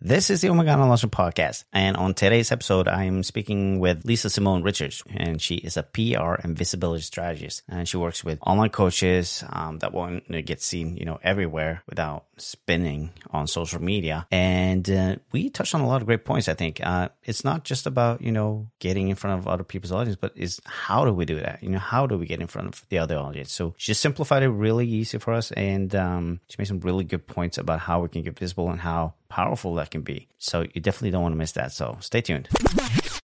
This 0.00 0.30
is 0.30 0.42
the 0.42 0.54
My 0.54 0.62
Launching 0.62 1.10
podcast. 1.10 1.64
And 1.72 1.96
on 1.96 2.14
today's 2.14 2.52
episode, 2.52 2.86
I 2.86 3.02
am 3.02 3.24
speaking 3.24 3.80
with 3.80 4.04
Lisa 4.04 4.30
Simone 4.30 4.62
Richards, 4.62 5.02
and 5.10 5.42
she 5.42 5.56
is 5.56 5.76
a 5.76 5.82
PR 5.82 6.34
and 6.40 6.56
visibility 6.56 7.02
strategist. 7.02 7.64
And 7.68 7.88
she 7.88 7.96
works 7.96 8.22
with 8.22 8.38
online 8.46 8.70
coaches 8.70 9.42
um, 9.50 9.80
that 9.80 9.92
want 9.92 10.30
to 10.30 10.40
get 10.40 10.62
seen, 10.62 10.96
you 10.96 11.04
know, 11.04 11.18
everywhere 11.24 11.82
without 11.88 12.26
spinning 12.36 13.10
on 13.30 13.48
social 13.48 13.82
media. 13.82 14.28
And 14.30 14.88
uh, 14.88 15.16
we 15.32 15.50
touched 15.50 15.74
on 15.74 15.80
a 15.80 15.88
lot 15.88 16.00
of 16.00 16.06
great 16.06 16.24
points, 16.24 16.48
I 16.48 16.54
think. 16.54 16.80
Uh, 16.80 17.08
it's 17.24 17.42
not 17.42 17.64
just 17.64 17.84
about, 17.84 18.20
you 18.22 18.30
know, 18.30 18.68
getting 18.78 19.08
in 19.08 19.16
front 19.16 19.40
of 19.40 19.48
other 19.48 19.64
people's 19.64 19.90
audience, 19.90 20.16
but 20.20 20.30
is 20.36 20.60
how 20.64 21.06
do 21.06 21.12
we 21.12 21.24
do 21.24 21.40
that? 21.40 21.60
You 21.60 21.70
know, 21.70 21.80
how 21.80 22.06
do 22.06 22.16
we 22.16 22.26
get 22.26 22.40
in 22.40 22.46
front 22.46 22.68
of 22.68 22.88
the 22.88 22.98
other 22.98 23.18
audience? 23.18 23.50
So 23.50 23.74
she 23.76 23.94
simplified 23.94 24.44
it 24.44 24.48
really 24.48 24.86
easy 24.86 25.18
for 25.18 25.32
us. 25.34 25.50
And 25.50 25.92
um, 25.96 26.38
she 26.48 26.54
made 26.56 26.68
some 26.68 26.78
really 26.78 27.02
good 27.02 27.26
points 27.26 27.58
about 27.58 27.80
how 27.80 28.00
we 28.00 28.08
can 28.08 28.22
get 28.22 28.38
visible 28.38 28.70
and 28.70 28.80
how 28.80 29.14
powerful 29.28 29.74
that 29.74 29.90
can 29.90 30.02
be. 30.02 30.28
So 30.38 30.64
you 30.74 30.80
definitely 30.80 31.10
don't 31.10 31.22
want 31.22 31.32
to 31.32 31.38
miss 31.38 31.52
that. 31.52 31.72
So 31.72 31.96
stay 32.00 32.20
tuned. 32.20 32.48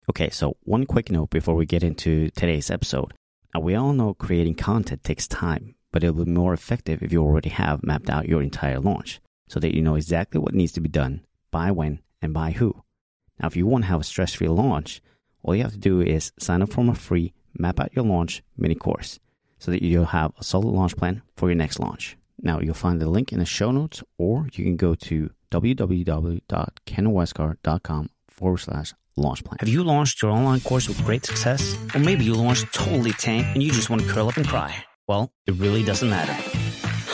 Okay, 0.09 0.29
so 0.29 0.55
one 0.63 0.85
quick 0.85 1.09
note 1.09 1.31
before 1.31 1.55
we 1.55 1.65
get 1.65 1.83
into 1.83 2.29
today's 2.31 2.69
episode. 2.69 3.13
Now, 3.53 3.61
we 3.61 3.75
all 3.75 3.93
know 3.93 4.13
creating 4.13 4.55
content 4.55 5.03
takes 5.03 5.27
time, 5.27 5.75
but 5.91 6.03
it'll 6.03 6.25
be 6.25 6.31
more 6.31 6.53
effective 6.53 7.01
if 7.01 7.11
you 7.11 7.23
already 7.23 7.49
have 7.49 7.83
mapped 7.83 8.09
out 8.09 8.27
your 8.27 8.41
entire 8.41 8.79
launch 8.79 9.19
so 9.47 9.59
that 9.59 9.73
you 9.73 9.81
know 9.81 9.95
exactly 9.95 10.39
what 10.39 10.53
needs 10.53 10.73
to 10.73 10.81
be 10.81 10.89
done, 10.89 11.21
by 11.51 11.71
when, 11.71 11.99
and 12.21 12.33
by 12.33 12.51
who. 12.51 12.83
Now, 13.39 13.47
if 13.47 13.55
you 13.55 13.65
want 13.65 13.85
to 13.85 13.89
have 13.89 14.01
a 14.01 14.03
stress 14.03 14.33
free 14.33 14.47
launch, 14.47 15.01
all 15.41 15.55
you 15.55 15.63
have 15.63 15.71
to 15.71 15.77
do 15.77 16.01
is 16.01 16.31
sign 16.37 16.61
up 16.61 16.71
for 16.71 16.83
my 16.83 16.93
free 16.93 17.33
Map 17.57 17.79
Out 17.79 17.95
Your 17.95 18.05
Launch 18.05 18.43
mini 18.57 18.75
course 18.75 19.19
so 19.57 19.71
that 19.71 19.83
you'll 19.83 20.05
have 20.05 20.33
a 20.37 20.43
solid 20.43 20.67
launch 20.67 20.95
plan 20.97 21.21
for 21.35 21.49
your 21.49 21.55
next 21.55 21.79
launch. 21.79 22.17
Now, 22.41 22.59
you'll 22.59 22.73
find 22.73 23.01
the 23.01 23.09
link 23.09 23.31
in 23.31 23.39
the 23.39 23.45
show 23.45 23.71
notes, 23.71 24.03
or 24.17 24.47
you 24.53 24.63
can 24.63 24.75
go 24.75 24.95
to 24.95 25.31
www.kenwestgaard.com 25.61 28.09
forward 28.29 28.57
slash 28.57 28.93
launch 29.15 29.43
plan. 29.43 29.57
Have 29.59 29.69
you 29.69 29.83
launched 29.83 30.21
your 30.21 30.31
online 30.31 30.59
course 30.59 30.87
with 30.87 31.03
great 31.05 31.25
success? 31.25 31.77
Or 31.93 31.99
maybe 31.99 32.25
you 32.25 32.33
launched 32.33 32.73
totally 32.73 33.13
tank 33.13 33.45
and 33.53 33.63
you 33.63 33.71
just 33.71 33.89
want 33.89 34.01
to 34.01 34.07
curl 34.07 34.27
up 34.27 34.37
and 34.37 34.47
cry? 34.47 34.75
Well, 35.07 35.31
it 35.45 35.53
really 35.55 35.83
doesn't 35.83 36.09
matter. 36.09 36.33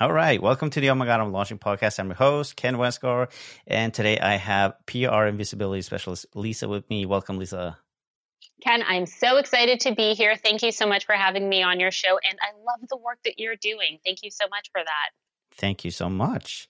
All 0.00 0.12
right, 0.12 0.40
welcome 0.40 0.70
to 0.70 0.80
the 0.80 0.90
Oh 0.90 0.94
My 0.94 1.06
God, 1.06 1.18
I'm 1.18 1.32
Launching 1.32 1.58
podcast. 1.58 1.98
I'm 1.98 2.06
your 2.06 2.14
host, 2.14 2.54
Ken 2.54 2.76
Westgaard, 2.76 3.32
and 3.66 3.92
today 3.92 4.16
I 4.16 4.36
have 4.36 4.74
PR 4.86 5.24
and 5.24 5.36
visibility 5.36 5.82
specialist 5.82 6.26
Lisa 6.36 6.68
with 6.68 6.88
me. 6.88 7.04
Welcome, 7.04 7.36
Lisa. 7.36 7.76
Ken, 8.62 8.84
I'm 8.86 9.06
so 9.06 9.38
excited 9.38 9.80
to 9.80 9.96
be 9.96 10.14
here. 10.14 10.36
Thank 10.36 10.62
you 10.62 10.70
so 10.70 10.86
much 10.86 11.04
for 11.04 11.16
having 11.16 11.48
me 11.48 11.64
on 11.64 11.80
your 11.80 11.90
show, 11.90 12.16
and 12.16 12.38
I 12.40 12.52
love 12.58 12.88
the 12.88 12.96
work 12.96 13.18
that 13.24 13.40
you're 13.40 13.56
doing. 13.56 13.98
Thank 14.04 14.22
you 14.22 14.30
so 14.30 14.44
much 14.48 14.70
for 14.70 14.80
that. 14.80 15.10
Thank 15.56 15.84
you 15.84 15.90
so 15.90 16.08
much. 16.08 16.68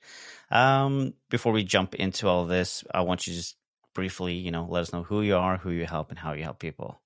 Um, 0.50 1.12
before 1.28 1.52
we 1.52 1.64
jump 1.64 1.96
into 1.96 2.28
all 2.28 2.46
this, 2.46 2.82
I 2.94 3.02
want 3.02 3.26
you 3.26 3.34
to 3.34 3.40
just 3.40 3.56
briefly, 3.92 4.36
you 4.36 4.50
know, 4.50 4.66
let 4.70 4.80
us 4.80 4.92
know 4.94 5.02
who 5.02 5.20
you 5.20 5.36
are, 5.36 5.58
who 5.58 5.70
you 5.70 5.84
help, 5.84 6.08
and 6.08 6.18
how 6.18 6.32
you 6.32 6.44
help 6.44 6.60
people. 6.60 6.98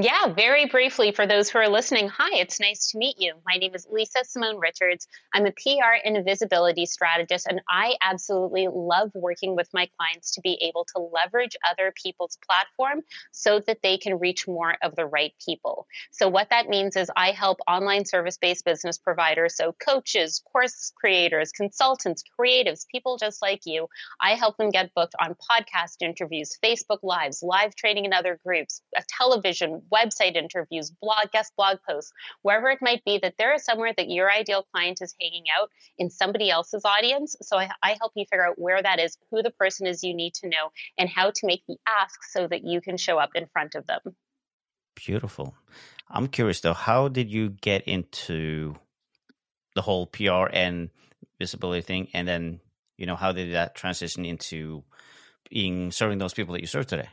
Yeah, 0.00 0.28
very 0.32 0.66
briefly 0.66 1.10
for 1.10 1.26
those 1.26 1.50
who 1.50 1.58
are 1.58 1.68
listening. 1.68 2.08
Hi, 2.08 2.38
it's 2.38 2.60
nice 2.60 2.92
to 2.92 2.98
meet 2.98 3.16
you. 3.18 3.34
My 3.44 3.56
name 3.56 3.74
is 3.74 3.84
Lisa 3.90 4.20
Simone 4.22 4.58
Richards. 4.58 5.08
I'm 5.34 5.44
a 5.44 5.50
PR 5.50 5.98
and 6.04 6.24
visibility 6.24 6.86
strategist, 6.86 7.48
and 7.48 7.60
I 7.68 7.96
absolutely 8.00 8.68
love 8.72 9.10
working 9.16 9.56
with 9.56 9.68
my 9.74 9.88
clients 9.98 10.30
to 10.34 10.40
be 10.40 10.56
able 10.62 10.86
to 10.94 11.00
leverage 11.00 11.56
other 11.68 11.92
people's 12.00 12.38
platform 12.46 13.02
so 13.32 13.58
that 13.66 13.82
they 13.82 13.98
can 13.98 14.20
reach 14.20 14.46
more 14.46 14.76
of 14.82 14.94
the 14.94 15.04
right 15.04 15.32
people. 15.44 15.88
So, 16.12 16.28
what 16.28 16.50
that 16.50 16.68
means 16.68 16.94
is 16.94 17.10
I 17.16 17.32
help 17.32 17.58
online 17.66 18.04
service 18.04 18.38
based 18.38 18.64
business 18.64 18.98
providers, 18.98 19.56
so 19.56 19.74
coaches, 19.84 20.40
course 20.52 20.92
creators, 20.94 21.50
consultants, 21.50 22.22
creatives, 22.38 22.86
people 22.86 23.16
just 23.16 23.42
like 23.42 23.62
you. 23.64 23.88
I 24.22 24.34
help 24.34 24.58
them 24.58 24.70
get 24.70 24.94
booked 24.94 25.16
on 25.20 25.34
podcast 25.50 26.02
interviews, 26.02 26.56
Facebook 26.64 27.00
Lives, 27.02 27.42
live 27.42 27.74
training 27.74 28.04
in 28.04 28.12
other 28.12 28.38
groups, 28.44 28.80
a 28.96 29.02
television 29.08 29.82
website 29.92 30.36
interviews, 30.36 30.90
blog 30.90 31.30
guest 31.32 31.52
blog 31.56 31.78
posts, 31.88 32.12
wherever 32.42 32.68
it 32.70 32.78
might 32.80 33.04
be, 33.04 33.18
that 33.18 33.34
there 33.38 33.54
is 33.54 33.64
somewhere 33.64 33.92
that 33.96 34.10
your 34.10 34.30
ideal 34.30 34.66
client 34.72 34.98
is 35.00 35.14
hanging 35.20 35.44
out 35.58 35.70
in 35.98 36.10
somebody 36.10 36.50
else's 36.50 36.84
audience. 36.84 37.36
So 37.42 37.58
I, 37.58 37.70
I 37.82 37.96
help 38.00 38.12
you 38.14 38.24
figure 38.30 38.46
out 38.46 38.58
where 38.58 38.82
that 38.82 39.00
is, 39.00 39.16
who 39.30 39.42
the 39.42 39.50
person 39.50 39.86
is 39.86 40.02
you 40.02 40.14
need 40.14 40.34
to 40.34 40.48
know, 40.48 40.70
and 40.98 41.08
how 41.08 41.30
to 41.30 41.46
make 41.46 41.62
the 41.66 41.76
ask 41.86 42.20
so 42.30 42.46
that 42.46 42.64
you 42.64 42.80
can 42.80 42.96
show 42.96 43.18
up 43.18 43.30
in 43.34 43.46
front 43.46 43.74
of 43.74 43.86
them. 43.86 44.00
Beautiful. 44.94 45.54
I'm 46.10 46.28
curious 46.28 46.60
though, 46.60 46.74
how 46.74 47.08
did 47.08 47.30
you 47.30 47.50
get 47.50 47.86
into 47.86 48.74
the 49.74 49.82
whole 49.82 50.06
PR 50.06 50.48
and 50.52 50.90
visibility 51.38 51.82
thing, 51.82 52.08
and 52.14 52.26
then 52.26 52.60
you 52.96 53.06
know 53.06 53.16
how 53.16 53.32
did 53.32 53.54
that 53.54 53.74
transition 53.74 54.24
into 54.24 54.82
being 55.48 55.92
serving 55.92 56.18
those 56.18 56.34
people 56.34 56.54
that 56.54 56.60
you 56.60 56.66
serve 56.66 56.86
today? 56.86 57.08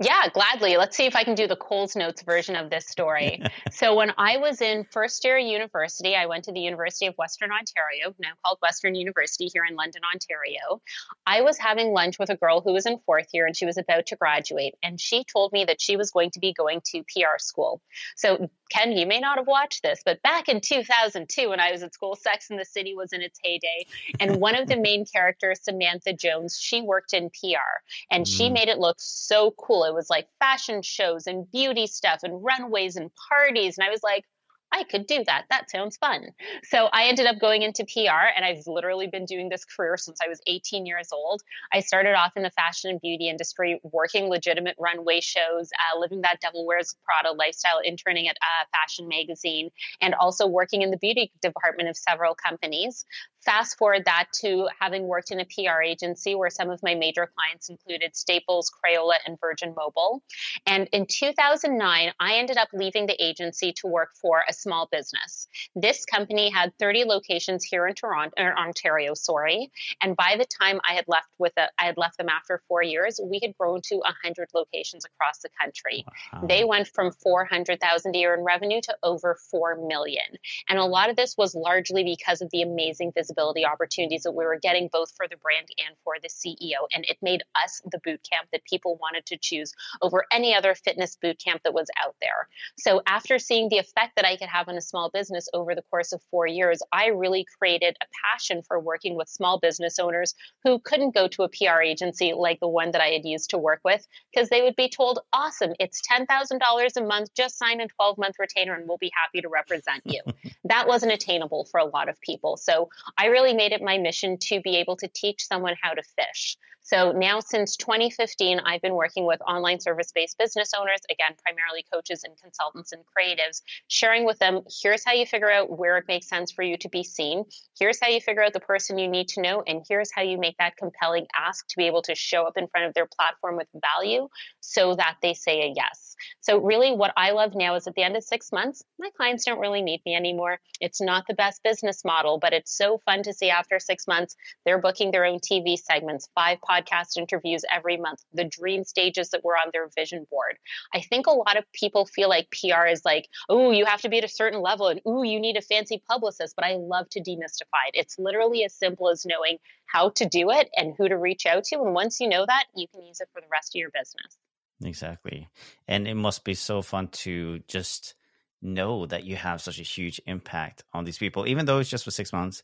Yeah, 0.00 0.28
gladly. 0.32 0.76
Let's 0.76 0.96
see 0.96 1.06
if 1.06 1.16
I 1.16 1.24
can 1.24 1.34
do 1.34 1.48
the 1.48 1.56
Coles 1.56 1.96
Notes 1.96 2.22
version 2.22 2.54
of 2.54 2.70
this 2.70 2.86
story. 2.86 3.42
so, 3.72 3.96
when 3.96 4.12
I 4.16 4.36
was 4.36 4.60
in 4.60 4.84
first 4.84 5.24
year 5.24 5.36
university, 5.36 6.14
I 6.14 6.26
went 6.26 6.44
to 6.44 6.52
the 6.52 6.60
University 6.60 7.06
of 7.06 7.14
Western 7.18 7.50
Ontario, 7.50 8.14
now 8.20 8.30
called 8.44 8.58
Western 8.62 8.94
University 8.94 9.50
here 9.52 9.64
in 9.68 9.74
London, 9.74 10.02
Ontario. 10.12 10.80
I 11.26 11.40
was 11.40 11.58
having 11.58 11.88
lunch 11.88 12.16
with 12.16 12.30
a 12.30 12.36
girl 12.36 12.60
who 12.60 12.72
was 12.72 12.86
in 12.86 13.00
fourth 13.06 13.26
year 13.32 13.44
and 13.44 13.56
she 13.56 13.66
was 13.66 13.76
about 13.76 14.06
to 14.06 14.16
graduate. 14.16 14.74
And 14.84 15.00
she 15.00 15.24
told 15.24 15.52
me 15.52 15.64
that 15.64 15.80
she 15.80 15.96
was 15.96 16.12
going 16.12 16.30
to 16.30 16.38
be 16.38 16.52
going 16.52 16.80
to 16.92 17.02
PR 17.02 17.38
school. 17.38 17.82
So, 18.16 18.48
Ken, 18.70 18.92
you 18.92 19.06
may 19.06 19.18
not 19.18 19.38
have 19.38 19.48
watched 19.48 19.82
this, 19.82 20.02
but 20.04 20.22
back 20.22 20.48
in 20.48 20.60
2002, 20.60 21.48
when 21.48 21.58
I 21.58 21.72
was 21.72 21.82
at 21.82 21.92
school, 21.92 22.14
Sex 22.14 22.50
and 22.50 22.58
the 22.58 22.64
City 22.64 22.94
was 22.94 23.12
in 23.12 23.20
its 23.20 23.40
heyday. 23.42 23.86
And 24.20 24.36
one 24.36 24.54
of 24.54 24.68
the 24.68 24.76
main 24.80 25.06
characters, 25.06 25.58
Samantha 25.62 26.12
Jones, 26.12 26.56
she 26.56 26.82
worked 26.82 27.14
in 27.14 27.30
PR 27.30 27.82
and 28.12 28.24
mm. 28.24 28.36
she 28.36 28.48
made 28.48 28.68
it 28.68 28.78
look 28.78 28.98
so 29.00 29.52
cool 29.58 29.87
it 29.88 29.94
was 29.94 30.10
like 30.10 30.28
fashion 30.38 30.82
shows 30.82 31.26
and 31.26 31.50
beauty 31.50 31.86
stuff 31.86 32.20
and 32.22 32.42
runways 32.42 32.96
and 32.96 33.10
parties. 33.30 33.78
And 33.78 33.86
I 33.86 33.90
was 33.90 34.02
like, 34.02 34.24
I 34.70 34.84
could 34.84 35.06
do 35.06 35.24
that. 35.26 35.46
That 35.50 35.70
sounds 35.70 35.96
fun. 35.96 36.28
So 36.64 36.88
I 36.92 37.04
ended 37.04 37.26
up 37.26 37.40
going 37.40 37.62
into 37.62 37.84
PR, 37.84 38.28
and 38.36 38.44
I've 38.44 38.66
literally 38.66 39.06
been 39.06 39.24
doing 39.24 39.48
this 39.48 39.64
career 39.64 39.96
since 39.96 40.18
I 40.22 40.28
was 40.28 40.40
18 40.46 40.84
years 40.84 41.08
old. 41.12 41.42
I 41.72 41.80
started 41.80 42.14
off 42.14 42.32
in 42.36 42.42
the 42.42 42.50
fashion 42.50 42.90
and 42.90 43.00
beauty 43.00 43.28
industry, 43.28 43.80
working 43.82 44.28
legitimate 44.28 44.76
runway 44.78 45.20
shows, 45.20 45.70
uh, 45.72 45.98
living 45.98 46.20
that 46.22 46.40
Devil 46.40 46.66
Wears 46.66 46.94
Prada 47.04 47.34
lifestyle, 47.34 47.80
interning 47.82 48.28
at 48.28 48.36
a 48.36 48.66
fashion 48.76 49.08
magazine, 49.08 49.70
and 50.02 50.14
also 50.14 50.46
working 50.46 50.82
in 50.82 50.90
the 50.90 50.98
beauty 50.98 51.32
department 51.40 51.88
of 51.88 51.96
several 51.96 52.34
companies. 52.34 53.06
Fast 53.44 53.78
forward 53.78 54.04
that 54.06 54.26
to 54.40 54.68
having 54.80 55.04
worked 55.04 55.30
in 55.30 55.40
a 55.40 55.44
PR 55.44 55.80
agency 55.80 56.34
where 56.34 56.50
some 56.50 56.70
of 56.70 56.82
my 56.82 56.94
major 56.94 57.30
clients 57.36 57.68
included 57.68 58.16
Staples, 58.16 58.70
Crayola, 58.70 59.14
and 59.26 59.38
Virgin 59.40 59.74
Mobile. 59.76 60.22
And 60.66 60.88
in 60.92 61.06
2009, 61.06 62.12
I 62.18 62.34
ended 62.34 62.56
up 62.56 62.68
leaving 62.72 63.06
the 63.06 63.22
agency 63.22 63.72
to 63.78 63.86
work 63.86 64.10
for 64.20 64.42
a 64.48 64.52
small 64.52 64.88
business. 64.90 65.46
This 65.76 66.04
company 66.04 66.50
had 66.50 66.72
30 66.78 67.04
locations 67.04 67.64
here 67.64 67.86
in 67.86 67.94
Toronto, 67.94 68.34
or 68.36 68.48
er, 68.48 68.58
Ontario, 68.58 69.14
sorry. 69.14 69.70
And 70.02 70.16
by 70.16 70.34
the 70.36 70.46
time 70.60 70.80
I 70.86 70.94
had 70.94 71.04
left 71.06 71.28
with 71.38 71.52
it, 71.56 71.70
I 71.78 71.84
had 71.84 71.96
left 71.96 72.18
them 72.18 72.28
after 72.28 72.62
four 72.66 72.82
years, 72.82 73.20
we 73.22 73.38
had 73.40 73.56
grown 73.56 73.80
to 73.84 73.96
100 73.96 74.48
locations 74.52 75.04
across 75.04 75.38
the 75.38 75.50
country. 75.60 76.04
Wow. 76.32 76.46
They 76.48 76.64
went 76.64 76.88
from 76.88 77.12
400,000 77.12 78.14
a 78.14 78.18
year 78.18 78.34
in 78.34 78.44
revenue 78.44 78.80
to 78.82 78.96
over 79.02 79.38
4 79.50 79.86
million. 79.86 80.26
And 80.68 80.78
a 80.78 80.84
lot 80.84 81.08
of 81.08 81.16
this 81.16 81.36
was 81.38 81.54
largely 81.54 82.02
because 82.02 82.42
of 82.42 82.50
the 82.50 82.62
amazing 82.62 83.12
visibility 83.14 83.27
visibility 83.28 83.64
opportunities 83.66 84.22
that 84.22 84.32
we 84.32 84.44
were 84.44 84.58
getting 84.58 84.88
both 84.92 85.12
for 85.16 85.26
the 85.28 85.36
brand 85.36 85.68
and 85.86 85.96
for 86.04 86.14
the 86.22 86.28
CEO. 86.28 86.86
And 86.94 87.04
it 87.08 87.18
made 87.22 87.42
us 87.62 87.82
the 87.90 88.00
boot 88.04 88.20
camp 88.30 88.48
that 88.52 88.64
people 88.64 88.98
wanted 89.00 89.26
to 89.26 89.36
choose 89.36 89.72
over 90.02 90.24
any 90.32 90.54
other 90.54 90.74
fitness 90.74 91.16
boot 91.20 91.38
camp 91.38 91.62
that 91.64 91.74
was 91.74 91.88
out 92.04 92.16
there. 92.20 92.48
So 92.78 93.02
after 93.06 93.38
seeing 93.38 93.68
the 93.68 93.78
effect 93.78 94.16
that 94.16 94.24
I 94.24 94.36
could 94.36 94.48
have 94.48 94.68
on 94.68 94.76
a 94.76 94.80
small 94.80 95.10
business 95.10 95.48
over 95.52 95.74
the 95.74 95.82
course 95.90 96.12
of 96.12 96.22
four 96.30 96.46
years, 96.46 96.80
I 96.92 97.08
really 97.08 97.46
created 97.58 97.96
a 98.00 98.06
passion 98.24 98.62
for 98.62 98.80
working 98.80 99.16
with 99.16 99.28
small 99.28 99.58
business 99.58 99.98
owners 99.98 100.34
who 100.64 100.78
couldn't 100.78 101.14
go 101.14 101.28
to 101.28 101.42
a 101.42 101.48
PR 101.48 101.82
agency 101.82 102.32
like 102.34 102.60
the 102.60 102.68
one 102.68 102.92
that 102.92 103.02
I 103.02 103.08
had 103.08 103.24
used 103.24 103.50
to 103.50 103.58
work 103.58 103.80
with 103.84 104.06
because 104.32 104.48
they 104.48 104.62
would 104.62 104.76
be 104.76 104.88
told, 104.88 105.20
awesome, 105.32 105.72
it's 105.78 106.00
$10,000 106.10 106.96
a 106.96 107.00
month, 107.02 107.34
just 107.34 107.58
sign 107.58 107.80
a 107.80 107.88
12 107.88 108.18
month 108.18 108.36
retainer 108.38 108.74
and 108.74 108.88
we'll 108.88 108.98
be 108.98 109.12
happy 109.14 109.42
to 109.42 109.48
represent 109.48 110.02
you. 110.04 110.22
that 110.64 110.86
wasn't 110.86 111.12
attainable 111.12 111.64
for 111.70 111.80
a 111.80 111.84
lot 111.84 112.08
of 112.08 112.20
people. 112.20 112.56
So 112.56 112.88
I 113.18 113.26
really 113.26 113.52
made 113.52 113.72
it 113.72 113.82
my 113.82 113.98
mission 113.98 114.38
to 114.42 114.60
be 114.60 114.76
able 114.76 114.96
to 114.98 115.08
teach 115.14 115.44
someone 115.46 115.74
how 115.82 115.92
to 115.92 116.02
fish. 116.16 116.56
So 116.88 117.12
now 117.12 117.40
since 117.40 117.76
2015, 117.76 118.60
I've 118.60 118.80
been 118.80 118.94
working 118.94 119.26
with 119.26 119.42
online 119.42 119.78
service 119.78 120.10
based 120.10 120.38
business 120.38 120.70
owners, 120.74 121.00
again, 121.10 121.36
primarily 121.44 121.84
coaches 121.92 122.24
and 122.24 122.34
consultants 122.42 122.92
and 122.92 123.02
creatives, 123.04 123.60
sharing 123.88 124.24
with 124.24 124.38
them 124.38 124.62
here's 124.82 125.04
how 125.04 125.12
you 125.12 125.26
figure 125.26 125.50
out 125.50 125.76
where 125.76 125.98
it 125.98 126.06
makes 126.08 126.30
sense 126.30 126.50
for 126.50 126.62
you 126.62 126.78
to 126.78 126.88
be 126.88 127.04
seen. 127.04 127.44
Here's 127.78 128.00
how 128.00 128.08
you 128.08 128.22
figure 128.22 128.42
out 128.42 128.54
the 128.54 128.60
person 128.60 128.96
you 128.96 129.06
need 129.06 129.28
to 129.28 129.42
know. 129.42 129.62
And 129.66 129.84
here's 129.86 130.10
how 130.10 130.22
you 130.22 130.38
make 130.38 130.56
that 130.56 130.78
compelling 130.78 131.26
ask 131.38 131.66
to 131.68 131.76
be 131.76 131.86
able 131.86 132.00
to 132.02 132.14
show 132.14 132.44
up 132.44 132.56
in 132.56 132.68
front 132.68 132.86
of 132.86 132.94
their 132.94 133.06
platform 133.06 133.58
with 133.58 133.68
value 133.74 134.28
so 134.60 134.94
that 134.94 135.16
they 135.20 135.34
say 135.34 135.60
a 135.68 135.74
yes. 135.76 136.16
So, 136.40 136.58
really, 136.58 136.92
what 136.92 137.12
I 137.16 137.32
love 137.32 137.54
now 137.54 137.74
is 137.74 137.86
at 137.86 137.94
the 137.94 138.02
end 138.02 138.16
of 138.16 138.24
six 138.24 138.50
months, 138.50 138.82
my 138.98 139.10
clients 139.14 139.44
don't 139.44 139.60
really 139.60 139.82
need 139.82 140.00
me 140.06 140.14
anymore. 140.14 140.58
It's 140.80 141.00
not 141.00 141.24
the 141.28 141.34
best 141.34 141.62
business 141.62 142.02
model, 142.04 142.38
but 142.38 142.54
it's 142.54 142.74
so 142.74 142.98
fun 143.04 143.22
to 143.24 143.34
see 143.34 143.50
after 143.50 143.78
six 143.78 144.06
months, 144.06 144.36
they're 144.64 144.80
booking 144.80 145.10
their 145.10 145.26
own 145.26 145.38
TV 145.38 145.78
segments, 145.78 146.28
five 146.34 146.60
podcast 146.82 147.16
interviews 147.16 147.64
every 147.70 147.96
month, 147.96 148.22
the 148.32 148.44
dream 148.44 148.84
stages 148.84 149.30
that 149.30 149.44
were 149.44 149.56
on 149.56 149.70
their 149.72 149.88
vision 149.96 150.26
board. 150.30 150.58
I 150.94 151.00
think 151.00 151.26
a 151.26 151.32
lot 151.32 151.56
of 151.56 151.64
people 151.72 152.06
feel 152.06 152.28
like 152.28 152.50
PR 152.50 152.86
is 152.86 153.04
like, 153.04 153.28
oh, 153.48 153.70
you 153.70 153.84
have 153.84 154.02
to 154.02 154.08
be 154.08 154.18
at 154.18 154.24
a 154.24 154.28
certain 154.28 154.60
level 154.60 154.88
and 154.88 155.00
ooh, 155.06 155.24
you 155.24 155.40
need 155.40 155.56
a 155.56 155.62
fancy 155.62 156.02
publicist, 156.08 156.54
but 156.56 156.64
I 156.64 156.76
love 156.76 157.08
to 157.10 157.20
demystify 157.20 157.88
it. 157.88 157.94
It's 157.94 158.18
literally 158.18 158.64
as 158.64 158.74
simple 158.74 159.08
as 159.10 159.26
knowing 159.26 159.58
how 159.86 160.10
to 160.10 160.26
do 160.26 160.50
it 160.50 160.68
and 160.76 160.94
who 160.96 161.08
to 161.08 161.16
reach 161.16 161.46
out 161.46 161.64
to. 161.64 161.76
And 161.76 161.94
once 161.94 162.20
you 162.20 162.28
know 162.28 162.44
that, 162.46 162.64
you 162.74 162.86
can 162.92 163.02
use 163.02 163.20
it 163.20 163.28
for 163.32 163.40
the 163.40 163.48
rest 163.50 163.74
of 163.74 163.80
your 163.80 163.90
business. 163.90 164.38
Exactly. 164.84 165.48
And 165.86 166.06
it 166.06 166.14
must 166.14 166.44
be 166.44 166.54
so 166.54 166.82
fun 166.82 167.08
to 167.08 167.60
just 167.66 168.14
know 168.62 169.06
that 169.06 169.24
you 169.24 169.36
have 169.36 169.60
such 169.60 169.78
a 169.78 169.84
huge 169.84 170.20
impact 170.26 170.84
on 170.92 171.04
these 171.04 171.18
people, 171.18 171.46
even 171.46 171.66
though 171.66 171.78
it's 171.78 171.90
just 171.90 172.04
for 172.04 172.10
six 172.10 172.32
months, 172.32 172.62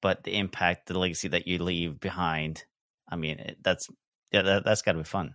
but 0.00 0.24
the 0.24 0.36
impact, 0.38 0.86
the 0.86 0.98
legacy 0.98 1.28
that 1.28 1.46
you 1.46 1.58
leave 1.58 2.00
behind. 2.00 2.64
I 3.08 3.16
mean, 3.16 3.54
that's, 3.62 3.88
yeah, 4.32 4.42
that, 4.42 4.64
that's 4.64 4.82
got 4.82 4.92
to 4.92 4.98
be 4.98 5.04
fun. 5.04 5.34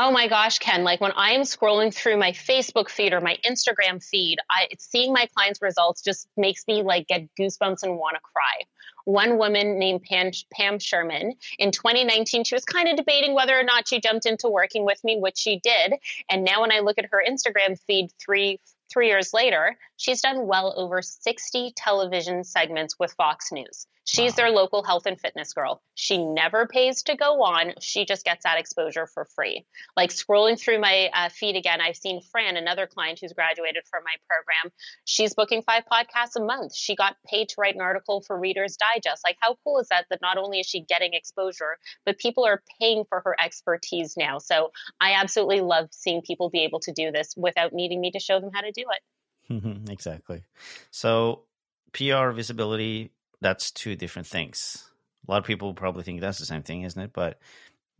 Oh 0.00 0.12
my 0.12 0.28
gosh, 0.28 0.60
Ken, 0.60 0.84
like 0.84 1.00
when 1.00 1.10
I 1.10 1.32
am 1.32 1.40
scrolling 1.40 1.92
through 1.92 2.18
my 2.18 2.30
Facebook 2.30 2.88
feed 2.88 3.12
or 3.12 3.20
my 3.20 3.36
Instagram 3.44 4.00
feed, 4.00 4.38
I 4.48 4.68
seeing 4.78 5.12
my 5.12 5.26
clients' 5.34 5.60
results 5.60 6.02
just 6.02 6.28
makes 6.36 6.68
me 6.68 6.82
like 6.84 7.08
get 7.08 7.28
goosebumps 7.36 7.82
and 7.82 7.96
want 7.96 8.14
to 8.14 8.20
cry. 8.20 8.62
One 9.06 9.38
woman 9.38 9.76
named 9.76 10.04
Pam, 10.04 10.30
Pam 10.52 10.78
Sherman 10.78 11.34
in 11.58 11.72
2019, 11.72 12.44
she 12.44 12.54
was 12.54 12.64
kind 12.64 12.88
of 12.88 12.96
debating 12.96 13.34
whether 13.34 13.58
or 13.58 13.64
not 13.64 13.88
she 13.88 14.00
jumped 14.00 14.24
into 14.24 14.48
working 14.48 14.84
with 14.84 15.02
me, 15.02 15.18
which 15.18 15.36
she 15.36 15.58
did. 15.64 15.94
And 16.30 16.44
now 16.44 16.60
when 16.60 16.70
I 16.70 16.78
look 16.78 16.98
at 16.98 17.06
her 17.10 17.20
Instagram 17.28 17.76
feed 17.84 18.10
three, 18.24 18.60
three 18.92 19.08
years 19.08 19.34
later, 19.34 19.76
she's 19.98 20.22
done 20.22 20.46
well 20.46 20.72
over 20.76 21.02
60 21.02 21.72
television 21.76 22.44
segments 22.44 22.98
with 22.98 23.12
Fox 23.12 23.52
News. 23.52 23.86
She's 24.08 24.32
wow. 24.32 24.36
their 24.36 24.50
local 24.50 24.82
health 24.82 25.04
and 25.04 25.20
fitness 25.20 25.52
girl. 25.52 25.82
She 25.94 26.16
never 26.16 26.66
pays 26.66 27.02
to 27.02 27.14
go 27.14 27.42
on. 27.42 27.74
She 27.82 28.06
just 28.06 28.24
gets 28.24 28.44
that 28.44 28.58
exposure 28.58 29.06
for 29.06 29.26
free. 29.36 29.66
Like 29.98 30.08
scrolling 30.08 30.58
through 30.58 30.80
my 30.80 31.10
uh, 31.12 31.28
feed 31.28 31.56
again, 31.56 31.82
I've 31.82 31.96
seen 31.96 32.22
Fran, 32.32 32.56
another 32.56 32.86
client 32.86 33.18
who's 33.20 33.34
graduated 33.34 33.82
from 33.90 34.04
my 34.04 34.14
program. 34.26 34.72
She's 35.04 35.34
booking 35.34 35.60
five 35.60 35.82
podcasts 35.92 36.36
a 36.36 36.42
month. 36.42 36.74
She 36.74 36.96
got 36.96 37.16
paid 37.26 37.50
to 37.50 37.56
write 37.58 37.74
an 37.74 37.82
article 37.82 38.22
for 38.26 38.38
Reader's 38.38 38.78
Digest. 38.78 39.22
Like, 39.24 39.36
how 39.40 39.58
cool 39.62 39.78
is 39.78 39.88
that? 39.88 40.06
That 40.08 40.22
not 40.22 40.38
only 40.38 40.60
is 40.60 40.66
she 40.66 40.80
getting 40.80 41.12
exposure, 41.12 41.76
but 42.06 42.16
people 42.16 42.46
are 42.46 42.62
paying 42.80 43.04
for 43.10 43.20
her 43.26 43.36
expertise 43.38 44.16
now. 44.16 44.38
So 44.38 44.72
I 45.02 45.20
absolutely 45.20 45.60
love 45.60 45.88
seeing 45.90 46.22
people 46.22 46.48
be 46.48 46.64
able 46.64 46.80
to 46.80 46.92
do 46.92 47.12
this 47.12 47.34
without 47.36 47.74
needing 47.74 48.00
me 48.00 48.12
to 48.12 48.20
show 48.20 48.40
them 48.40 48.52
how 48.54 48.62
to 48.62 48.72
do 48.72 48.86
it. 48.90 49.02
Mm-hmm, 49.50 49.90
exactly. 49.90 50.42
So 50.90 51.44
PR 51.92 52.30
visibility 52.30 53.12
that's 53.40 53.70
two 53.70 53.96
different 53.96 54.26
things. 54.26 54.84
A 55.26 55.30
lot 55.30 55.38
of 55.38 55.44
people 55.44 55.74
probably 55.74 56.02
think 56.02 56.20
that's 56.20 56.38
the 56.38 56.46
same 56.46 56.62
thing, 56.62 56.82
isn't 56.82 57.00
it? 57.00 57.12
But 57.12 57.38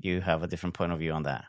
you 0.01 0.21
have 0.21 0.43
a 0.43 0.47
different 0.47 0.75
point 0.75 0.93
of 0.93 0.99
view 0.99 1.13
on 1.13 1.25
that. 1.25 1.45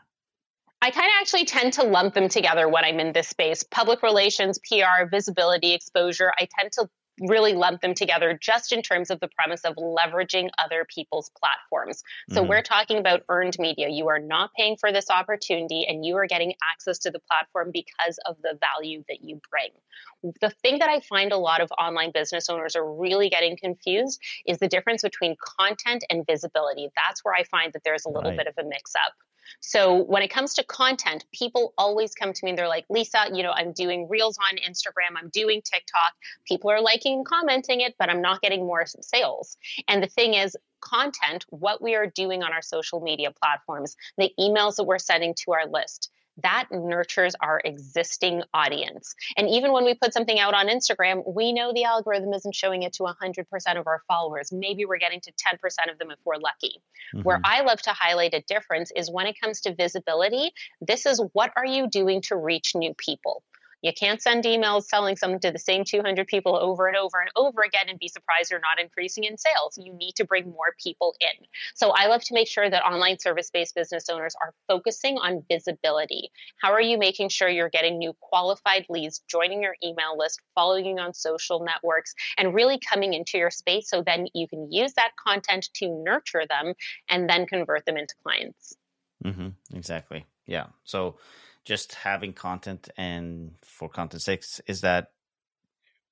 I 0.82 0.90
kind 0.90 1.06
of 1.06 1.12
actually 1.20 1.44
tend 1.44 1.74
to 1.74 1.82
lump 1.82 2.14
them 2.14 2.28
together 2.28 2.68
when 2.68 2.84
I'm 2.84 3.00
in 3.00 3.12
this 3.12 3.28
space. 3.28 3.62
Public 3.62 4.02
relations, 4.02 4.58
PR, 4.58 5.04
visibility, 5.10 5.72
exposure. 5.72 6.32
I 6.38 6.48
tend 6.58 6.72
to 6.72 6.88
really 7.20 7.54
lump 7.54 7.80
them 7.80 7.94
together 7.94 8.38
just 8.40 8.72
in 8.72 8.82
terms 8.82 9.10
of 9.10 9.20
the 9.20 9.28
premise 9.28 9.60
of 9.62 9.76
leveraging 9.76 10.48
other 10.58 10.86
people's 10.88 11.30
platforms. 11.38 12.02
So 12.30 12.40
mm-hmm. 12.40 12.50
we're 12.50 12.62
talking 12.62 12.98
about 12.98 13.22
earned 13.28 13.56
media. 13.58 13.88
You 13.88 14.08
are 14.08 14.18
not 14.18 14.50
paying 14.54 14.76
for 14.76 14.92
this 14.92 15.10
opportunity 15.10 15.86
and 15.86 16.04
you 16.04 16.16
are 16.16 16.26
getting 16.26 16.54
access 16.72 16.98
to 17.00 17.10
the 17.10 17.20
platform 17.20 17.70
because 17.72 18.18
of 18.26 18.36
the 18.42 18.58
value 18.58 19.04
that 19.08 19.22
you 19.22 19.40
bring. 19.50 20.32
The 20.40 20.50
thing 20.62 20.78
that 20.78 20.88
I 20.88 21.00
find 21.00 21.32
a 21.32 21.36
lot 21.36 21.60
of 21.60 21.70
online 21.78 22.12
business 22.12 22.48
owners 22.48 22.76
are 22.76 22.90
really 22.90 23.28
getting 23.28 23.56
confused 23.56 24.20
is 24.46 24.58
the 24.58 24.68
difference 24.68 25.02
between 25.02 25.36
content 25.58 26.04
and 26.10 26.26
visibility. 26.26 26.88
That's 26.96 27.24
where 27.24 27.34
I 27.34 27.44
find 27.44 27.72
that 27.72 27.84
there's 27.84 28.04
a 28.04 28.08
little 28.08 28.30
right. 28.30 28.38
bit 28.38 28.46
of 28.46 28.54
a 28.58 28.68
mix 28.68 28.94
up. 28.94 29.12
So 29.60 30.04
when 30.04 30.22
it 30.22 30.28
comes 30.28 30.54
to 30.54 30.64
content, 30.64 31.24
people 31.32 31.74
always 31.76 32.14
come 32.14 32.32
to 32.32 32.44
me 32.44 32.50
and 32.50 32.58
they're 32.58 32.68
like, 32.68 32.86
Lisa, 32.88 33.26
you 33.32 33.42
know, 33.42 33.52
I'm 33.52 33.72
doing 33.72 34.08
reels 34.08 34.38
on 34.38 34.56
Instagram, 34.58 35.16
I'm 35.16 35.28
doing 35.30 35.62
TikTok. 35.62 36.14
People 36.46 36.70
are 36.70 36.80
liking 36.80 37.18
and 37.18 37.26
commenting 37.26 37.80
it, 37.80 37.96
but 37.98 38.08
I'm 38.08 38.22
not 38.22 38.40
getting 38.40 38.60
more 38.66 38.84
sales. 38.86 39.56
And 39.88 40.02
the 40.02 40.06
thing 40.06 40.34
is, 40.34 40.56
content, 40.80 41.44
what 41.50 41.82
we 41.82 41.94
are 41.94 42.06
doing 42.06 42.42
on 42.42 42.52
our 42.52 42.62
social 42.62 43.00
media 43.00 43.30
platforms, 43.30 43.96
the 44.16 44.32
emails 44.38 44.76
that 44.76 44.84
we're 44.84 44.98
sending 44.98 45.34
to 45.44 45.52
our 45.52 45.66
list, 45.66 46.10
that 46.42 46.66
nurtures 46.70 47.34
our 47.40 47.60
existing 47.64 48.42
audience. 48.54 49.14
And 49.36 49.48
even 49.48 49.72
when 49.72 49.84
we 49.84 49.94
put 49.94 50.12
something 50.12 50.38
out 50.38 50.54
on 50.54 50.68
Instagram, 50.68 51.22
we 51.26 51.52
know 51.52 51.72
the 51.72 51.84
algorithm 51.84 52.32
isn't 52.32 52.54
showing 52.54 52.82
it 52.82 52.92
to 52.94 53.04
100% 53.04 53.44
of 53.78 53.86
our 53.86 54.02
followers. 54.08 54.52
Maybe 54.52 54.84
we're 54.84 54.98
getting 54.98 55.20
to 55.20 55.32
10% 55.32 55.92
of 55.92 55.98
them 55.98 56.10
if 56.10 56.18
we're 56.24 56.36
lucky. 56.36 56.80
Mm-hmm. 57.14 57.22
Where 57.22 57.40
I 57.44 57.62
love 57.62 57.80
to 57.82 57.90
highlight 57.90 58.34
a 58.34 58.42
difference 58.42 58.90
is 58.94 59.10
when 59.10 59.26
it 59.26 59.40
comes 59.40 59.60
to 59.62 59.74
visibility, 59.74 60.52
this 60.80 61.06
is 61.06 61.22
what 61.32 61.52
are 61.56 61.66
you 61.66 61.88
doing 61.88 62.22
to 62.22 62.36
reach 62.36 62.74
new 62.74 62.94
people? 62.94 63.42
You 63.82 63.92
can't 63.92 64.20
send 64.20 64.44
emails 64.44 64.84
selling 64.84 65.16
something 65.16 65.40
to 65.40 65.50
the 65.50 65.58
same 65.58 65.84
200 65.84 66.26
people 66.26 66.56
over 66.56 66.86
and 66.86 66.96
over 66.96 67.20
and 67.20 67.30
over 67.36 67.62
again 67.62 67.88
and 67.88 67.98
be 67.98 68.08
surprised 68.08 68.50
you're 68.50 68.60
not 68.60 68.80
increasing 68.80 69.24
in 69.24 69.38
sales. 69.38 69.78
You 69.80 69.92
need 69.92 70.14
to 70.16 70.24
bring 70.24 70.50
more 70.50 70.74
people 70.82 71.14
in. 71.20 71.46
So 71.74 71.90
I 71.90 72.06
love 72.06 72.22
to 72.24 72.34
make 72.34 72.48
sure 72.48 72.68
that 72.68 72.84
online 72.84 73.18
service 73.18 73.50
based 73.50 73.74
business 73.74 74.08
owners 74.10 74.34
are 74.42 74.54
focusing 74.68 75.18
on 75.18 75.44
visibility. 75.48 76.30
How 76.60 76.72
are 76.72 76.80
you 76.80 76.98
making 76.98 77.30
sure 77.30 77.48
you're 77.48 77.70
getting 77.70 77.98
new 77.98 78.14
qualified 78.20 78.86
leads, 78.88 79.20
joining 79.28 79.62
your 79.62 79.76
email 79.82 80.16
list, 80.16 80.40
following 80.54 80.98
on 80.98 81.14
social 81.14 81.60
networks, 81.60 82.14
and 82.36 82.54
really 82.54 82.78
coming 82.78 83.14
into 83.14 83.38
your 83.38 83.50
space 83.50 83.88
so 83.88 84.02
then 84.02 84.26
you 84.34 84.48
can 84.48 84.70
use 84.70 84.94
that 84.94 85.12
content 85.16 85.68
to 85.74 85.88
nurture 85.88 86.44
them 86.48 86.74
and 87.08 87.28
then 87.28 87.46
convert 87.46 87.84
them 87.86 87.96
into 87.96 88.14
clients? 88.22 88.76
Mm-hmm, 89.24 89.48
exactly. 89.76 90.26
Yeah. 90.46 90.66
So, 90.84 91.16
just 91.64 91.94
having 91.94 92.32
content 92.32 92.88
and 92.96 93.52
for 93.62 93.88
content 93.88 94.22
six 94.22 94.60
is 94.66 94.80
that 94.80 95.08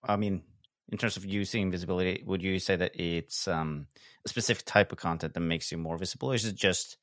i 0.05 0.17
mean 0.17 0.43
in 0.91 0.99
terms 0.99 1.17
of 1.17 1.25
using 1.25 1.71
visibility 1.71 2.23
would 2.27 2.43
you 2.43 2.59
say 2.59 2.77
that 2.77 2.99
it's 2.99 3.47
um, 3.49 3.87
a 4.25 4.29
specific 4.29 4.65
type 4.65 4.93
of 4.93 4.99
content 4.99 5.35
that 5.35 5.41
makes 5.41 5.71
you 5.71 5.79
more 5.79 5.99
visible 5.99 6.31
or 6.31 6.35
is 6.35 6.45
it 6.45 6.55
just 6.55 6.97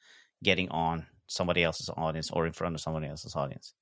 getting 0.43 0.69
on 0.69 1.05
somebody 1.27 1.63
else's 1.63 1.89
audience 1.97 2.29
or 2.31 2.45
in 2.45 2.53
front 2.53 2.75
of 2.75 2.81
somebody 2.81 3.07
else's 3.07 3.35
audience 3.35 3.73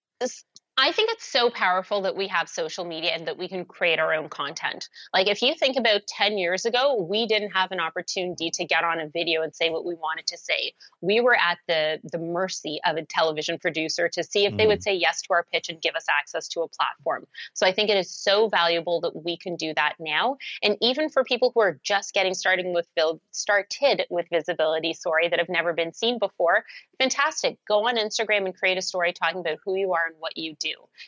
I 0.75 0.91
think 0.91 1.11
it's 1.11 1.25
so 1.25 1.51
powerful 1.51 2.01
that 2.01 2.15
we 2.15 2.27
have 2.29 2.49
social 2.49 2.83
media 2.83 3.11
and 3.11 3.27
that 3.27 3.37
we 3.37 3.47
can 3.47 3.63
create 3.63 3.99
our 3.99 4.11
own 4.11 4.27
content. 4.27 4.89
Like 5.13 5.27
if 5.27 5.43
you 5.43 5.53
think 5.53 5.77
about 5.77 6.07
10 6.07 6.39
years 6.39 6.65
ago, 6.65 6.99
we 7.07 7.27
didn't 7.27 7.51
have 7.51 7.71
an 7.71 7.79
opportunity 7.79 8.49
to 8.49 8.65
get 8.65 8.83
on 8.83 8.99
a 8.99 9.07
video 9.07 9.43
and 9.43 9.53
say 9.53 9.69
what 9.69 9.85
we 9.85 9.93
wanted 9.93 10.25
to 10.27 10.37
say. 10.37 10.73
We 11.01 11.21
were 11.21 11.35
at 11.35 11.59
the 11.67 11.99
the 12.11 12.17
mercy 12.17 12.79
of 12.85 12.97
a 12.97 13.05
television 13.05 13.59
producer 13.59 14.09
to 14.09 14.23
see 14.23 14.45
if 14.45 14.53
mm. 14.53 14.57
they 14.57 14.65
would 14.65 14.79
mm. 14.79 14.83
say 14.83 14.95
yes 14.95 15.21
to 15.23 15.33
our 15.33 15.45
pitch 15.51 15.69
and 15.69 15.79
give 15.79 15.93
us 15.93 16.05
access 16.09 16.47
to 16.49 16.61
a 16.61 16.67
platform. 16.67 17.27
So 17.53 17.67
I 17.67 17.71
think 17.71 17.91
it 17.91 17.97
is 17.97 18.09
so 18.09 18.49
valuable 18.49 18.99
that 19.01 19.23
we 19.23 19.37
can 19.37 19.55
do 19.55 19.73
that 19.75 19.93
now. 19.99 20.37
And 20.63 20.75
even 20.81 21.09
for 21.09 21.23
people 21.23 21.51
who 21.53 21.61
are 21.61 21.79
just 21.83 22.15
getting 22.15 22.33
starting 22.33 22.73
with 22.73 22.87
started 23.31 24.05
with 24.09 24.25
visibility, 24.31 24.93
sorry, 24.93 25.27
that 25.29 25.37
have 25.37 25.49
never 25.49 25.73
been 25.73 25.93
seen 25.93 26.17
before, 26.17 26.65
fantastic. 26.97 27.57
Go 27.67 27.87
on 27.87 27.97
Instagram 27.97 28.45
and 28.45 28.55
create 28.55 28.77
a 28.79 28.81
story 28.81 29.13
talking 29.13 29.41
about 29.41 29.59
who 29.63 29.75
you 29.75 29.93
are 29.93 30.07
and 30.07 30.15
what 30.19 30.35
you 30.35 30.55
do. 30.59 30.62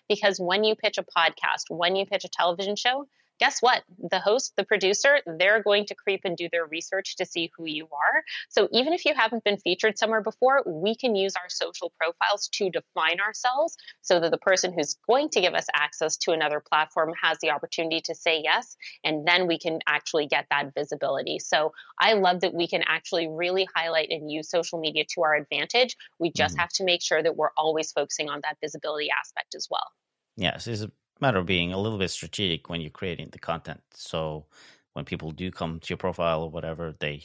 Because 0.09 0.39
when 0.39 0.63
you 0.63 0.75
pitch 0.75 0.97
a 0.97 1.03
podcast, 1.03 1.63
when 1.69 1.95
you 1.95 2.05
pitch 2.05 2.25
a 2.25 2.29
television 2.29 2.75
show, 2.75 3.07
guess 3.39 3.62
what? 3.62 3.84
The 4.10 4.20
host, 4.20 4.54
the 4.56 4.63
producer, 4.63 5.20
they're 5.25 5.62
going 5.62 5.86
to 5.88 5.96
creep 5.96 6.22
and 6.24 6.38
do 6.38 6.48
their 6.51 6.65
research 6.65 7.18
to 7.18 7.25
see 7.25 7.51
who 7.58 7.65
you 7.65 7.86
are. 7.86 8.24
So 8.50 8.68
even 8.72 8.94
if 8.94 9.06
you 9.06 9.13
haven't 9.13 9.44
been 9.44 9.58
featured 9.58 9.98
somewhere 9.98 10.22
before, 10.22 10.63
we 10.65 10.96
can 10.96 11.15
use 11.15 11.34
our 11.36 11.50
social 11.50 11.92
profiles 11.98 12.50
to 12.54 12.70
define 12.70 13.20
ourselves 13.20 13.75
so 14.01 14.20
that 14.20 14.32
the 14.32 14.38
person 14.38 14.74
who's 14.74 14.96
going 15.08 15.30
to 15.30 15.42
give 15.42 15.54
us 15.54 15.68
access 15.74 16.18
to 16.18 16.32
another 16.32 16.62
platform 16.62 17.13
has 17.22 17.38
the 17.42 17.51
opportunity 17.51 18.01
to 18.01 18.15
say 18.15 18.42
yes. 18.44 18.75
And 19.04 19.27
then 19.27 19.48
we 19.48 19.60
can 19.60 19.80
actually 19.88 20.27
get 20.27 20.46
that 20.50 20.74
visibility. 20.74 21.39
So 21.39 21.74
I 22.00 22.13
love 22.13 22.42
that 22.42 22.54
we 22.54 22.68
can 22.68 22.84
actually 22.88 23.27
really 23.27 23.68
highlight 23.75 24.10
and 24.10 24.32
use 24.32 24.50
social 24.50 24.80
media 24.80 25.06
to 25.15 25.24
our 25.24 25.36
advantage. 25.36 25.98
We 26.20 26.32
just 26.32 26.54
mm-hmm. 26.54 26.62
have 26.62 26.70
to 26.74 26.84
make 26.84 27.01
sure 27.01 27.22
that 27.22 27.36
we're 27.36 27.51
always 27.58 27.92
focusing 27.92 28.30
on 28.30 28.42
that 28.44 28.58
visibility 28.62 29.10
aspect 29.10 29.56
as 29.56 29.68
well. 29.70 29.92
Yes, 30.38 30.68
it's 30.68 30.82
a 30.82 30.92
matter 31.22 31.39
of 31.39 31.45
being 31.45 31.74
a 31.74 31.77
little 31.77 32.00
bit 32.00 32.10
strategic 32.12 32.69
when 32.69 32.81
you're 32.81 32.89
creating 32.91 33.29
the 33.31 33.39
content. 33.39 33.81
So 33.91 34.45
when 34.93 35.05
people 35.05 35.31
do 35.31 35.51
come 35.51 35.79
to 35.79 35.89
your 35.89 35.98
profile 35.98 36.43
or 36.43 36.50
whatever, 36.50 36.95
they 37.00 37.24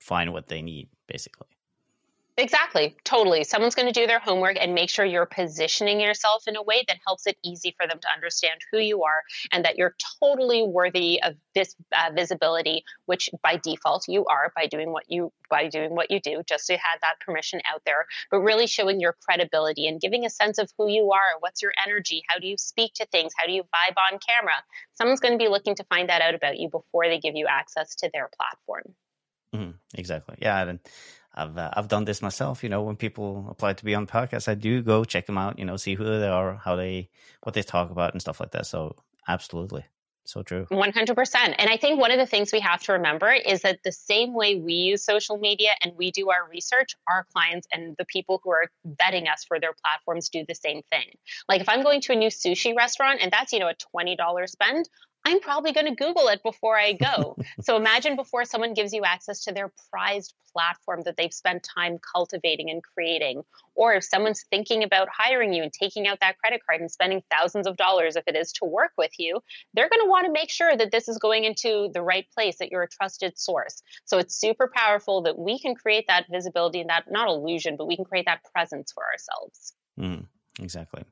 find 0.00 0.32
what 0.32 0.48
they 0.48 0.62
need, 0.62 0.88
basically. 1.06 1.57
Exactly, 2.38 2.96
totally. 3.02 3.42
Someone's 3.42 3.74
going 3.74 3.92
to 3.92 4.00
do 4.00 4.06
their 4.06 4.20
homework 4.20 4.58
and 4.60 4.72
make 4.72 4.90
sure 4.90 5.04
you're 5.04 5.26
positioning 5.26 6.00
yourself 6.00 6.44
in 6.46 6.54
a 6.54 6.62
way 6.62 6.84
that 6.86 6.98
helps 7.04 7.26
it 7.26 7.36
easy 7.44 7.74
for 7.76 7.88
them 7.88 7.98
to 7.98 8.06
understand 8.14 8.60
who 8.70 8.78
you 8.78 9.02
are 9.02 9.24
and 9.50 9.64
that 9.64 9.76
you're 9.76 9.96
totally 10.22 10.62
worthy 10.62 11.20
of 11.20 11.34
this 11.56 11.74
uh, 11.92 12.12
visibility, 12.14 12.84
which 13.06 13.28
by 13.42 13.56
default 13.56 14.04
you 14.06 14.24
are 14.26 14.52
by 14.54 14.66
doing 14.66 14.92
what 14.92 15.02
you 15.08 15.32
by 15.50 15.66
doing 15.66 15.96
what 15.96 16.12
you 16.12 16.20
do, 16.20 16.44
just 16.48 16.68
to 16.68 16.74
have 16.74 17.00
that 17.00 17.18
permission 17.26 17.60
out 17.66 17.82
there. 17.84 18.06
But 18.30 18.38
really 18.38 18.68
showing 18.68 19.00
your 19.00 19.16
credibility 19.20 19.88
and 19.88 20.00
giving 20.00 20.24
a 20.24 20.30
sense 20.30 20.58
of 20.58 20.70
who 20.78 20.88
you 20.88 21.10
are. 21.10 21.40
What's 21.40 21.60
your 21.60 21.72
energy? 21.84 22.22
How 22.28 22.38
do 22.38 22.46
you 22.46 22.56
speak 22.56 22.94
to 22.94 23.06
things? 23.06 23.32
How 23.36 23.46
do 23.46 23.52
you 23.52 23.64
vibe 23.64 23.96
on 24.12 24.20
camera? 24.20 24.62
Someone's 24.94 25.18
going 25.18 25.36
to 25.36 25.44
be 25.44 25.48
looking 25.48 25.74
to 25.74 25.84
find 25.88 26.08
that 26.08 26.22
out 26.22 26.36
about 26.36 26.56
you 26.56 26.68
before 26.68 27.08
they 27.08 27.18
give 27.18 27.34
you 27.34 27.48
access 27.48 27.96
to 27.96 28.10
their 28.14 28.30
platform. 28.36 28.94
Mm-hmm, 29.54 29.70
exactly. 29.94 30.36
Yeah, 30.40 30.62
and 30.62 30.78
I've 31.38 31.56
uh, 31.56 31.70
I've 31.72 31.88
done 31.88 32.04
this 32.04 32.20
myself. 32.20 32.62
You 32.62 32.68
know, 32.68 32.82
when 32.82 32.96
people 32.96 33.46
apply 33.48 33.74
to 33.74 33.84
be 33.84 33.94
on 33.94 34.06
podcasts, 34.06 34.48
I 34.48 34.54
do 34.54 34.82
go 34.82 35.04
check 35.04 35.26
them 35.26 35.38
out. 35.38 35.58
You 35.58 35.64
know, 35.64 35.76
see 35.76 35.94
who 35.94 36.04
they 36.04 36.28
are, 36.28 36.56
how 36.56 36.76
they 36.76 37.08
what 37.42 37.54
they 37.54 37.62
talk 37.62 37.90
about, 37.90 38.12
and 38.12 38.20
stuff 38.20 38.40
like 38.40 38.50
that. 38.52 38.66
So 38.66 38.96
absolutely. 39.26 39.84
So 40.28 40.42
true. 40.42 40.66
100%. 40.70 41.54
And 41.58 41.70
I 41.70 41.78
think 41.78 41.98
one 41.98 42.10
of 42.10 42.18
the 42.18 42.26
things 42.26 42.52
we 42.52 42.60
have 42.60 42.82
to 42.82 42.92
remember 42.92 43.32
is 43.32 43.62
that 43.62 43.78
the 43.82 43.92
same 43.92 44.34
way 44.34 44.56
we 44.56 44.74
use 44.74 45.02
social 45.02 45.38
media 45.38 45.70
and 45.82 45.94
we 45.96 46.10
do 46.10 46.28
our 46.28 46.46
research, 46.46 46.96
our 47.10 47.24
clients 47.32 47.66
and 47.72 47.96
the 47.96 48.04
people 48.04 48.38
who 48.44 48.50
are 48.50 48.66
vetting 48.86 49.32
us 49.32 49.44
for 49.48 49.58
their 49.58 49.72
platforms 49.82 50.28
do 50.28 50.44
the 50.46 50.54
same 50.54 50.82
thing. 50.90 51.06
Like 51.48 51.62
if 51.62 51.68
I'm 51.70 51.82
going 51.82 52.02
to 52.02 52.12
a 52.12 52.16
new 52.16 52.28
sushi 52.28 52.76
restaurant 52.76 53.20
and 53.22 53.32
that's, 53.32 53.54
you 53.54 53.58
know, 53.58 53.70
a 53.70 53.74
$20 53.96 54.48
spend, 54.50 54.86
I'm 55.28 55.40
probably 55.40 55.72
going 55.72 55.86
to 55.86 55.94
Google 55.94 56.28
it 56.28 56.42
before 56.42 56.78
I 56.78 56.94
go. 56.94 57.36
so 57.60 57.76
imagine 57.76 58.16
before 58.16 58.46
someone 58.46 58.72
gives 58.72 58.94
you 58.94 59.04
access 59.04 59.44
to 59.44 59.52
their 59.52 59.70
prized 59.90 60.32
platform 60.54 61.02
that 61.04 61.18
they've 61.18 61.34
spent 61.34 61.68
time 61.76 61.98
cultivating 61.98 62.70
and 62.70 62.82
creating. 62.82 63.42
Or 63.74 63.92
if 63.92 64.04
someone's 64.04 64.46
thinking 64.50 64.82
about 64.84 65.08
hiring 65.14 65.52
you 65.52 65.62
and 65.62 65.70
taking 65.70 66.06
out 66.06 66.20
that 66.20 66.38
credit 66.38 66.62
card 66.66 66.80
and 66.80 66.90
spending 66.90 67.22
thousands 67.30 67.66
of 67.66 67.76
dollars, 67.76 68.16
if 68.16 68.24
it 68.26 68.36
is 68.36 68.52
to 68.54 68.64
work 68.64 68.92
with 68.96 69.10
you, 69.18 69.40
they're 69.74 69.90
going 69.90 70.00
to 70.02 70.08
want 70.08 70.24
to 70.24 70.32
make 70.32 70.50
sure 70.50 70.74
that 70.74 70.90
this 70.90 71.08
is 71.08 71.18
going 71.18 71.44
into 71.44 71.90
the 71.92 72.00
right 72.00 72.24
place, 72.32 72.56
that 72.58 72.70
you're 72.70 72.84
a 72.84 72.88
trusted 72.88 73.38
source. 73.38 73.82
So 74.06 74.16
it's 74.16 74.34
super 74.34 74.72
powerful 74.74 75.22
that 75.22 75.38
we 75.38 75.58
can 75.58 75.74
create 75.74 76.06
that 76.08 76.24
visibility 76.30 76.80
and 76.80 76.88
that, 76.88 77.04
not 77.10 77.28
illusion, 77.28 77.76
but 77.76 77.86
we 77.86 77.96
can 77.96 78.06
create 78.06 78.24
that 78.24 78.40
presence 78.54 78.92
for 78.92 79.04
ourselves. 79.04 79.74
Mm, 80.00 80.24
exactly. 80.58 81.04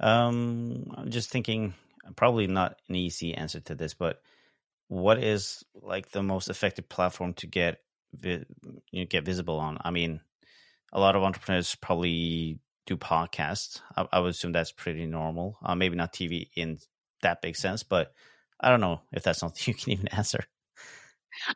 Um, 0.00 0.92
I'm 0.96 1.10
just 1.10 1.30
thinking 1.30 1.74
probably 2.16 2.46
not 2.46 2.76
an 2.88 2.96
easy 2.96 3.34
answer 3.34 3.60
to 3.60 3.74
this, 3.74 3.94
but 3.94 4.20
what 4.88 5.22
is 5.22 5.64
like 5.74 6.10
the 6.10 6.22
most 6.22 6.50
effective 6.50 6.88
platform 6.88 7.34
to 7.34 7.46
get 7.46 7.78
you 8.22 8.44
know, 8.92 9.04
get 9.06 9.24
visible 9.24 9.58
on? 9.58 9.78
I 9.82 9.90
mean, 9.90 10.20
a 10.92 11.00
lot 11.00 11.16
of 11.16 11.22
entrepreneurs 11.22 11.74
probably 11.74 12.58
do 12.86 12.96
podcasts. 12.96 13.80
I, 13.96 14.06
I 14.12 14.20
would 14.20 14.30
assume 14.30 14.52
that's 14.52 14.72
pretty 14.72 15.06
normal. 15.06 15.58
Uh, 15.62 15.74
maybe 15.74 15.96
not 15.96 16.12
TV 16.12 16.48
in 16.56 16.78
that 17.22 17.42
big 17.42 17.56
sense, 17.56 17.82
but 17.82 18.12
I 18.60 18.68
don't 18.70 18.80
know 18.80 19.00
if 19.12 19.22
that's 19.22 19.38
something 19.38 19.62
you 19.66 19.74
can 19.74 19.92
even 19.92 20.08
answer. 20.08 20.44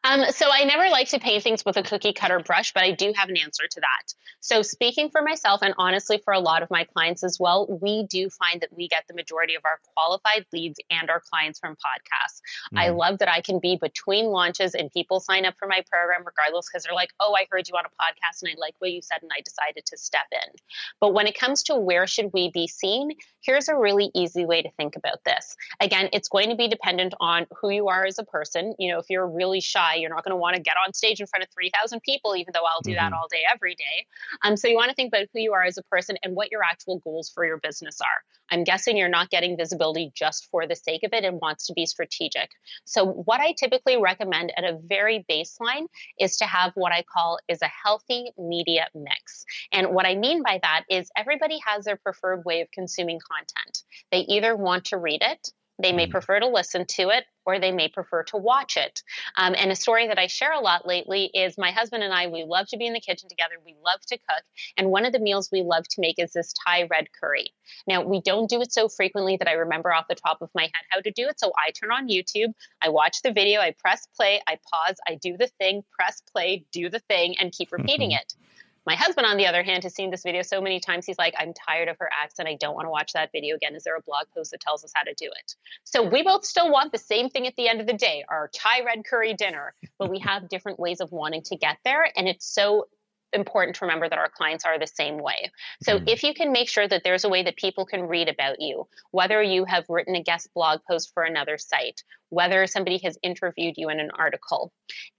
Um, 0.04 0.24
so 0.30 0.46
I 0.50 0.64
never 0.64 0.88
like 0.88 1.08
to 1.10 1.18
paint 1.18 1.42
things 1.42 1.64
with 1.64 1.76
a 1.76 1.82
cookie 1.82 2.12
cutter 2.12 2.40
brush, 2.40 2.72
but 2.72 2.82
I 2.82 2.92
do 2.92 3.12
have 3.16 3.28
an 3.28 3.36
answer 3.36 3.64
to 3.70 3.80
that. 3.80 4.14
So 4.40 4.62
speaking 4.62 5.10
for 5.10 5.22
myself 5.22 5.60
and 5.62 5.74
honestly 5.78 6.20
for 6.24 6.32
a 6.32 6.40
lot 6.40 6.62
of 6.62 6.70
my 6.70 6.84
clients 6.84 7.24
as 7.24 7.38
well, 7.40 7.66
we 7.82 8.06
do 8.08 8.30
find 8.30 8.60
that 8.60 8.70
we 8.76 8.88
get 8.88 9.04
the 9.08 9.14
majority 9.14 9.54
of 9.54 9.62
our 9.64 9.80
qualified 9.94 10.46
leads 10.52 10.78
and 10.90 11.10
our 11.10 11.20
clients 11.30 11.58
from 11.58 11.74
podcasts. 11.74 12.40
Mm. 12.74 12.80
I 12.80 12.88
love 12.90 13.18
that 13.18 13.28
I 13.28 13.40
can 13.40 13.58
be 13.58 13.76
between 13.76 14.26
launches 14.26 14.74
and 14.74 14.90
people 14.92 15.20
sign 15.20 15.44
up 15.44 15.54
for 15.58 15.66
my 15.66 15.82
program 15.90 16.24
regardless 16.24 16.66
because 16.70 16.84
they're 16.84 16.94
like, 16.94 17.10
oh, 17.20 17.34
I 17.36 17.46
heard 17.50 17.68
you 17.68 17.74
on 17.76 17.84
a 17.84 17.88
podcast 17.88 18.42
and 18.42 18.52
I 18.52 18.60
like 18.60 18.74
what 18.78 18.92
you 18.92 19.02
said 19.02 19.18
and 19.22 19.30
I 19.36 19.40
decided 19.40 19.84
to 19.86 19.98
step 19.98 20.26
in. 20.32 20.52
But 21.00 21.14
when 21.14 21.26
it 21.26 21.38
comes 21.38 21.64
to 21.64 21.76
where 21.76 22.06
should 22.06 22.30
we 22.32 22.50
be 22.50 22.68
seen, 22.68 23.10
here's 23.42 23.68
a 23.68 23.76
really 23.76 24.10
easy 24.14 24.44
way 24.44 24.62
to 24.62 24.70
think 24.76 24.96
about 24.96 25.24
this. 25.24 25.56
Again, 25.80 26.08
it's 26.12 26.28
going 26.28 26.50
to 26.50 26.56
be 26.56 26.68
dependent 26.68 27.14
on 27.20 27.46
who 27.60 27.70
you 27.70 27.88
are 27.88 28.04
as 28.04 28.18
a 28.18 28.24
person. 28.24 28.74
You 28.78 28.92
know, 28.92 28.98
if 28.98 29.06
you're 29.08 29.26
really 29.26 29.60
shy. 29.66 29.96
You're 29.96 30.10
not 30.10 30.24
going 30.24 30.32
to 30.32 30.36
want 30.36 30.56
to 30.56 30.62
get 30.62 30.74
on 30.84 30.94
stage 30.94 31.20
in 31.20 31.26
front 31.26 31.42
of 31.42 31.50
3,000 31.52 32.00
people, 32.02 32.36
even 32.36 32.52
though 32.54 32.64
I'll 32.64 32.80
do 32.82 32.90
mm-hmm. 32.90 33.10
that 33.10 33.12
all 33.12 33.26
day, 33.30 33.42
every 33.52 33.74
day. 33.74 34.06
Um, 34.42 34.56
so 34.56 34.68
you 34.68 34.76
want 34.76 34.90
to 34.90 34.94
think 34.94 35.08
about 35.08 35.26
who 35.32 35.40
you 35.40 35.52
are 35.52 35.64
as 35.64 35.78
a 35.78 35.82
person 35.84 36.16
and 36.22 36.34
what 36.34 36.50
your 36.50 36.62
actual 36.62 36.98
goals 36.98 37.30
for 37.34 37.44
your 37.44 37.58
business 37.58 38.00
are. 38.00 38.22
I'm 38.50 38.64
guessing 38.64 38.96
you're 38.96 39.08
not 39.08 39.30
getting 39.30 39.56
visibility 39.56 40.12
just 40.14 40.48
for 40.50 40.66
the 40.66 40.76
sake 40.76 41.02
of 41.02 41.12
it 41.12 41.24
and 41.24 41.40
wants 41.40 41.66
to 41.66 41.72
be 41.72 41.86
strategic. 41.86 42.50
So 42.84 43.04
what 43.04 43.40
I 43.40 43.52
typically 43.52 44.00
recommend 44.00 44.52
at 44.56 44.64
a 44.64 44.78
very 44.86 45.24
baseline 45.30 45.86
is 46.20 46.36
to 46.38 46.44
have 46.44 46.72
what 46.74 46.92
I 46.92 47.02
call 47.02 47.38
is 47.48 47.62
a 47.62 47.70
healthy 47.84 48.30
media 48.38 48.86
mix. 48.94 49.44
And 49.72 49.88
what 49.88 50.06
I 50.06 50.14
mean 50.14 50.42
by 50.42 50.60
that 50.62 50.84
is 50.88 51.10
everybody 51.16 51.58
has 51.66 51.84
their 51.84 51.96
preferred 51.96 52.44
way 52.44 52.60
of 52.60 52.70
consuming 52.70 53.18
content. 53.18 53.82
They 54.12 54.20
either 54.20 54.56
want 54.56 54.86
to 54.86 54.98
read 54.98 55.22
it, 55.22 55.50
they 55.78 55.92
may 55.92 56.06
mm. 56.06 56.10
prefer 56.10 56.40
to 56.40 56.48
listen 56.48 56.86
to 56.86 57.10
it 57.10 57.24
or 57.44 57.58
they 57.58 57.70
may 57.70 57.88
prefer 57.88 58.24
to 58.24 58.36
watch 58.36 58.76
it. 58.76 59.02
Um, 59.36 59.54
and 59.56 59.70
a 59.70 59.76
story 59.76 60.08
that 60.08 60.18
I 60.18 60.26
share 60.26 60.52
a 60.52 60.60
lot 60.60 60.86
lately 60.86 61.30
is 61.32 61.56
my 61.56 61.70
husband 61.70 62.02
and 62.02 62.12
I, 62.12 62.26
we 62.26 62.44
love 62.44 62.66
to 62.68 62.76
be 62.76 62.86
in 62.86 62.92
the 62.92 63.00
kitchen 63.00 63.28
together. 63.28 63.54
We 63.64 63.76
love 63.84 64.00
to 64.08 64.16
cook. 64.16 64.44
And 64.76 64.90
one 64.90 65.04
of 65.04 65.12
the 65.12 65.20
meals 65.20 65.50
we 65.52 65.62
love 65.62 65.84
to 65.88 66.00
make 66.00 66.18
is 66.18 66.32
this 66.32 66.52
Thai 66.66 66.88
red 66.90 67.06
curry. 67.18 67.52
Now, 67.86 68.02
we 68.02 68.20
don't 68.20 68.50
do 68.50 68.60
it 68.62 68.72
so 68.72 68.88
frequently 68.88 69.36
that 69.36 69.48
I 69.48 69.52
remember 69.52 69.92
off 69.92 70.08
the 70.08 70.16
top 70.16 70.42
of 70.42 70.50
my 70.54 70.62
head 70.62 70.84
how 70.90 71.00
to 71.00 71.10
do 71.10 71.28
it. 71.28 71.38
So 71.38 71.52
I 71.56 71.70
turn 71.70 71.92
on 71.92 72.08
YouTube, 72.08 72.52
I 72.82 72.88
watch 72.88 73.22
the 73.22 73.32
video, 73.32 73.60
I 73.60 73.74
press 73.78 74.06
play, 74.16 74.40
I 74.48 74.58
pause, 74.72 74.96
I 75.06 75.16
do 75.16 75.36
the 75.36 75.48
thing, 75.58 75.84
press 75.92 76.22
play, 76.32 76.64
do 76.72 76.90
the 76.90 77.00
thing, 77.00 77.36
and 77.38 77.52
keep 77.52 77.70
repeating 77.70 78.10
it. 78.10 78.34
My 78.86 78.94
husband, 78.94 79.26
on 79.26 79.36
the 79.36 79.46
other 79.46 79.64
hand, 79.64 79.82
has 79.82 79.94
seen 79.94 80.10
this 80.10 80.22
video 80.22 80.42
so 80.42 80.60
many 80.60 80.78
times. 80.78 81.06
He's 81.06 81.18
like, 81.18 81.34
I'm 81.36 81.52
tired 81.52 81.88
of 81.88 81.96
her 81.98 82.08
accent. 82.12 82.48
I 82.48 82.54
don't 82.54 82.76
want 82.76 82.86
to 82.86 82.90
watch 82.90 83.12
that 83.14 83.30
video 83.32 83.56
again. 83.56 83.74
Is 83.74 83.82
there 83.82 83.96
a 83.96 84.00
blog 84.00 84.26
post 84.32 84.52
that 84.52 84.60
tells 84.60 84.84
us 84.84 84.92
how 84.94 85.02
to 85.02 85.12
do 85.14 85.26
it? 85.26 85.56
So 85.82 86.08
we 86.08 86.22
both 86.22 86.44
still 86.44 86.70
want 86.70 86.92
the 86.92 86.98
same 86.98 87.28
thing 87.28 87.48
at 87.48 87.56
the 87.56 87.68
end 87.68 87.80
of 87.80 87.88
the 87.88 87.94
day 87.94 88.24
our 88.28 88.48
Thai 88.54 88.84
red 88.84 89.04
curry 89.04 89.34
dinner, 89.34 89.74
but 89.98 90.08
we 90.08 90.20
have 90.20 90.48
different 90.48 90.78
ways 90.78 91.00
of 91.00 91.10
wanting 91.10 91.42
to 91.42 91.56
get 91.56 91.78
there. 91.84 92.08
And 92.16 92.28
it's 92.28 92.46
so 92.46 92.86
important 93.32 93.76
to 93.76 93.84
remember 93.84 94.08
that 94.08 94.18
our 94.18 94.30
clients 94.30 94.64
are 94.64 94.78
the 94.78 94.86
same 94.86 95.18
way. 95.18 95.50
So 95.82 95.98
mm. 95.98 96.08
if 96.08 96.22
you 96.22 96.34
can 96.34 96.52
make 96.52 96.68
sure 96.68 96.86
that 96.88 97.02
there's 97.04 97.24
a 97.24 97.28
way 97.28 97.42
that 97.42 97.56
people 97.56 97.86
can 97.86 98.02
read 98.02 98.28
about 98.28 98.60
you, 98.60 98.86
whether 99.10 99.42
you 99.42 99.64
have 99.64 99.84
written 99.88 100.14
a 100.14 100.22
guest 100.22 100.48
blog 100.54 100.80
post 100.88 101.12
for 101.12 101.22
another 101.22 101.58
site, 101.58 102.02
whether 102.28 102.66
somebody 102.66 102.98
has 103.04 103.18
interviewed 103.22 103.74
you 103.76 103.88
in 103.88 104.00
an 104.00 104.10
article. 104.18 104.72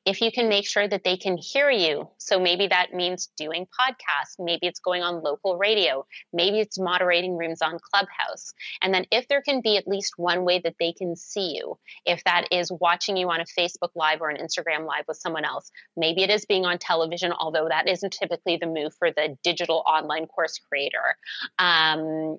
If 0.06 0.22
you 0.22 0.32
can 0.32 0.50
make 0.50 0.68
sure 0.68 0.88
that 0.88 1.04
they 1.04 1.18
can 1.18 1.38
hear 1.38 1.70
you, 1.70 2.10
so 2.18 2.40
maybe 2.40 2.68
that 2.68 2.94
means 2.94 3.30
doing 3.38 3.66
podcasts, 3.66 4.36
maybe 4.40 4.68
it's 4.68 4.80
going 4.80 5.04
on 5.04 5.24
local 5.24 5.58
radio, 5.58 6.06
maybe 6.34 6.60
it's 6.60 6.80
moderating 6.80 7.38
rooms 7.38 7.62
on 7.62 7.78
Clubhouse. 7.92 8.54
And 8.82 8.94
then 8.94 9.06
if 9.12 9.28
there 9.28 9.42
can 9.42 9.62
be 9.62 9.78
at 9.78 9.88
least 9.88 10.14
one 10.18 10.46
way 10.46 10.60
that 10.60 10.76
they 10.80 10.94
can 10.94 11.16
see 11.16 11.56
you, 11.56 11.78
if 12.06 12.24
that 12.24 12.48
is 12.52 12.72
watching 12.72 13.18
you 13.18 13.30
on 13.30 13.42
a 13.42 13.46
Facebook 13.46 13.90
Live 13.96 14.22
or 14.22 14.30
an 14.30 14.38
Instagram 14.38 14.86
Live 14.86 15.06
with 15.08 15.18
someone 15.18 15.46
else, 15.46 15.72
maybe 15.96 16.24
it 16.24 16.30
is 16.30 16.46
being 16.46 16.66
on 16.66 16.78
television, 16.78 17.34
although 17.34 17.68
that 17.68 17.88
isn't 17.98 18.14
typically 18.14 18.58
the 18.58 18.68
move 18.68 18.94
for 18.98 19.12
the 19.12 19.38
digital 19.44 19.84
online 19.88 20.26
course 20.28 20.60
creator. 20.70 21.16
Um, 21.60 22.38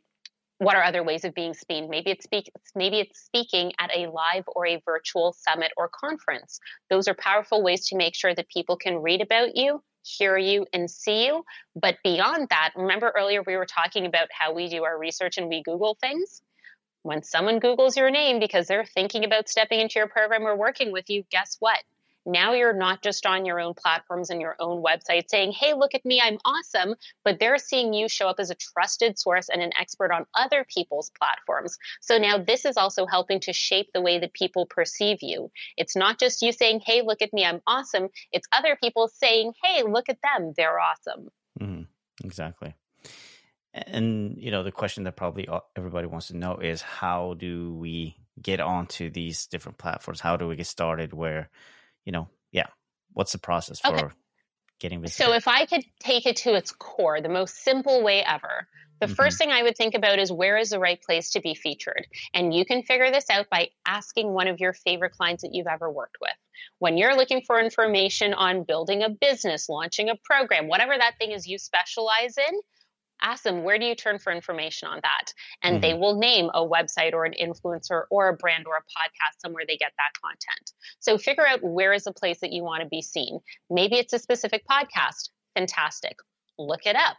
what 0.59 0.75
are 0.75 0.83
other 0.83 1.05
ways 1.05 1.25
of 1.25 1.35
being 1.35 1.55
seen? 1.55 1.89
Maybe 1.89 2.11
it's 2.11 2.25
speak, 2.25 2.51
maybe 2.75 2.99
it's 2.99 3.21
speaking 3.21 3.73
at 3.79 3.91
a 3.95 4.11
live 4.11 4.45
or 4.49 4.67
a 4.67 4.83
virtual 4.85 5.33
summit 5.33 5.71
or 5.77 5.89
conference. 5.89 6.59
Those 6.91 7.07
are 7.07 7.15
powerful 7.15 7.63
ways 7.63 7.87
to 7.89 7.97
make 7.97 8.15
sure 8.17 8.35
that 8.35 8.49
people 8.49 8.77
can 8.77 8.97
read 8.97 9.21
about 9.21 9.57
you, 9.57 9.83
hear 10.03 10.37
you, 10.37 10.67
and 10.73 10.91
see 10.91 11.27
you. 11.27 11.45
But 11.77 11.97
beyond 12.03 12.49
that, 12.51 12.73
remember 12.77 13.13
earlier 13.17 13.43
we 13.47 13.57
were 13.57 13.67
talking 13.67 14.05
about 14.05 14.29
how 14.33 14.53
we 14.53 14.69
do 14.69 14.83
our 14.85 14.99
research 14.99 15.39
and 15.39 15.49
we 15.49 15.63
Google 15.63 15.97
things. 16.01 16.43
When 17.03 17.23
someone 17.23 17.61
Googles 17.61 17.97
your 17.97 18.11
name 18.11 18.41
because 18.41 18.67
they're 18.67 18.85
thinking 18.85 19.25
about 19.25 19.49
stepping 19.49 19.79
into 19.79 20.01
your 20.01 20.09
program 20.09 20.43
or 20.43 20.57
working 20.57 20.91
with 20.93 21.09
you, 21.09 21.23
guess 21.31 21.57
what? 21.61 21.79
Now 22.27 22.53
you're 22.53 22.75
not 22.75 23.03
just 23.03 23.25
on 23.27 23.47
your 23.47 23.59
own 23.59 23.75
platforms 23.75 24.31
and 24.31 24.41
your 24.41 24.57
own 24.61 24.83
website 24.83 25.29
saying, 25.29 25.53
hey, 25.53 25.75
look 25.75 25.95
at 25.95 26.05
me, 26.05 26.21
I'm 26.21 26.39
awesome, 26.45 26.95
but 27.25 27.39
they're 27.39 27.59
seeing 27.59 27.95
you 27.95 28.09
show 28.09 28.29
up 28.29 28.39
as 28.39 28.51
a 28.51 28.55
trusted 28.55 29.19
source 29.19 29.49
and 29.49 29.63
an 29.63 29.73
expert 29.81 30.13
on 30.13 30.27
other 30.35 30.67
people's 30.69 31.11
platforms. 31.19 31.79
So 32.01 32.19
now 32.19 32.39
this 32.39 32.65
is 32.65 32.77
also 32.77 33.07
helping 33.07 33.41
to 33.41 33.53
shape 33.53 33.89
the 33.95 34.03
way 34.03 34.19
that 34.19 34.35
people 34.35 34.67
perceive 34.67 35.19
you. 35.23 35.51
It's 35.77 35.97
not 35.97 36.19
just 36.19 36.43
you 36.43 36.53
saying, 36.53 36.83
hey, 36.85 37.03
look 37.03 37.23
at 37.23 37.33
me, 37.33 37.45
I'm 37.45 37.61
awesome. 37.67 38.09
It's 38.33 38.47
other 38.53 38.77
people 38.83 39.09
saying, 39.09 39.53
hey, 39.63 39.83
look 39.85 40.09
at 40.09 40.19
them, 40.23 40.53
they're 40.57 40.79
awesome. 40.79 41.29
Mm-hmm. 41.61 41.83
Exactly. 42.25 42.75
And, 43.73 44.37
you 44.39 44.51
know, 44.51 44.63
the 44.63 44.73
question 44.73 45.05
that 45.05 45.17
probably 45.17 45.49
everybody 45.77 46.07
wants 46.07 46.29
to 46.29 46.37
know 46.37 46.57
is 46.57 46.83
how 46.83 47.35
do 47.39 47.75
we 47.75 48.17
get 48.41 48.61
onto 48.61 49.11
these 49.11 49.47
different 49.47 49.79
platforms? 49.79 50.21
How 50.21 50.37
do 50.37 50.49
we 50.49 50.57
get 50.57 50.67
started? 50.67 51.13
Where, 51.13 51.51
you 52.09 52.13
know, 52.13 52.27
yeah, 52.53 52.69
what's 53.13 53.33
the 53.33 53.39
process 53.39 53.81
for 53.81 53.89
okay. 53.89 54.07
getting 54.81 55.03
visited? 55.03 55.23
So, 55.23 55.35
if 55.35 55.47
I 55.47 55.67
could 55.67 55.85
take 56.01 56.25
it 56.25 56.37
to 56.37 56.55
its 56.55 56.73
core, 56.73 57.21
the 57.21 57.29
most 57.29 57.63
simple 57.63 58.03
way 58.03 58.25
ever, 58.25 58.67
the 58.99 59.07
mm-hmm. 59.07 59.15
first 59.15 59.37
thing 59.37 59.51
I 59.51 59.63
would 59.63 59.77
think 59.77 59.95
about 59.95 60.19
is 60.19 60.33
where 60.33 60.57
is 60.57 60.71
the 60.71 60.79
right 60.79 60.99
place 61.03 61.33
to 61.33 61.43
be 61.43 61.55
featured? 61.55 62.07
And 62.33 62.55
you 62.55 62.65
can 62.65 62.83
figure 62.83 63.11
this 63.11 63.29
out 63.29 63.51
by 63.51 63.69
asking 63.87 64.33
one 64.33 64.49
of 64.49 64.59
your 64.59 64.73
favorite 64.73 65.13
clients 65.13 65.43
that 65.43 65.51
you've 65.53 65.67
ever 65.67 65.93
worked 65.93 66.17
with. 66.23 66.33
When 66.79 66.97
you're 66.97 67.15
looking 67.15 67.43
for 67.47 67.61
information 67.61 68.33
on 68.33 68.65
building 68.65 69.03
a 69.03 69.11
business, 69.11 69.69
launching 69.69 70.09
a 70.09 70.17
program, 70.25 70.67
whatever 70.67 70.97
that 70.97 71.19
thing 71.19 71.33
is 71.33 71.47
you 71.47 71.59
specialize 71.59 72.39
in, 72.39 72.59
ask 73.23 73.43
them 73.43 73.65
where 73.65 73.79
do 73.79 73.87
you 73.87 73.95
turn 73.95 74.19
for 74.19 74.33
information 74.33 74.89
on 74.89 75.01
that? 75.03 75.33
And 75.63 75.75
mm-hmm. 75.75 75.81
they 75.83 75.95
will 75.95 76.19
name 76.19 76.51
a 76.55 76.67
website 76.67 77.13
or 77.13 77.25
an 77.25 77.35
influencer 77.41 78.05
or 78.11 78.29
a 78.29 78.37
brand 78.37 78.67
or 78.67 78.77
a 78.77 78.81
podcast 78.81 79.41
somewhere 79.41 79.65
they 79.67 79.77
get 79.77 79.93
that 79.97 80.21
content. 80.23 80.73
So 81.01 81.19
figure 81.19 81.47
out 81.47 81.61
where 81.63 81.93
is 81.93 82.05
the 82.05 82.13
place 82.13 82.41
that 82.41 82.53
you 82.53 82.63
want 82.63 82.83
to 82.83 82.89
be 82.89 83.03
seen. 83.03 83.41
Maybe 83.71 83.97
it's 83.97 84.13
a 84.13 84.19
specific 84.19 84.65
podcast. 84.71 85.31
Fantastic. 85.55 86.17
Look 86.59 86.87
it 86.87 86.97
up. 86.97 87.17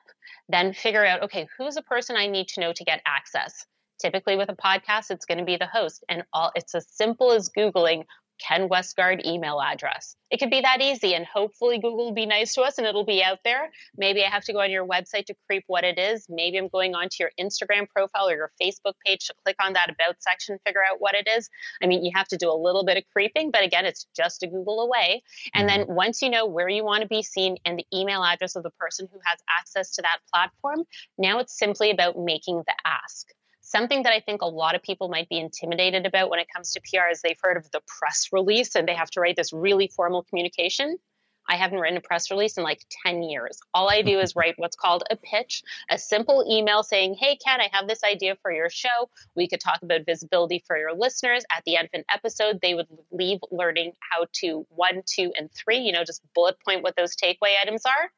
Then 0.47 0.73
figure 0.73 1.05
out 1.05 1.23
okay 1.23 1.47
who's 1.57 1.77
a 1.77 1.81
person 1.81 2.15
i 2.15 2.27
need 2.27 2.47
to 2.49 2.61
know 2.61 2.73
to 2.73 2.83
get 2.83 3.01
access? 3.05 3.65
Typically 4.01 4.35
with 4.35 4.49
a 4.49 4.55
podcast 4.55 5.11
it's 5.11 5.25
going 5.25 5.37
to 5.37 5.45
be 5.45 5.57
the 5.57 5.67
host 5.67 6.03
and 6.09 6.23
all 6.33 6.51
it's 6.55 6.75
as 6.75 6.87
simple 6.89 7.31
as 7.31 7.49
googling 7.49 8.03
Ken 8.39 8.69
Westgaard 8.69 9.25
email 9.25 9.61
address. 9.61 10.15
It 10.31 10.37
could 10.37 10.51
be 10.51 10.61
that 10.61 10.81
easy, 10.81 11.15
and 11.15 11.25
hopefully 11.25 11.77
Google 11.77 12.05
will 12.05 12.13
be 12.13 12.25
nice 12.27 12.53
to 12.53 12.61
us 12.61 12.77
and 12.77 12.85
it'll 12.85 13.05
be 13.05 13.23
out 13.23 13.39
there. 13.43 13.69
Maybe 13.97 14.23
I 14.23 14.29
have 14.29 14.43
to 14.45 14.53
go 14.53 14.61
on 14.61 14.69
your 14.69 14.85
website 14.85 15.25
to 15.25 15.35
creep 15.47 15.63
what 15.67 15.83
it 15.83 15.97
is. 15.97 16.27
Maybe 16.29 16.57
I'm 16.57 16.67
going 16.67 16.93
onto 16.93 17.17
your 17.19 17.31
Instagram 17.39 17.89
profile 17.89 18.29
or 18.29 18.35
your 18.35 18.51
Facebook 18.61 18.93
page 19.05 19.25
to 19.27 19.33
click 19.43 19.55
on 19.59 19.73
that 19.73 19.89
about 19.89 20.21
section, 20.21 20.59
figure 20.65 20.81
out 20.89 21.01
what 21.01 21.15
it 21.15 21.27
is. 21.27 21.49
I 21.81 21.87
mean, 21.87 22.05
you 22.05 22.11
have 22.13 22.27
to 22.27 22.37
do 22.37 22.51
a 22.51 22.53
little 22.53 22.85
bit 22.85 22.97
of 22.97 23.03
creeping, 23.11 23.51
but 23.51 23.63
again, 23.63 23.85
it's 23.85 24.05
just 24.15 24.43
a 24.43 24.47
Google 24.47 24.81
away. 24.81 25.23
And 25.53 25.67
then 25.67 25.81
mm-hmm. 25.81 25.93
once 25.93 26.21
you 26.21 26.29
know 26.29 26.45
where 26.45 26.69
you 26.69 26.83
want 26.83 27.01
to 27.01 27.07
be 27.07 27.23
seen 27.23 27.57
and 27.65 27.79
the 27.79 27.85
email 27.93 28.23
address 28.23 28.55
of 28.55 28.63
the 28.63 28.71
person 28.71 29.07
who 29.11 29.19
has 29.25 29.39
access 29.49 29.91
to 29.95 30.03
that 30.03 30.19
platform, 30.31 30.83
now 31.17 31.39
it's 31.39 31.57
simply 31.57 31.91
about 31.91 32.17
making 32.17 32.63
the 32.67 32.75
ask. 32.85 33.27
Something 33.69 34.01
that 34.01 34.13
I 34.13 34.19
think 34.19 34.41
a 34.41 34.47
lot 34.47 34.73
of 34.73 34.81
people 34.81 35.09
might 35.09 35.29
be 35.29 35.37
intimidated 35.37 36.07
about 36.07 36.31
when 36.31 36.39
it 36.39 36.47
comes 36.51 36.73
to 36.73 36.81
PR 36.81 37.11
is 37.11 37.21
they've 37.21 37.37
heard 37.39 37.55
of 37.55 37.69
the 37.69 37.81
press 37.85 38.29
release 38.31 38.73
and 38.73 38.87
they 38.87 38.95
have 38.95 39.11
to 39.11 39.19
write 39.19 39.35
this 39.35 39.53
really 39.53 39.87
formal 39.95 40.23
communication. 40.23 40.97
I 41.47 41.55
haven't 41.55 41.77
written 41.77 41.99
a 41.99 42.01
press 42.01 42.31
release 42.31 42.57
in 42.57 42.63
like 42.63 42.83
10 43.05 43.21
years. 43.21 43.59
All 43.71 43.87
I 43.87 44.01
do 44.01 44.19
is 44.21 44.35
write 44.35 44.55
what's 44.57 44.75
called 44.75 45.03
a 45.11 45.15
pitch, 45.15 45.61
a 45.87 45.99
simple 45.99 46.43
email 46.49 46.81
saying, 46.81 47.13
Hey, 47.19 47.37
Ken, 47.37 47.61
I 47.61 47.69
have 47.71 47.87
this 47.87 48.03
idea 48.03 48.35
for 48.41 48.51
your 48.51 48.71
show. 48.71 49.11
We 49.35 49.47
could 49.47 49.61
talk 49.61 49.83
about 49.83 50.03
visibility 50.03 50.63
for 50.65 50.75
your 50.75 50.95
listeners. 50.95 51.43
At 51.55 51.63
the 51.65 51.77
end 51.77 51.89
of 51.93 51.99
an 51.99 52.05
episode, 52.11 52.61
they 52.63 52.73
would 52.73 52.87
leave 53.11 53.37
learning 53.51 53.91
how 53.99 54.25
to 54.41 54.65
one, 54.69 55.03
two, 55.05 55.31
and 55.37 55.47
three, 55.53 55.77
you 55.77 55.91
know, 55.91 56.03
just 56.03 56.23
bullet 56.33 56.57
point 56.65 56.81
what 56.81 56.95
those 56.95 57.15
takeaway 57.15 57.53
items 57.61 57.85
are. 57.85 58.09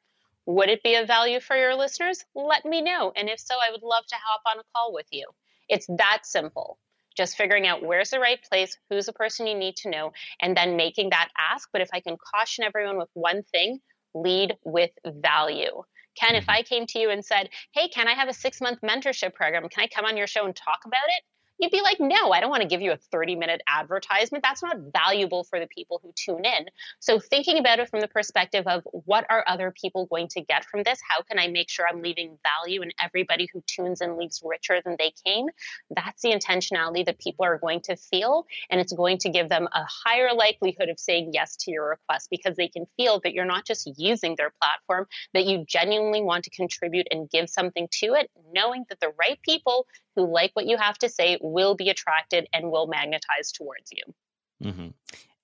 Would 0.46 0.70
it 0.70 0.84
be 0.84 0.96
of 0.96 1.08
value 1.08 1.40
for 1.40 1.56
your 1.56 1.76
listeners? 1.76 2.24
Let 2.36 2.66
me 2.66 2.82
know. 2.82 3.12
And 3.16 3.30
if 3.30 3.40
so, 3.40 3.56
I 3.56 3.72
would 3.72 3.84
love 3.84 4.06
to 4.08 4.16
hop 4.16 4.42
on 4.52 4.60
a 4.60 4.64
call 4.76 4.94
with 4.94 5.08
you. 5.12 5.28
It's 5.70 5.88
that 5.98 6.22
simple. 6.24 6.78
Just 7.16 7.38
figuring 7.38 7.68
out 7.68 7.84
where's 7.84 8.10
the 8.10 8.20
right 8.20 8.40
place, 8.50 8.78
who's 8.90 9.06
the 9.06 9.14
person 9.14 9.48
you 9.48 9.56
need 9.56 9.76
to 9.78 9.90
know, 9.90 10.14
and 10.42 10.56
then 10.56 10.78
making 10.78 11.10
that 11.10 11.30
ask. 11.38 11.70
But 11.72 11.82
if 11.82 11.90
I 11.94 12.00
can 12.00 12.18
caution 12.34 12.64
everyone 12.64 12.98
with 12.98 13.10
one 13.14 13.44
thing, 13.44 13.80
lead 14.14 14.58
with 14.64 14.92
value. 15.06 15.84
Ken, 16.18 16.36
if 16.36 16.44
mm-hmm. 16.44 16.52
I 16.52 16.64
came 16.64 16.86
to 16.88 17.00
you 17.00 17.10
and 17.10 17.24
said, 17.24 17.50
Hey, 17.74 17.88
can 17.90 18.08
I 18.08 18.14
have 18.14 18.30
a 18.30 18.34
six 18.34 18.62
month 18.62 18.80
mentorship 18.82 19.34
program? 19.34 19.68
Can 19.70 19.84
I 19.84 19.88
come 19.88 20.06
on 20.06 20.18
your 20.18 20.28
show 20.28 20.46
and 20.46 20.56
talk 20.56 20.80
about 20.86 21.08
it? 21.18 21.24
You'd 21.62 21.72
be 21.72 21.82
like, 21.82 22.00
no, 22.00 22.32
I 22.32 22.42
don't 22.42 22.50
want 22.50 22.64
to 22.64 22.68
give 22.68 22.82
you 22.82 22.92
a 22.92 22.98
30 22.98 23.36
minute 23.36 23.62
advertisement. 23.68 24.44
That's 24.44 24.64
not 24.64 24.78
valuable 24.92 25.44
for 25.44 25.60
the 25.60 25.68
people 25.68 26.02
who 26.04 26.12
tune 26.16 26.44
in. 26.44 26.66
So, 27.00 27.20
thinking 27.20 27.60
about 27.60 27.80
it 27.80 27.90
from 27.90 28.02
the 28.02 28.08
perspective 28.08 28.66
of 28.68 28.84
what 28.92 29.26
are 29.30 29.46
other 29.48 29.72
people 29.72 30.08
going 30.08 30.28
to 30.30 30.42
get 30.42 30.66
from 30.66 30.84
this? 30.84 31.00
How 31.08 31.22
can 31.22 31.38
I 31.38 31.48
make 31.48 31.70
sure 31.70 31.86
I'm 31.88 32.02
leaving 32.02 32.38
value 32.44 32.82
and 32.82 32.94
everybody 33.00 33.48
who 33.54 33.64
tunes 33.68 34.02
in 34.02 34.18
leaves 34.18 34.42
richer 34.44 34.82
than 34.84 34.96
they 34.98 35.14
came? 35.24 35.48
That's 35.96 36.22
the 36.22 36.32
intentionality 36.32 37.06
that 37.06 37.20
people 37.20 37.46
are 37.46 37.60
going 37.60 37.82
to 37.82 37.96
feel. 37.96 38.48
And 38.70 38.82
it's 38.82 38.94
going 38.94 39.20
to 39.20 39.30
give 39.30 39.48
them 39.48 39.68
a 39.72 39.86
higher 39.88 40.34
likelihood 40.34 40.90
of 40.90 41.00
saying 41.00 41.32
yes 41.34 41.56
to 41.58 41.72
your 41.72 41.90
request 41.90 42.30
because 42.32 42.58
they 42.58 42.68
can 42.68 42.86
feel 42.98 43.20
that 43.24 43.34
you're 43.34 43.46
not 43.46 43.66
just 43.66 43.90
using 43.98 44.36
their 44.36 44.52
platform, 44.62 45.06
that 45.34 45.46
you 45.46 45.64
genuinely 45.68 46.22
want 46.24 46.46
to 46.46 46.50
contribute 46.50 47.08
and 47.12 47.30
give 47.30 47.50
something 47.50 47.88
to 47.92 48.14
it, 48.14 48.32
knowing 48.52 48.86
that 48.90 49.00
the 49.00 49.14
right 49.20 49.40
people 49.44 49.86
who 50.16 50.32
like 50.32 50.52
what 50.54 50.66
you 50.66 50.78
have 50.78 50.98
to 50.98 51.10
say 51.10 51.38
will 51.52 51.76
be 51.76 51.90
attracted 51.90 52.48
and 52.54 52.72
will 52.72 52.88
magnetize 52.88 53.52
towards 53.52 53.92
you. 53.92 54.70
Mm-hmm. 54.70 54.88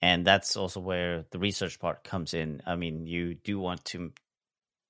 And 0.01 0.25
that's 0.25 0.55
also 0.55 0.79
where 0.79 1.25
the 1.31 1.39
research 1.39 1.79
part 1.79 2.03
comes 2.03 2.33
in. 2.33 2.61
I 2.65 2.75
mean, 2.75 3.07
you 3.07 3.35
do 3.35 3.59
want 3.59 3.83
to 3.85 4.11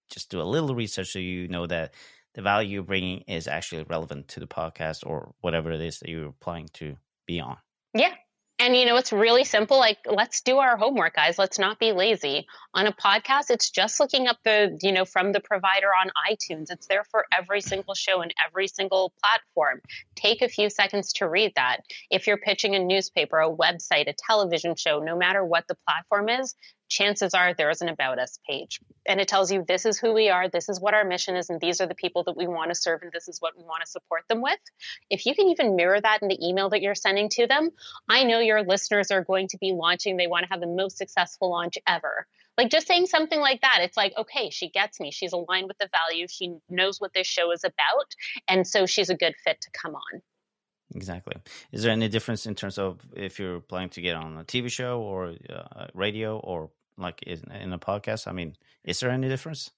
just 0.09 0.29
do 0.29 0.41
a 0.41 0.43
little 0.43 0.75
research 0.75 1.11
so 1.11 1.19
you 1.19 1.47
know 1.47 1.67
that 1.67 1.93
the 2.33 2.41
value 2.41 2.75
you're 2.75 2.83
bringing 2.83 3.21
is 3.21 3.47
actually 3.47 3.83
relevant 3.83 4.27
to 4.29 4.39
the 4.39 4.47
podcast 4.47 5.05
or 5.05 5.33
whatever 5.41 5.71
it 5.71 5.81
is 5.81 5.99
that 5.99 6.09
you're 6.09 6.27
applying 6.27 6.69
to 6.73 6.95
be 7.25 7.39
on. 7.39 7.57
Yeah, 7.93 8.13
and 8.59 8.75
you 8.75 8.85
know, 8.85 8.97
it's 8.97 9.13
really 9.13 9.43
simple. 9.43 9.77
Like, 9.77 9.99
let's 10.05 10.41
do 10.41 10.57
our 10.57 10.77
homework, 10.77 11.15
guys. 11.15 11.37
Let's 11.37 11.59
not 11.59 11.79
be 11.79 11.91
lazy. 11.91 12.47
On 12.73 12.87
a 12.87 12.91
podcast, 12.91 13.49
it's 13.49 13.69
just 13.69 13.99
looking 13.99 14.27
up 14.27 14.37
the, 14.43 14.77
you 14.81 14.91
know, 14.91 15.05
from 15.05 15.31
the 15.31 15.39
provider 15.39 15.87
on 15.87 16.09
iTunes. 16.29 16.71
It's 16.71 16.87
there 16.87 17.03
for 17.03 17.25
every 17.31 17.61
single 17.61 17.93
show 17.93 18.21
and 18.21 18.33
every 18.45 18.67
single 18.67 19.13
platform. 19.21 19.81
Take 20.15 20.41
a 20.41 20.49
few 20.49 20.69
seconds 20.71 21.13
to 21.13 21.29
read 21.29 21.53
that. 21.55 21.81
If 22.09 22.25
you're 22.25 22.37
pitching 22.37 22.73
a 22.73 22.79
newspaper, 22.79 23.39
a 23.39 23.53
website, 23.53 24.09
a 24.09 24.13
television 24.13 24.75
show, 24.75 24.99
no 24.99 25.15
matter 25.15 25.45
what 25.45 25.67
the 25.67 25.77
platform 25.87 26.29
is, 26.29 26.55
chances 26.89 27.33
are 27.33 27.53
there 27.53 27.69
is 27.69 27.81
an 27.81 27.89
about 27.89 28.19
us 28.19 28.39
page. 28.47 28.79
And 29.05 29.19
it 29.19 29.27
tells 29.27 29.51
you 29.51 29.63
this 29.67 29.85
is 29.85 29.97
who 29.97 30.13
we 30.13 30.29
are 30.29 30.49
this 30.49 30.69
is 30.69 30.79
what 30.79 30.93
our 30.93 31.03
mission 31.03 31.35
is 31.35 31.49
and 31.49 31.59
these 31.59 31.81
are 31.81 31.87
the 31.87 31.95
people 31.95 32.23
that 32.23 32.37
we 32.37 32.47
want 32.47 32.71
to 32.71 32.75
serve 32.75 33.01
and 33.01 33.11
this 33.11 33.27
is 33.27 33.39
what 33.39 33.57
we 33.57 33.63
want 33.63 33.81
to 33.83 33.89
support 33.89 34.23
them 34.27 34.41
with. 34.41 34.59
If 35.09 35.25
you 35.25 35.35
can 35.35 35.47
even 35.49 35.75
mirror 35.75 35.99
that 35.99 36.21
in 36.21 36.27
the 36.27 36.47
email 36.47 36.69
that 36.69 36.81
you're 36.81 36.95
sending 36.95 37.29
to 37.29 37.47
them 37.47 37.71
i 38.09 38.23
know 38.23 38.39
your 38.39 38.63
listeners 38.63 39.11
are 39.11 39.23
going 39.23 39.47
to 39.49 39.57
be 39.57 39.71
launching 39.71 40.17
they 40.17 40.27
want 40.27 40.43
to 40.43 40.49
have 40.49 40.59
the 40.59 40.67
most 40.67 40.97
successful 40.97 41.49
launch 41.49 41.77
ever. 41.87 42.27
Like 42.57 42.71
just 42.71 42.87
saying 42.87 43.05
something 43.05 43.39
like 43.39 43.61
that 43.61 43.79
it's 43.81 43.97
like 43.97 44.13
okay 44.17 44.49
she 44.49 44.69
gets 44.69 44.99
me 44.99 45.11
she's 45.11 45.33
aligned 45.33 45.67
with 45.67 45.77
the 45.77 45.89
value 45.91 46.27
she 46.29 46.57
knows 46.69 46.99
what 46.99 47.13
this 47.13 47.27
show 47.27 47.51
is 47.51 47.63
about 47.63 48.15
and 48.47 48.65
so 48.65 48.85
she's 48.85 49.09
a 49.09 49.15
good 49.15 49.35
fit 49.43 49.61
to 49.61 49.69
come 49.71 49.95
on. 49.95 50.21
Exactly. 50.95 51.35
Is 51.71 51.83
there 51.83 51.91
any 51.91 52.07
difference 52.07 52.45
in 52.45 52.55
terms 52.55 52.77
of 52.77 52.99
if 53.15 53.39
you're 53.39 53.59
planning 53.59 53.89
to 53.89 54.01
get 54.01 54.15
on 54.15 54.37
a 54.37 54.43
TV 54.45 54.71
show 54.71 55.01
or 55.01 55.35
uh, 55.49 55.87
radio 55.93 56.37
or 56.39 56.69
like 56.97 57.21
in, 57.23 57.51
in 57.51 57.73
a 57.73 57.79
podcast? 57.79 58.27
I 58.27 58.31
mean, 58.31 58.55
is 58.83 58.99
there 58.99 59.09
any 59.09 59.27
difference? 59.29 59.71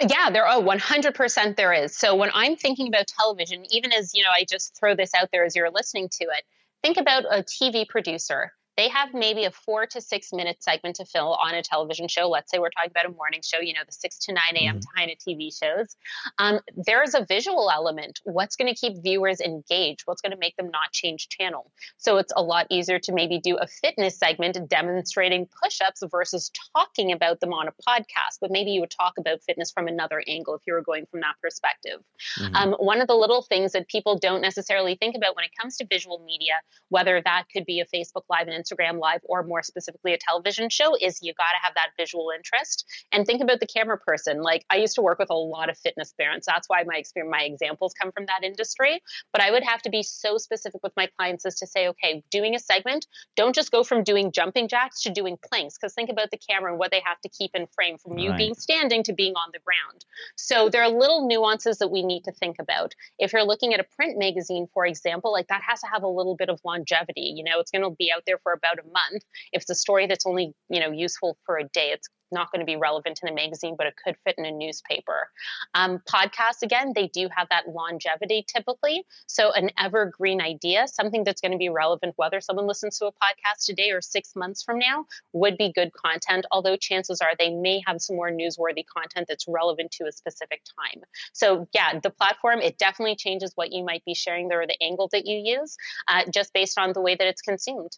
Yeah, 0.00 0.30
there 0.30 0.46
oh 0.46 0.62
100% 0.62 1.56
there 1.56 1.72
is. 1.72 1.96
So 1.96 2.14
when 2.14 2.30
I'm 2.34 2.56
thinking 2.56 2.88
about 2.88 3.06
television, 3.06 3.64
even 3.70 3.92
as, 3.92 4.14
you 4.14 4.22
know, 4.22 4.30
I 4.34 4.44
just 4.48 4.78
throw 4.78 4.94
this 4.94 5.12
out 5.14 5.30
there 5.32 5.44
as 5.44 5.56
you're 5.56 5.70
listening 5.70 6.08
to 6.20 6.24
it, 6.24 6.44
think 6.82 6.98
about 6.98 7.24
a 7.24 7.42
TV 7.42 7.88
producer 7.88 8.52
they 8.76 8.88
have 8.88 9.14
maybe 9.14 9.44
a 9.44 9.50
four 9.50 9.86
to 9.86 10.00
six 10.00 10.32
minute 10.32 10.62
segment 10.62 10.96
to 10.96 11.04
fill 11.04 11.34
on 11.34 11.54
a 11.54 11.62
television 11.62 12.08
show. 12.08 12.28
Let's 12.28 12.50
say 12.50 12.58
we're 12.58 12.70
talking 12.70 12.90
about 12.90 13.06
a 13.06 13.10
morning 13.10 13.40
show, 13.42 13.58
you 13.58 13.72
know, 13.72 13.80
the 13.86 13.92
6 13.92 14.18
to 14.18 14.32
9 14.32 14.42
a.m. 14.56 14.76
mm-hmm. 14.76 14.98
kind 14.98 15.10
of 15.10 15.18
TV 15.18 15.50
shows. 15.56 15.96
Um, 16.38 16.60
there's 16.76 17.14
a 17.14 17.24
visual 17.24 17.70
element. 17.70 18.20
What's 18.24 18.56
going 18.56 18.72
to 18.72 18.78
keep 18.78 19.02
viewers 19.02 19.40
engaged? 19.40 20.02
What's 20.04 20.20
going 20.20 20.32
to 20.32 20.38
make 20.38 20.56
them 20.56 20.70
not 20.70 20.92
change 20.92 21.28
channel? 21.28 21.70
So 21.96 22.18
it's 22.18 22.32
a 22.36 22.42
lot 22.42 22.66
easier 22.70 22.98
to 23.00 23.12
maybe 23.12 23.38
do 23.38 23.56
a 23.56 23.66
fitness 23.66 24.18
segment 24.18 24.58
demonstrating 24.68 25.48
push 25.62 25.80
ups 25.80 26.02
versus 26.10 26.50
talking 26.74 27.12
about 27.12 27.40
them 27.40 27.52
on 27.52 27.68
a 27.68 27.72
podcast. 27.88 28.38
But 28.40 28.50
maybe 28.50 28.72
you 28.72 28.80
would 28.80 28.90
talk 28.90 29.14
about 29.18 29.42
fitness 29.42 29.70
from 29.70 29.88
another 29.88 30.22
angle 30.28 30.54
if 30.54 30.62
you 30.66 30.74
were 30.74 30.82
going 30.82 31.06
from 31.06 31.20
that 31.20 31.36
perspective. 31.42 32.00
Mm-hmm. 32.38 32.54
Um, 32.54 32.72
one 32.74 33.00
of 33.00 33.08
the 33.08 33.14
little 33.14 33.42
things 33.42 33.72
that 33.72 33.88
people 33.88 34.18
don't 34.18 34.42
necessarily 34.42 34.96
think 34.96 35.16
about 35.16 35.34
when 35.34 35.44
it 35.44 35.50
comes 35.58 35.76
to 35.78 35.86
visual 35.86 36.22
media, 36.26 36.54
whether 36.90 37.22
that 37.24 37.44
could 37.52 37.64
be 37.64 37.80
a 37.80 37.86
Facebook 37.86 38.22
Live 38.28 38.48
and 38.48 38.65
Instagram 38.66 38.98
Live 38.98 39.20
or 39.24 39.42
more 39.42 39.62
specifically 39.62 40.12
a 40.12 40.18
television 40.18 40.68
show 40.70 40.96
is 41.00 41.20
you 41.22 41.32
got 41.34 41.50
to 41.50 41.58
have 41.62 41.74
that 41.74 41.90
visual 41.96 42.30
interest 42.34 42.86
and 43.12 43.26
think 43.26 43.42
about 43.42 43.60
the 43.60 43.66
camera 43.66 43.98
person. 43.98 44.42
Like 44.42 44.64
I 44.70 44.76
used 44.76 44.94
to 44.96 45.02
work 45.02 45.18
with 45.18 45.30
a 45.30 45.34
lot 45.34 45.68
of 45.68 45.78
fitness 45.78 46.12
parents. 46.18 46.46
That's 46.46 46.68
why 46.68 46.84
my 46.84 46.96
experience, 46.96 47.30
my 47.30 47.42
examples 47.42 47.94
come 48.00 48.12
from 48.12 48.26
that 48.26 48.44
industry. 48.44 49.00
But 49.32 49.42
I 49.42 49.50
would 49.50 49.64
have 49.64 49.82
to 49.82 49.90
be 49.90 50.02
so 50.02 50.38
specific 50.38 50.82
with 50.82 50.92
my 50.96 51.08
clients 51.16 51.46
as 51.46 51.56
to 51.56 51.66
say, 51.66 51.88
okay, 51.88 52.22
doing 52.30 52.54
a 52.54 52.58
segment, 52.58 53.06
don't 53.36 53.54
just 53.54 53.70
go 53.70 53.84
from 53.84 54.04
doing 54.04 54.32
jumping 54.32 54.68
jacks 54.68 55.02
to 55.02 55.10
doing 55.10 55.38
planks 55.48 55.76
because 55.76 55.94
think 55.94 56.10
about 56.10 56.30
the 56.30 56.38
camera 56.38 56.70
and 56.70 56.78
what 56.78 56.90
they 56.90 57.02
have 57.04 57.20
to 57.22 57.28
keep 57.28 57.52
in 57.54 57.66
frame 57.74 57.98
from 57.98 58.18
you 58.18 58.30
right. 58.30 58.38
being 58.38 58.54
standing 58.54 59.02
to 59.04 59.12
being 59.12 59.34
on 59.34 59.50
the 59.52 59.60
ground. 59.60 60.04
So 60.36 60.68
there 60.68 60.82
are 60.82 60.88
little 60.88 61.26
nuances 61.26 61.78
that 61.78 61.88
we 61.88 62.02
need 62.02 62.24
to 62.24 62.32
think 62.32 62.56
about. 62.58 62.94
If 63.18 63.32
you're 63.32 63.44
looking 63.44 63.74
at 63.74 63.80
a 63.80 63.84
print 63.84 64.18
magazine, 64.18 64.66
for 64.72 64.86
example, 64.86 65.32
like 65.32 65.48
that 65.48 65.62
has 65.62 65.80
to 65.80 65.86
have 65.86 66.02
a 66.02 66.08
little 66.08 66.36
bit 66.36 66.48
of 66.48 66.60
longevity. 66.64 67.34
You 67.36 67.44
know, 67.44 67.60
it's 67.60 67.70
going 67.70 67.82
to 67.82 67.90
be 67.90 68.12
out 68.14 68.22
there 68.26 68.38
for 68.38 68.52
about 68.56 68.78
a 68.78 68.82
month. 68.82 69.22
If 69.52 69.62
it's 69.62 69.70
a 69.70 69.74
story 69.74 70.06
that's 70.06 70.26
only, 70.26 70.54
you 70.68 70.80
know, 70.80 70.90
useful 70.90 71.36
for 71.46 71.58
a 71.58 71.64
day, 71.64 71.90
it's 71.92 72.08
not 72.32 72.50
going 72.50 72.60
to 72.60 72.66
be 72.66 72.76
relevant 72.76 73.20
in 73.22 73.28
a 73.28 73.34
magazine, 73.34 73.74
but 73.76 73.86
it 73.86 73.94
could 74.02 74.16
fit 74.24 74.36
in 74.38 74.44
a 74.44 74.50
newspaper. 74.50 75.28
Um, 75.74 76.00
podcasts, 76.10 76.62
again, 76.62 76.92
they 76.94 77.08
do 77.08 77.28
have 77.34 77.48
that 77.50 77.68
longevity 77.68 78.44
typically. 78.46 79.04
So, 79.26 79.52
an 79.52 79.70
evergreen 79.78 80.40
idea, 80.40 80.86
something 80.88 81.24
that's 81.24 81.40
going 81.40 81.52
to 81.52 81.58
be 81.58 81.68
relevant, 81.68 82.14
whether 82.16 82.40
someone 82.40 82.66
listens 82.66 82.98
to 82.98 83.06
a 83.06 83.12
podcast 83.12 83.64
today 83.64 83.90
or 83.90 84.00
six 84.00 84.34
months 84.34 84.62
from 84.62 84.78
now, 84.78 85.06
would 85.32 85.56
be 85.56 85.72
good 85.72 85.92
content, 85.92 86.46
although 86.50 86.76
chances 86.76 87.20
are 87.20 87.32
they 87.38 87.50
may 87.50 87.82
have 87.86 88.00
some 88.00 88.16
more 88.16 88.30
newsworthy 88.30 88.84
content 88.86 89.26
that's 89.28 89.46
relevant 89.48 89.90
to 89.92 90.04
a 90.06 90.12
specific 90.12 90.62
time. 90.64 91.02
So, 91.32 91.68
yeah, 91.72 91.98
the 92.00 92.10
platform, 92.10 92.60
it 92.60 92.78
definitely 92.78 93.16
changes 93.16 93.52
what 93.54 93.72
you 93.72 93.84
might 93.84 94.04
be 94.04 94.14
sharing 94.14 94.48
there 94.48 94.62
or 94.62 94.66
the 94.66 94.82
angle 94.82 95.08
that 95.12 95.26
you 95.26 95.36
use 95.36 95.76
uh, 96.08 96.22
just 96.32 96.52
based 96.52 96.78
on 96.78 96.92
the 96.92 97.00
way 97.00 97.14
that 97.14 97.26
it's 97.26 97.42
consumed. 97.42 97.96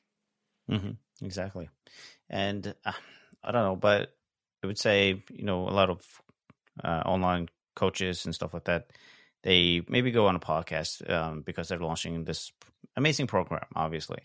Mm-hmm. 0.70 1.24
Exactly. 1.24 1.68
And 2.28 2.74
uh, 2.84 2.92
I 3.42 3.52
don't 3.52 3.64
know, 3.64 3.76
but 3.76 4.12
I 4.62 4.66
would 4.66 4.78
say, 4.78 5.22
you 5.30 5.44
know, 5.44 5.68
a 5.68 5.70
lot 5.70 5.90
of 5.90 6.04
uh, 6.82 7.02
online 7.06 7.48
coaches 7.74 8.24
and 8.24 8.34
stuff 8.34 8.54
like 8.54 8.64
that, 8.64 8.90
they 9.42 9.82
maybe 9.88 10.10
go 10.10 10.26
on 10.26 10.36
a 10.36 10.40
podcast 10.40 11.08
um, 11.10 11.42
because 11.42 11.68
they're 11.68 11.78
launching 11.78 12.24
this 12.24 12.52
amazing 12.96 13.26
program, 13.26 13.66
obviously. 13.74 14.18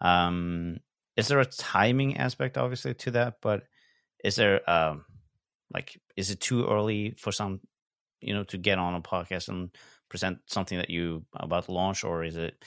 Um, 0.00 0.78
is 1.16 1.28
there 1.28 1.40
a 1.40 1.44
timing 1.44 2.16
aspect, 2.18 2.58
obviously, 2.58 2.94
to 2.94 3.12
that? 3.12 3.36
But 3.40 3.64
is 4.24 4.36
there, 4.36 4.68
um, 4.68 5.04
like, 5.72 6.00
is 6.16 6.30
it 6.30 6.40
too 6.40 6.66
early 6.66 7.14
for 7.18 7.32
some, 7.32 7.60
you 8.20 8.34
know, 8.34 8.44
to 8.44 8.58
get 8.58 8.78
on 8.78 8.94
a 8.94 9.00
podcast 9.00 9.48
and 9.48 9.70
present 10.08 10.38
something 10.46 10.78
that 10.78 10.90
you 10.90 11.24
about 11.34 11.64
to 11.66 11.72
launch, 11.72 12.04
or 12.04 12.24
is 12.24 12.36
it? 12.36 12.64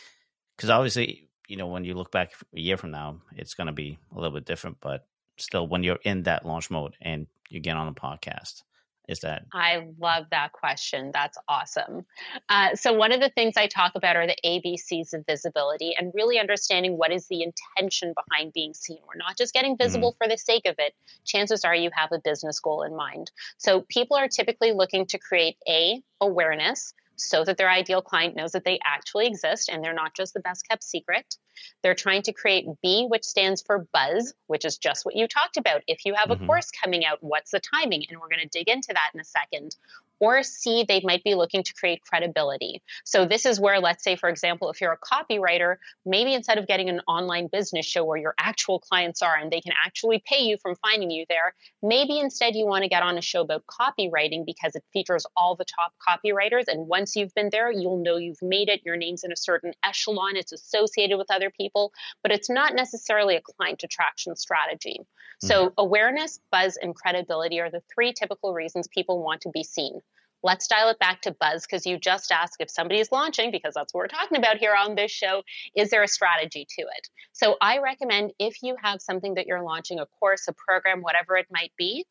Because 0.55 0.69
obviously, 0.69 1.29
you 1.51 1.57
know, 1.57 1.67
when 1.67 1.83
you 1.83 1.95
look 1.95 2.11
back 2.11 2.31
a 2.55 2.59
year 2.59 2.77
from 2.77 2.91
now, 2.91 3.17
it's 3.35 3.55
going 3.55 3.67
to 3.67 3.73
be 3.73 3.99
a 4.13 4.15
little 4.15 4.31
bit 4.31 4.45
different. 4.45 4.77
But 4.79 5.05
still 5.37 5.67
when 5.67 5.83
you're 5.83 5.99
in 6.03 6.23
that 6.23 6.45
launch 6.45 6.71
mode 6.71 6.95
and 7.01 7.27
you 7.49 7.59
get 7.59 7.75
on 7.75 7.93
the 7.93 7.99
podcast? 7.99 8.63
Is 9.09 9.19
that? 9.21 9.43
I 9.51 9.87
love 9.99 10.27
that 10.31 10.53
question. 10.53 11.11
That's 11.13 11.37
awesome. 11.49 12.05
Uh, 12.47 12.75
so, 12.75 12.93
one 12.93 13.11
of 13.11 13.19
the 13.19 13.29
things 13.29 13.57
I 13.57 13.67
talk 13.67 13.93
about 13.95 14.15
are 14.15 14.25
the 14.25 14.37
ABCs 14.45 15.13
of 15.13 15.25
visibility 15.25 15.93
and 15.97 16.13
really 16.13 16.39
understanding 16.39 16.97
what 16.97 17.11
is 17.11 17.27
the 17.27 17.43
intention 17.43 18.13
behind 18.13 18.53
being 18.53 18.73
seen. 18.73 18.99
We're 19.05 19.17
not 19.17 19.37
just 19.37 19.53
getting 19.53 19.75
visible 19.75 20.11
mm-hmm. 20.11 20.23
for 20.23 20.29
the 20.29 20.37
sake 20.37 20.65
of 20.65 20.75
it. 20.77 20.93
Chances 21.25 21.65
are 21.65 21.75
you 21.75 21.89
have 21.93 22.11
a 22.13 22.19
business 22.19 22.59
goal 22.61 22.83
in 22.83 22.95
mind. 22.95 23.31
So, 23.57 23.81
people 23.89 24.15
are 24.15 24.29
typically 24.29 24.71
looking 24.71 25.07
to 25.07 25.17
create 25.17 25.57
A, 25.67 26.01
awareness, 26.21 26.93
so 27.23 27.43
that 27.43 27.57
their 27.57 27.69
ideal 27.69 28.01
client 28.01 28.35
knows 28.35 28.51
that 28.51 28.65
they 28.65 28.79
actually 28.85 29.27
exist 29.27 29.69
and 29.69 29.83
they're 29.83 29.93
not 29.93 30.15
just 30.15 30.33
the 30.33 30.39
best 30.39 30.67
kept 30.67 30.83
secret. 30.83 31.35
They're 31.83 31.95
trying 31.95 32.23
to 32.23 32.33
create 32.33 32.65
B, 32.81 33.05
which 33.07 33.23
stands 33.23 33.61
for 33.61 33.87
buzz, 33.93 34.33
which 34.47 34.65
is 34.65 34.77
just 34.77 35.05
what 35.05 35.15
you 35.15 35.27
talked 35.27 35.57
about. 35.57 35.81
If 35.87 36.05
you 36.05 36.13
have 36.15 36.29
mm-hmm. 36.29 36.43
a 36.43 36.47
course 36.47 36.71
coming 36.71 37.05
out, 37.05 37.19
what's 37.21 37.51
the 37.51 37.59
timing? 37.59 38.05
And 38.09 38.19
we're 38.19 38.29
going 38.29 38.41
to 38.41 38.47
dig 38.47 38.67
into 38.67 38.93
that 38.93 39.11
in 39.13 39.19
a 39.19 39.25
second. 39.25 39.75
Or 40.21 40.43
C, 40.43 40.85
they 40.87 41.01
might 41.03 41.23
be 41.23 41.33
looking 41.33 41.63
to 41.63 41.73
create 41.73 42.03
credibility. 42.03 42.83
So 43.03 43.25
this 43.25 43.47
is 43.47 43.59
where, 43.59 43.79
let's 43.79 44.03
say, 44.03 44.15
for 44.15 44.29
example, 44.29 44.69
if 44.69 44.79
you're 44.79 44.93
a 44.93 44.97
copywriter, 44.99 45.77
maybe 46.05 46.35
instead 46.35 46.59
of 46.59 46.67
getting 46.67 46.89
an 46.89 47.01
online 47.07 47.49
business 47.51 47.87
show 47.87 48.05
where 48.05 48.19
your 48.19 48.35
actual 48.37 48.77
clients 48.77 49.23
are 49.23 49.35
and 49.35 49.51
they 49.51 49.61
can 49.61 49.73
actually 49.83 50.21
pay 50.23 50.43
you 50.43 50.57
from 50.61 50.75
finding 50.75 51.09
you 51.09 51.25
there, 51.27 51.55
maybe 51.81 52.19
instead 52.19 52.55
you 52.55 52.67
want 52.67 52.83
to 52.83 52.87
get 52.87 53.01
on 53.01 53.17
a 53.17 53.21
show 53.21 53.41
about 53.41 53.63
copywriting 53.65 54.45
because 54.45 54.75
it 54.75 54.83
features 54.93 55.25
all 55.35 55.55
the 55.55 55.65
top 55.65 55.91
copywriters. 56.07 56.65
And 56.67 56.87
once 56.87 57.15
you've 57.15 57.33
been 57.33 57.49
there, 57.51 57.71
you'll 57.71 57.97
know 57.97 58.17
you've 58.17 58.43
made 58.43 58.69
it. 58.69 58.81
Your 58.85 58.97
name's 58.97 59.23
in 59.23 59.31
a 59.31 59.35
certain 59.35 59.73
echelon. 59.83 60.35
It's 60.35 60.51
associated 60.51 61.17
with 61.17 61.31
other 61.31 61.49
people, 61.49 61.93
but 62.21 62.31
it's 62.31 62.49
not 62.49 62.75
necessarily 62.75 63.37
a 63.37 63.41
client 63.41 63.81
attraction 63.83 64.35
strategy. 64.35 64.99
Mm-hmm. 64.99 65.47
So, 65.47 65.73
awareness, 65.79 66.39
buzz, 66.51 66.77
and 66.79 66.93
credibility 66.93 67.59
are 67.59 67.71
the 67.71 67.81
three 67.91 68.13
typical 68.13 68.53
reasons 68.53 68.87
people 68.87 69.23
want 69.23 69.41
to 69.41 69.49
be 69.49 69.63
seen. 69.63 70.01
Let's 70.43 70.67
dial 70.67 70.89
it 70.89 70.99
back 70.99 71.21
to 71.21 71.35
buzz 71.39 71.65
because 71.65 71.85
you 71.85 71.97
just 71.99 72.31
asked 72.31 72.57
if 72.59 72.69
somebody 72.69 72.99
is 72.99 73.11
launching, 73.11 73.51
because 73.51 73.73
that's 73.75 73.93
what 73.93 73.99
we're 73.99 74.07
talking 74.07 74.37
about 74.37 74.57
here 74.57 74.75
on 74.75 74.95
this 74.95 75.11
show. 75.11 75.43
Is 75.75 75.89
there 75.89 76.03
a 76.03 76.07
strategy 76.07 76.65
to 76.77 76.81
it? 76.81 77.07
So, 77.33 77.57
I 77.61 77.79
recommend 77.79 78.33
if 78.39 78.63
you 78.63 78.75
have 78.81 79.01
something 79.01 79.35
that 79.35 79.47
you're 79.47 79.63
launching, 79.63 79.99
a 79.99 80.05
course, 80.05 80.47
a 80.47 80.53
program, 80.53 81.01
whatever 81.01 81.37
it 81.37 81.47
might 81.51 81.71
be, 81.77 82.05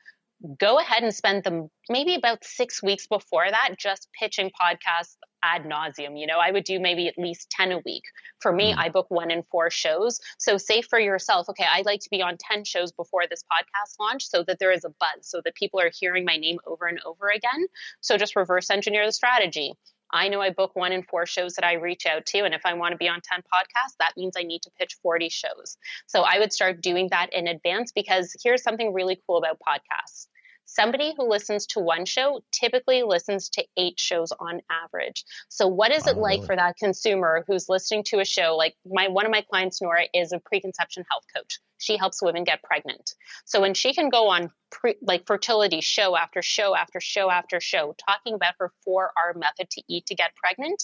go 0.58 0.78
ahead 0.78 1.02
and 1.02 1.14
spend 1.14 1.44
them 1.44 1.68
maybe 1.88 2.14
about 2.14 2.44
six 2.44 2.82
weeks 2.82 3.06
before 3.06 3.50
that 3.50 3.74
just 3.78 4.08
pitching 4.18 4.50
podcasts 4.60 5.16
ad 5.42 5.64
nauseum. 5.64 6.18
You 6.18 6.26
know, 6.26 6.38
I 6.38 6.50
would 6.50 6.64
do 6.64 6.80
maybe 6.80 7.08
at 7.08 7.18
least 7.18 7.50
10 7.50 7.72
a 7.72 7.78
week. 7.84 8.04
For 8.40 8.52
me, 8.52 8.72
mm. 8.72 8.78
I 8.78 8.88
book 8.88 9.06
one 9.10 9.30
in 9.30 9.42
four 9.50 9.70
shows. 9.70 10.20
So 10.38 10.56
say 10.56 10.82
for 10.82 10.98
yourself, 10.98 11.48
okay, 11.50 11.66
I'd 11.70 11.86
like 11.86 12.00
to 12.00 12.10
be 12.10 12.22
on 12.22 12.36
10 12.38 12.64
shows 12.64 12.92
before 12.92 13.22
this 13.28 13.42
podcast 13.42 13.94
launch 13.98 14.26
so 14.28 14.42
that 14.46 14.58
there 14.58 14.72
is 14.72 14.84
a 14.84 14.90
buzz, 15.00 15.22
so 15.22 15.40
that 15.44 15.54
people 15.54 15.80
are 15.80 15.90
hearing 15.98 16.24
my 16.24 16.36
name 16.36 16.58
over 16.66 16.86
and 16.86 17.00
over 17.04 17.28
again. 17.28 17.66
So 18.00 18.16
just 18.16 18.36
reverse 18.36 18.70
engineer 18.70 19.06
the 19.06 19.12
strategy. 19.12 19.74
I 20.12 20.28
know 20.28 20.40
I 20.40 20.50
book 20.50 20.74
one 20.74 20.92
in 20.92 21.04
four 21.04 21.24
shows 21.24 21.54
that 21.54 21.64
I 21.64 21.74
reach 21.74 22.04
out 22.04 22.26
to. 22.26 22.40
And 22.40 22.52
if 22.52 22.62
I 22.64 22.74
want 22.74 22.92
to 22.92 22.98
be 22.98 23.08
on 23.08 23.20
10 23.22 23.40
podcasts, 23.42 23.94
that 24.00 24.14
means 24.16 24.34
I 24.36 24.42
need 24.42 24.62
to 24.62 24.70
pitch 24.78 24.96
40 25.02 25.28
shows. 25.28 25.76
So 26.06 26.22
I 26.22 26.40
would 26.40 26.52
start 26.52 26.80
doing 26.80 27.08
that 27.10 27.32
in 27.32 27.46
advance 27.46 27.92
because 27.92 28.34
here's 28.42 28.62
something 28.62 28.92
really 28.92 29.20
cool 29.26 29.38
about 29.38 29.58
podcasts 29.60 30.26
somebody 30.72 31.14
who 31.16 31.28
listens 31.28 31.66
to 31.66 31.80
one 31.80 32.04
show 32.04 32.40
typically 32.52 33.02
listens 33.02 33.48
to 33.50 33.64
eight 33.76 33.98
shows 33.98 34.32
on 34.38 34.60
average. 34.70 35.24
So 35.48 35.66
what 35.66 35.90
is 35.90 36.06
it 36.06 36.16
oh, 36.16 36.20
like 36.20 36.38
really? 36.38 36.46
for 36.46 36.56
that 36.56 36.76
consumer 36.76 37.44
who's 37.46 37.68
listening 37.68 38.04
to 38.04 38.20
a 38.20 38.24
show 38.24 38.56
like 38.56 38.74
my 38.86 39.08
one 39.08 39.26
of 39.26 39.32
my 39.32 39.44
clients 39.50 39.82
Nora 39.82 40.04
is 40.14 40.32
a 40.32 40.38
preconception 40.38 41.04
health 41.10 41.24
coach 41.34 41.58
she 41.80 41.96
helps 41.96 42.22
women 42.22 42.44
get 42.44 42.62
pregnant. 42.62 43.14
So 43.46 43.60
when 43.60 43.74
she 43.74 43.94
can 43.94 44.10
go 44.10 44.28
on 44.28 44.50
pre, 44.70 44.94
like 45.02 45.26
fertility 45.26 45.80
show 45.80 46.16
after 46.16 46.42
show 46.42 46.76
after 46.76 47.00
show 47.00 47.30
after 47.30 47.58
show 47.58 47.94
talking 48.06 48.34
about 48.34 48.54
her 48.58 48.70
4R 48.86 49.36
method 49.36 49.70
to 49.70 49.82
eat 49.88 50.06
to 50.06 50.14
get 50.14 50.36
pregnant, 50.36 50.82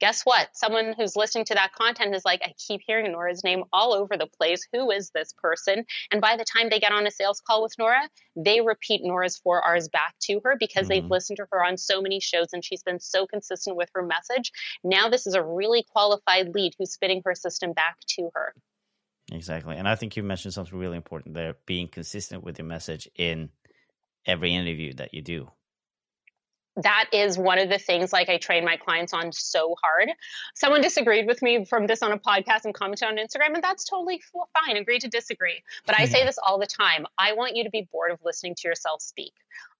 guess 0.00 0.22
what? 0.22 0.48
Someone 0.54 0.94
who's 0.96 1.16
listening 1.16 1.44
to 1.46 1.54
that 1.54 1.72
content 1.72 2.14
is 2.14 2.24
like, 2.24 2.40
I 2.44 2.54
keep 2.64 2.80
hearing 2.86 3.12
Nora's 3.12 3.44
name 3.44 3.64
all 3.72 3.92
over 3.92 4.16
the 4.16 4.28
place. 4.28 4.66
Who 4.72 4.90
is 4.90 5.10
this 5.10 5.34
person? 5.36 5.84
And 6.12 6.20
by 6.20 6.36
the 6.36 6.44
time 6.44 6.68
they 6.70 6.80
get 6.80 6.92
on 6.92 7.06
a 7.06 7.10
sales 7.10 7.42
call 7.44 7.62
with 7.62 7.74
Nora, 7.78 8.08
they 8.36 8.60
repeat 8.60 9.02
Nora's 9.02 9.40
4Rs 9.44 9.90
back 9.90 10.14
to 10.22 10.40
her 10.44 10.56
because 10.58 10.82
mm-hmm. 10.82 10.88
they've 10.88 11.10
listened 11.10 11.38
to 11.38 11.46
her 11.50 11.64
on 11.64 11.76
so 11.76 12.00
many 12.00 12.20
shows 12.20 12.48
and 12.52 12.64
she's 12.64 12.82
been 12.82 13.00
so 13.00 13.26
consistent 13.26 13.76
with 13.76 13.90
her 13.94 14.02
message. 14.02 14.52
Now 14.84 15.08
this 15.08 15.26
is 15.26 15.34
a 15.34 15.42
really 15.42 15.84
qualified 15.90 16.54
lead 16.54 16.74
who's 16.78 16.92
spitting 16.92 17.22
her 17.24 17.34
system 17.34 17.72
back 17.72 17.96
to 18.10 18.30
her. 18.34 18.54
Exactly. 19.32 19.76
And 19.76 19.88
I 19.88 19.96
think 19.96 20.16
you 20.16 20.22
mentioned 20.22 20.54
something 20.54 20.78
really 20.78 20.96
important 20.96 21.34
there 21.34 21.56
being 21.66 21.88
consistent 21.88 22.44
with 22.44 22.58
your 22.58 22.66
message 22.66 23.08
in 23.16 23.50
every 24.24 24.54
interview 24.54 24.94
that 24.94 25.14
you 25.14 25.22
do. 25.22 25.50
That 26.82 27.06
is 27.10 27.38
one 27.38 27.58
of 27.58 27.70
the 27.70 27.78
things 27.78 28.12
like 28.12 28.28
I 28.28 28.36
train 28.36 28.62
my 28.62 28.76
clients 28.76 29.14
on 29.14 29.32
so 29.32 29.74
hard. 29.82 30.10
Someone 30.54 30.82
disagreed 30.82 31.26
with 31.26 31.40
me 31.40 31.64
from 31.64 31.86
this 31.86 32.02
on 32.02 32.12
a 32.12 32.18
podcast 32.18 32.66
and 32.66 32.74
commented 32.74 33.08
on 33.08 33.16
Instagram, 33.16 33.54
and 33.54 33.64
that's 33.64 33.84
totally 33.84 34.20
fine. 34.54 34.76
Agree 34.76 34.98
to 34.98 35.08
disagree. 35.08 35.62
But 35.86 35.98
I 35.98 36.04
say 36.04 36.24
this 36.26 36.38
all 36.38 36.58
the 36.58 36.66
time. 36.66 37.06
I 37.16 37.32
want 37.32 37.56
you 37.56 37.64
to 37.64 37.70
be 37.70 37.88
bored 37.90 38.10
of 38.10 38.18
listening 38.22 38.56
to 38.56 38.68
yourself 38.68 39.00
speak. 39.00 39.32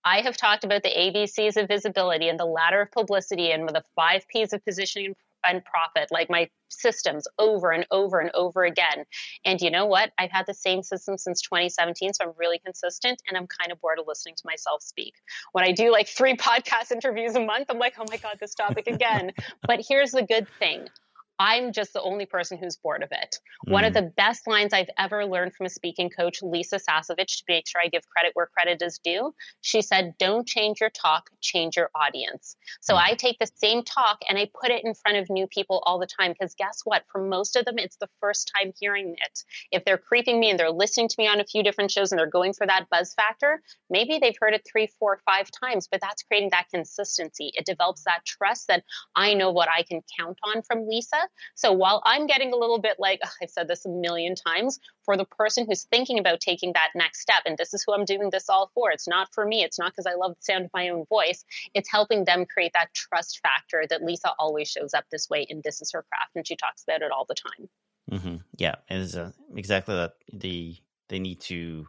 I 0.05 0.23
have 0.23 0.39
talked 0.39 0.65
about 0.65 0.83
the 0.83 0.89
ABCs 0.89 1.61
of 1.61 1.69
visibility 1.69 2.29
and 2.29 2.41
the 2.41 2.47
ladder 2.47 2.81
of 2.81 2.93
publicity 2.93 3.51
and 3.51 3.69
the 3.69 3.85
five 3.95 4.27
P's 4.29 4.55
of 4.55 4.65
positioning 4.65 5.09
and 5.09 5.17
profit, 5.65 6.09
like 6.11 6.29
my 6.31 6.49
systems 6.69 7.27
over 7.39 7.71
and 7.71 7.87
over 7.91 8.21
and 8.21 8.31
over 8.35 8.65
again. 8.65 9.05
And 9.45 9.61
you 9.61 9.71
know 9.71 9.87
what? 9.87 10.11
I've 10.19 10.31
had 10.31 10.47
the 10.47 10.55
same 10.55 10.83
system 10.83 11.17
since 11.19 11.41
2017, 11.43 12.15
so 12.15 12.25
I'm 12.25 12.33
really 12.37 12.59
consistent 12.59 13.23
and 13.29 13.37
I'm 13.37 13.47
kind 13.47 13.73
of 13.73 13.81
bored 13.81 13.99
of 13.99 14.07
listening 14.07 14.35
to 14.37 14.43
myself 14.45 14.83
speak. 14.83 15.15
When 15.53 15.65
I 15.65 15.73
do 15.73 15.91
like 15.93 16.09
three 16.09 16.37
podcast 16.37 16.93
interviews 16.93 17.35
a 17.35 17.41
month, 17.41 17.67
I'm 17.71 17.79
like, 17.79 17.95
oh 17.99 18.07
my 18.11 18.17
God, 18.17 18.37
this 18.41 18.55
topic 18.55 18.87
again. 18.87 19.33
but 19.67 19.81
here's 19.87 20.13
the 20.13 20.23
good 20.23 20.47
thing 20.59 20.89
I'm 21.39 21.73
just 21.73 21.93
the 21.93 22.03
only 22.03 22.27
person 22.27 22.59
who's 22.59 22.77
bored 22.77 23.03
of 23.03 23.11
it. 23.13 23.39
Mm. 23.67 23.73
One 23.73 23.85
of 23.85 23.93
mm. 23.93 23.97
the 23.97 24.13
best 24.17 24.47
lines 24.47 24.73
I've 24.73 24.91
ever 24.99 25.27
learned 25.27 25.55
from 25.55 25.67
a 25.67 25.71
speaking 25.71 26.11
coach, 26.11 26.43
Lisa 26.43 26.77
Sasevich, 26.77 27.39
to 27.39 27.45
make 27.49 27.69
sure 27.69 27.81
I 27.83 27.89
give 27.89 28.09
credit 28.09 28.33
where 28.35 28.47
credit 28.47 28.83
is 28.83 28.99
due, 29.05 29.35
she 29.61 29.83
said, 29.83 30.15
Don't 30.19 30.47
change 30.47 30.81
your 30.81 30.91
talk, 30.91 31.31
change 31.41 31.77
your 31.77 31.91
audience. 31.95 32.57
So 32.81 32.95
mm. 32.95 33.03
I 33.03 33.15
take 33.15 33.39
the 33.39 33.51
same 33.57 33.83
talk 33.83 34.21
and 34.29 34.39
I 34.39 34.49
put 34.59 34.71
it 34.71 34.85
in 34.85 34.95
front 34.95 35.19
of 35.19 35.29
new 35.29 35.47
people 35.47 35.83
all 35.85 35.99
the 35.99 36.07
time 36.07 36.33
because 36.33 36.55
guess 36.55 36.81
what? 36.85 37.05
For 37.11 37.21
most 37.21 37.57
of 37.57 37.65
them, 37.65 37.79
it's 37.79 37.97
the 37.97 38.09
first 38.21 38.51
time 38.57 38.73
hearing 38.79 39.17
it. 39.25 39.45
If 39.71 39.85
they're 39.85 39.99
creeping 39.99 40.41
me 40.41 40.51
and 40.51 40.59
they're 40.59 40.71
listening 40.71 41.09
to 41.09 41.17
me 41.19 41.29
on 41.29 41.41
a 41.41 41.45
few 41.45 41.63
different 41.63 41.91
shows 41.91 42.13
and 42.13 42.19
they're 42.19 42.27
going 42.27 42.53
for 42.53 42.67
that 42.67 42.89
buzz 42.91 43.15
factor, 43.15 43.63
maybe 43.91 44.19
they've 44.19 44.37
heard 44.41 44.55
it 44.55 44.67
three, 44.71 44.89
four, 44.99 45.21
five 45.25 45.49
times, 45.51 45.89
but 45.91 46.01
that's 46.01 46.23
creating 46.23 46.51
that 46.51 46.69
consistency. 46.73 47.51
It 47.55 47.67
develops 47.67 48.05
that 48.05 48.25
trust 48.25 48.69
that 48.69 48.85
I 49.15 49.35
know 49.35 49.51
what 49.51 49.69
I 49.69 49.83
can 49.83 50.03
count 50.19 50.39
on 50.45 50.63
from 50.63 50.89
Lisa. 50.89 51.26
So 51.55 51.73
while 51.73 52.03
I'm 52.05 52.27
getting 52.27 52.53
a 52.53 52.57
little 52.57 52.79
bit 52.79 52.97
like, 52.99 53.21
I've 53.43 53.51
said 53.51 53.69
this 53.69 53.85
a 53.85 53.89
million 53.89 54.35
times, 54.35 54.79
for 55.05 55.17
the 55.17 55.25
person 55.25 55.67
who's 55.67 55.85
thinking 55.85 56.19
about 56.19 56.41
taking 56.41 56.73
that 56.75 56.91
next 56.95 57.21
step, 57.21 57.43
and 57.47 57.57
this 57.57 57.75
is 57.75 57.85
who 57.87 57.95
I'm 57.95 58.05
doing 58.05 58.31
this 58.31 58.49
all 58.49 58.71
for, 58.75 58.91
it's 58.91 59.09
not 59.09 59.33
for 59.33 59.47
me, 59.47 59.63
it's 59.63 59.79
not 59.79 59.93
because 59.93 60.07
I 60.07 60.15
love 60.15 60.33
the 60.33 60.43
sound 60.43 60.65
of 60.65 60.71
my 60.75 60.89
own 60.89 61.05
voice, 61.09 61.45
it's 61.75 61.91
helping 61.91 62.25
them 62.25 62.47
create 62.47 62.73
that 62.75 62.93
trust 62.95 63.41
factor 63.43 63.85
that 63.89 64.03
Lisa 64.03 64.33
always 64.39 64.69
shows 64.69 64.95
up 64.95 65.05
this 65.11 65.29
way, 65.31 65.47
and 65.49 65.63
this 65.63 65.81
is 65.81 65.93
her 65.93 66.05
craft, 66.11 66.33
and 66.35 66.47
she 66.47 66.57
talks 66.57 66.83
about 66.83 67.03
it 67.03 67.11
all 67.11 67.27
the 67.29 67.35
time. 67.35 67.69
Mm-hmm. 68.11 68.37
Yeah, 68.57 68.77
it 68.89 68.99
is 68.99 69.17
uh, 69.17 69.33
exactly 69.55 69.95
that. 69.97 70.15
The 70.33 70.77
they 71.09 71.19
need 71.19 71.41
to 71.43 71.87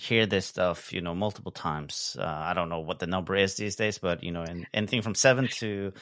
hear 0.00 0.24
this 0.24 0.46
stuff, 0.46 0.94
you 0.94 1.02
know, 1.02 1.14
multiple 1.14 1.52
times. 1.52 2.16
Uh, 2.18 2.24
I 2.24 2.54
don't 2.54 2.70
know 2.70 2.80
what 2.80 2.98
the 3.00 3.06
number 3.06 3.36
is 3.36 3.56
these 3.56 3.76
days, 3.76 3.98
but 3.98 4.24
you 4.24 4.32
know, 4.32 4.42
and 4.42 4.66
anything 4.72 5.02
from 5.02 5.14
seven 5.14 5.48
to 5.58 5.92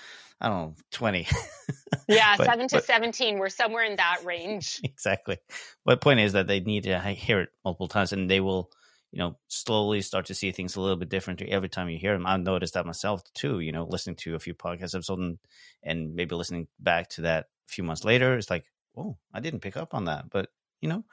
I 0.41 0.49
don't 0.49 0.57
know, 0.57 0.75
twenty. 0.93 1.27
yeah, 2.09 2.37
but, 2.37 2.47
seven 2.47 2.69
to 2.69 2.77
but, 2.77 2.85
seventeen. 2.85 3.39
We're 3.39 3.49
somewhere 3.49 3.85
in 3.85 3.97
that 3.97 4.21
range. 4.25 4.81
Exactly. 4.85 5.39
But 5.85 6.01
point 6.01 6.21
is 6.21 6.35
that 6.35 6.47
they 6.47 6.61
need 6.61 6.85
to 6.85 6.99
hear 7.01 7.41
it 7.41 7.49
multiple 7.65 7.89
times, 7.89 8.13
and 8.13 8.31
they 8.31 8.39
will, 8.39 8.71
you 9.11 9.19
know, 9.19 9.37
slowly 9.49 10.01
start 10.01 10.27
to 10.27 10.35
see 10.35 10.53
things 10.53 10.77
a 10.77 10.81
little 10.81 10.97
bit 10.97 11.09
different 11.09 11.43
every 11.43 11.69
time 11.69 11.89
you 11.89 11.99
hear 11.99 12.13
them. 12.13 12.25
I've 12.25 12.41
noticed 12.41 12.75
that 12.75 12.87
myself 12.87 13.23
too. 13.35 13.59
You 13.59 13.73
know, 13.73 13.85
listening 13.85 14.17
to 14.17 14.37
a 14.37 14.41
few 14.41 14.55
podcast 14.55 14.95
episodes 14.95 15.09
and, 15.11 15.39
and 15.83 16.15
maybe 16.15 16.37
listening 16.37 16.69
back 16.79 17.09
to 17.11 17.23
that 17.23 17.47
a 17.69 17.73
few 17.73 17.83
months 17.83 18.05
later, 18.05 18.37
it's 18.37 18.51
like, 18.51 18.65
oh, 18.97 19.17
I 19.35 19.41
didn't 19.41 19.61
pick 19.61 19.77
up 19.77 19.93
on 19.93 20.05
that, 20.05 20.31
but 20.31 20.51
you 20.81 20.89
know, 20.89 21.05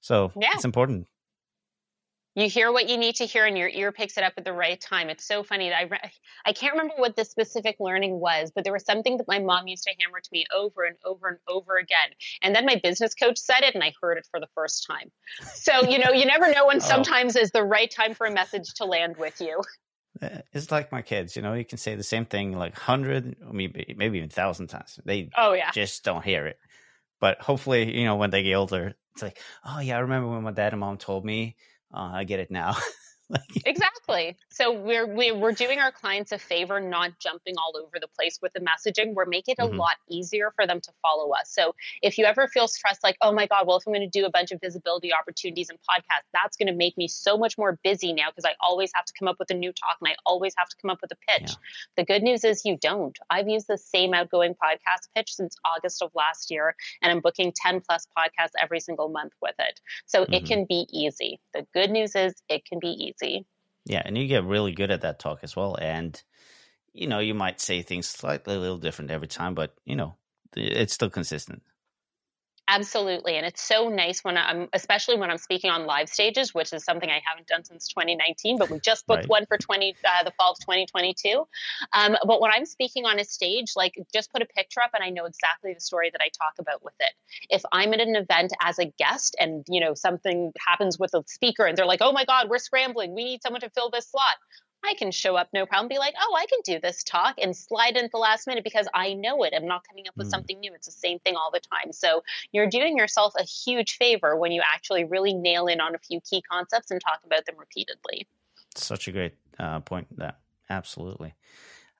so 0.00 0.32
yeah. 0.34 0.50
it's 0.54 0.64
important 0.64 1.06
you 2.34 2.48
hear 2.48 2.72
what 2.72 2.88
you 2.88 2.96
need 2.96 3.16
to 3.16 3.26
hear 3.26 3.46
and 3.46 3.56
your 3.56 3.68
ear 3.68 3.92
picks 3.92 4.18
it 4.18 4.24
up 4.24 4.34
at 4.36 4.44
the 4.44 4.52
right 4.52 4.80
time. 4.80 5.08
It's 5.08 5.26
so 5.26 5.42
funny 5.42 5.68
that 5.68 5.92
i 5.92 6.10
i 6.46 6.52
can't 6.52 6.72
remember 6.72 6.94
what 6.96 7.16
the 7.16 7.24
specific 7.24 7.76
learning 7.78 8.18
was 8.18 8.50
but 8.54 8.64
there 8.64 8.72
was 8.72 8.84
something 8.84 9.16
that 9.16 9.28
my 9.28 9.38
mom 9.38 9.66
used 9.66 9.84
to 9.84 9.90
hammer 9.98 10.20
to 10.20 10.28
me 10.32 10.44
over 10.54 10.84
and 10.84 10.96
over 11.04 11.28
and 11.28 11.38
over 11.48 11.76
again 11.76 12.10
and 12.42 12.54
then 12.54 12.66
my 12.66 12.80
business 12.82 13.14
coach 13.14 13.38
said 13.38 13.62
it 13.62 13.74
and 13.74 13.82
i 13.82 13.92
heard 14.02 14.18
it 14.18 14.26
for 14.30 14.40
the 14.40 14.48
first 14.54 14.86
time. 14.86 15.10
So 15.54 15.88
you 15.88 15.98
know 15.98 16.10
you 16.10 16.26
never 16.26 16.50
know 16.52 16.66
when 16.66 16.76
oh. 16.76 16.80
sometimes 16.80 17.36
is 17.36 17.50
the 17.50 17.62
right 17.62 17.90
time 17.90 18.14
for 18.14 18.26
a 18.26 18.32
message 18.32 18.74
to 18.76 18.84
land 18.84 19.16
with 19.16 19.40
you. 19.40 19.60
Uh, 20.22 20.38
it's 20.52 20.70
like 20.70 20.92
my 20.92 21.02
kids 21.02 21.36
you 21.36 21.42
know 21.42 21.54
you 21.54 21.64
can 21.64 21.78
say 21.78 21.94
the 21.94 22.02
same 22.02 22.24
thing 22.24 22.52
like 22.56 22.72
100 22.72 23.36
maybe 23.52 23.94
maybe 23.96 24.18
even 24.18 24.28
1000 24.28 24.68
times. 24.68 24.98
They 25.04 25.30
oh 25.36 25.52
yeah. 25.52 25.70
just 25.72 26.04
don't 26.04 26.24
hear 26.24 26.46
it. 26.46 26.58
But 27.20 27.40
hopefully 27.40 27.98
you 27.98 28.04
know 28.04 28.16
when 28.16 28.30
they 28.30 28.42
get 28.42 28.54
older 28.54 28.94
it's 29.14 29.22
like 29.22 29.38
oh 29.64 29.80
yeah 29.80 29.96
i 29.96 30.00
remember 30.00 30.28
when 30.28 30.42
my 30.42 30.50
dad 30.50 30.72
and 30.72 30.80
mom 30.80 30.98
told 30.98 31.24
me 31.24 31.56
uh, 31.94 32.10
I 32.12 32.24
get 32.24 32.40
it 32.40 32.50
now. 32.50 32.76
exactly. 33.66 34.36
So 34.50 34.72
we're 34.72 35.06
we're 35.06 35.52
doing 35.52 35.78
our 35.78 35.90
clients 35.90 36.32
a 36.32 36.38
favor, 36.38 36.80
not 36.80 37.18
jumping 37.18 37.54
all 37.56 37.72
over 37.80 37.98
the 38.00 38.08
place 38.08 38.38
with 38.42 38.52
the 38.52 38.60
messaging. 38.60 39.14
We're 39.14 39.24
making 39.24 39.54
it 39.58 39.62
a 39.62 39.66
mm-hmm. 39.66 39.78
lot 39.78 39.96
easier 40.08 40.52
for 40.54 40.66
them 40.66 40.80
to 40.80 40.92
follow 41.02 41.32
us. 41.32 41.50
So 41.50 41.74
if 42.02 42.18
you 42.18 42.24
ever 42.24 42.48
feel 42.48 42.68
stressed, 42.68 43.02
like, 43.02 43.16
oh 43.22 43.32
my 43.32 43.46
God, 43.46 43.66
well, 43.66 43.78
if 43.78 43.84
I'm 43.86 43.92
going 43.92 44.08
to 44.08 44.20
do 44.20 44.26
a 44.26 44.30
bunch 44.30 44.52
of 44.52 44.60
visibility 44.60 45.12
opportunities 45.12 45.70
and 45.70 45.78
podcasts, 45.78 46.28
that's 46.32 46.56
going 46.56 46.66
to 46.66 46.74
make 46.74 46.96
me 46.98 47.08
so 47.08 47.36
much 47.38 47.56
more 47.56 47.78
busy 47.82 48.12
now 48.12 48.28
because 48.30 48.44
I 48.44 48.54
always 48.60 48.90
have 48.94 49.04
to 49.06 49.12
come 49.18 49.28
up 49.28 49.36
with 49.38 49.50
a 49.50 49.54
new 49.54 49.72
talk 49.72 49.96
and 50.00 50.08
I 50.08 50.16
always 50.26 50.54
have 50.58 50.68
to 50.68 50.76
come 50.80 50.90
up 50.90 50.98
with 51.00 51.12
a 51.12 51.16
pitch. 51.28 51.50
Yeah. 51.50 51.56
The 51.96 52.04
good 52.04 52.22
news 52.22 52.44
is 52.44 52.64
you 52.64 52.76
don't. 52.76 53.18
I've 53.30 53.48
used 53.48 53.68
the 53.68 53.78
same 53.78 54.12
outgoing 54.12 54.54
podcast 54.54 55.08
pitch 55.14 55.34
since 55.34 55.56
August 55.64 56.02
of 56.02 56.10
last 56.14 56.50
year, 56.50 56.74
and 57.02 57.10
I'm 57.10 57.20
booking 57.20 57.52
10 57.54 57.80
plus 57.80 58.06
podcasts 58.16 58.52
every 58.60 58.80
single 58.80 59.08
month 59.08 59.32
with 59.40 59.54
it. 59.58 59.80
So 60.06 60.22
mm-hmm. 60.22 60.34
it 60.34 60.46
can 60.46 60.66
be 60.66 60.86
easy. 60.92 61.40
The 61.54 61.66
good 61.72 61.90
news 61.90 62.14
is 62.14 62.34
it 62.48 62.64
can 62.66 62.78
be 62.78 62.88
easy. 62.88 63.13
Yeah, 63.86 64.02
and 64.04 64.16
you 64.16 64.26
get 64.28 64.44
really 64.44 64.72
good 64.72 64.90
at 64.90 65.02
that 65.02 65.18
talk 65.18 65.40
as 65.42 65.56
well. 65.56 65.76
And 65.80 66.20
you 66.94 67.06
know, 67.08 67.20
you 67.20 67.34
might 67.34 67.60
say 67.60 67.82
things 67.82 68.08
slightly 68.08 68.54
a 68.56 68.58
little 68.60 68.78
different 68.78 69.10
every 69.12 69.28
time, 69.28 69.54
but 69.54 69.74
you 69.86 69.96
know, 69.96 70.16
it's 70.56 70.94
still 70.94 71.10
consistent. 71.10 71.62
Absolutely. 72.66 73.36
And 73.36 73.44
it's 73.44 73.60
so 73.60 73.90
nice 73.90 74.24
when 74.24 74.38
I'm, 74.38 74.68
especially 74.72 75.18
when 75.18 75.30
I'm 75.30 75.36
speaking 75.36 75.70
on 75.70 75.84
live 75.84 76.08
stages, 76.08 76.54
which 76.54 76.72
is 76.72 76.82
something 76.82 77.10
I 77.10 77.20
haven't 77.26 77.46
done 77.46 77.62
since 77.62 77.88
2019, 77.88 78.56
but 78.56 78.70
we 78.70 78.80
just 78.80 79.06
booked 79.06 79.24
right. 79.24 79.28
one 79.28 79.46
for 79.46 79.58
20, 79.58 79.94
uh, 80.02 80.24
the 80.24 80.30
fall 80.38 80.52
of 80.52 80.58
2022. 80.60 81.46
Um, 81.92 82.16
but 82.26 82.40
when 82.40 82.50
I'm 82.50 82.64
speaking 82.64 83.04
on 83.04 83.18
a 83.18 83.24
stage, 83.24 83.72
like 83.76 83.98
just 84.14 84.32
put 84.32 84.40
a 84.40 84.46
picture 84.46 84.80
up 84.80 84.92
and 84.94 85.04
I 85.04 85.10
know 85.10 85.26
exactly 85.26 85.74
the 85.74 85.80
story 85.80 86.08
that 86.10 86.22
I 86.22 86.28
talk 86.28 86.54
about 86.58 86.82
with 86.82 86.94
it. 87.00 87.12
If 87.50 87.62
I'm 87.70 87.92
at 87.92 88.00
an 88.00 88.16
event 88.16 88.54
as 88.62 88.78
a 88.78 88.86
guest 88.86 89.36
and, 89.38 89.66
you 89.68 89.80
know, 89.80 89.92
something 89.92 90.50
happens 90.66 90.98
with 90.98 91.12
a 91.12 91.22
speaker 91.26 91.66
and 91.66 91.76
they're 91.76 91.86
like, 91.86 92.00
oh 92.00 92.12
my 92.12 92.24
God, 92.24 92.48
we're 92.48 92.58
scrambling. 92.58 93.14
We 93.14 93.24
need 93.24 93.42
someone 93.42 93.60
to 93.60 93.70
fill 93.70 93.90
this 93.90 94.08
slot. 94.08 94.36
I 94.84 94.94
can 94.94 95.10
show 95.10 95.36
up 95.36 95.48
no 95.52 95.66
problem, 95.66 95.88
be 95.88 95.98
like, 95.98 96.14
oh, 96.20 96.36
I 96.36 96.46
can 96.46 96.60
do 96.64 96.80
this 96.80 97.02
talk 97.02 97.36
and 97.40 97.56
slide 97.56 97.96
in 97.96 98.04
at 98.04 98.10
the 98.10 98.18
last 98.18 98.46
minute 98.46 98.64
because 98.64 98.86
I 98.92 99.14
know 99.14 99.42
it. 99.42 99.54
I'm 99.56 99.66
not 99.66 99.86
coming 99.88 100.06
up 100.08 100.16
with 100.16 100.26
mm. 100.26 100.30
something 100.30 100.60
new. 100.60 100.74
It's 100.74 100.86
the 100.86 100.92
same 100.92 101.18
thing 101.20 101.36
all 101.36 101.50
the 101.52 101.60
time. 101.60 101.92
So 101.92 102.22
you're 102.52 102.68
doing 102.68 102.96
yourself 102.96 103.34
a 103.38 103.44
huge 103.44 103.96
favor 103.96 104.36
when 104.36 104.52
you 104.52 104.62
actually 104.62 105.04
really 105.04 105.32
nail 105.32 105.66
in 105.66 105.80
on 105.80 105.94
a 105.94 105.98
few 105.98 106.20
key 106.20 106.42
concepts 106.42 106.90
and 106.90 107.00
talk 107.00 107.20
about 107.24 107.46
them 107.46 107.56
repeatedly. 107.58 108.26
Such 108.76 109.08
a 109.08 109.12
great 109.12 109.34
uh, 109.58 109.80
point. 109.80 110.06
That 110.18 110.38
absolutely. 110.68 111.34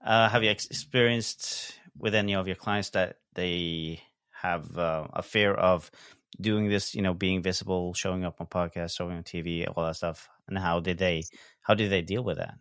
Uh, 0.04 0.28
have 0.28 0.42
you 0.42 0.50
experienced 0.50 1.78
with 1.96 2.14
any 2.14 2.34
of 2.34 2.46
your 2.46 2.56
clients 2.56 2.90
that 2.90 3.18
they 3.34 4.02
have 4.42 4.76
uh, 4.76 5.06
a 5.12 5.22
fear 5.22 5.54
of 5.54 5.90
doing 6.40 6.68
this? 6.68 6.94
You 6.94 7.02
know, 7.02 7.14
being 7.14 7.42
visible, 7.42 7.94
showing 7.94 8.24
up 8.24 8.40
on 8.40 8.48
podcasts, 8.48 8.96
showing 8.96 9.16
on 9.16 9.22
TV, 9.22 9.66
all 9.66 9.86
that 9.86 9.96
stuff, 9.96 10.28
and 10.48 10.58
how 10.58 10.80
did 10.80 10.98
they 10.98 11.24
how 11.62 11.74
did 11.74 11.90
they 11.90 12.02
deal 12.02 12.22
with 12.22 12.36
that? 12.36 12.54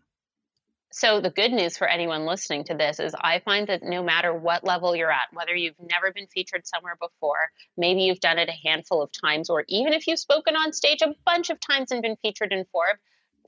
So, 0.96 1.22
the 1.22 1.32
good 1.32 1.52
news 1.52 1.76
for 1.76 1.88
anyone 1.88 2.28
listening 2.28 2.66
to 2.66 2.76
this 2.76 3.00
is 3.00 3.16
I 3.20 3.40
find 3.40 3.66
that 3.66 3.82
no 3.82 4.04
matter 4.04 4.32
what 4.32 4.64
level 4.64 4.96
you're 4.96 5.12
at, 5.12 5.26
whether 5.34 5.56
you've 5.56 5.80
never 5.80 6.12
been 6.12 6.28
featured 6.28 6.68
somewhere 6.68 6.96
before, 7.02 7.50
maybe 7.76 8.04
you've 8.04 8.20
done 8.20 8.38
it 8.38 8.48
a 8.48 8.68
handful 8.70 9.02
of 9.02 9.10
times, 9.12 9.50
or 9.50 9.66
even 9.68 9.94
if 9.94 10.06
you've 10.06 10.20
spoken 10.20 10.56
on 10.56 10.72
stage 10.72 11.02
a 11.02 11.16
bunch 11.26 11.50
of 11.50 11.60
times 11.60 11.90
and 11.90 12.04
been 12.04 12.16
featured 12.18 12.54
in 12.54 12.66
Forbes, 12.72 13.00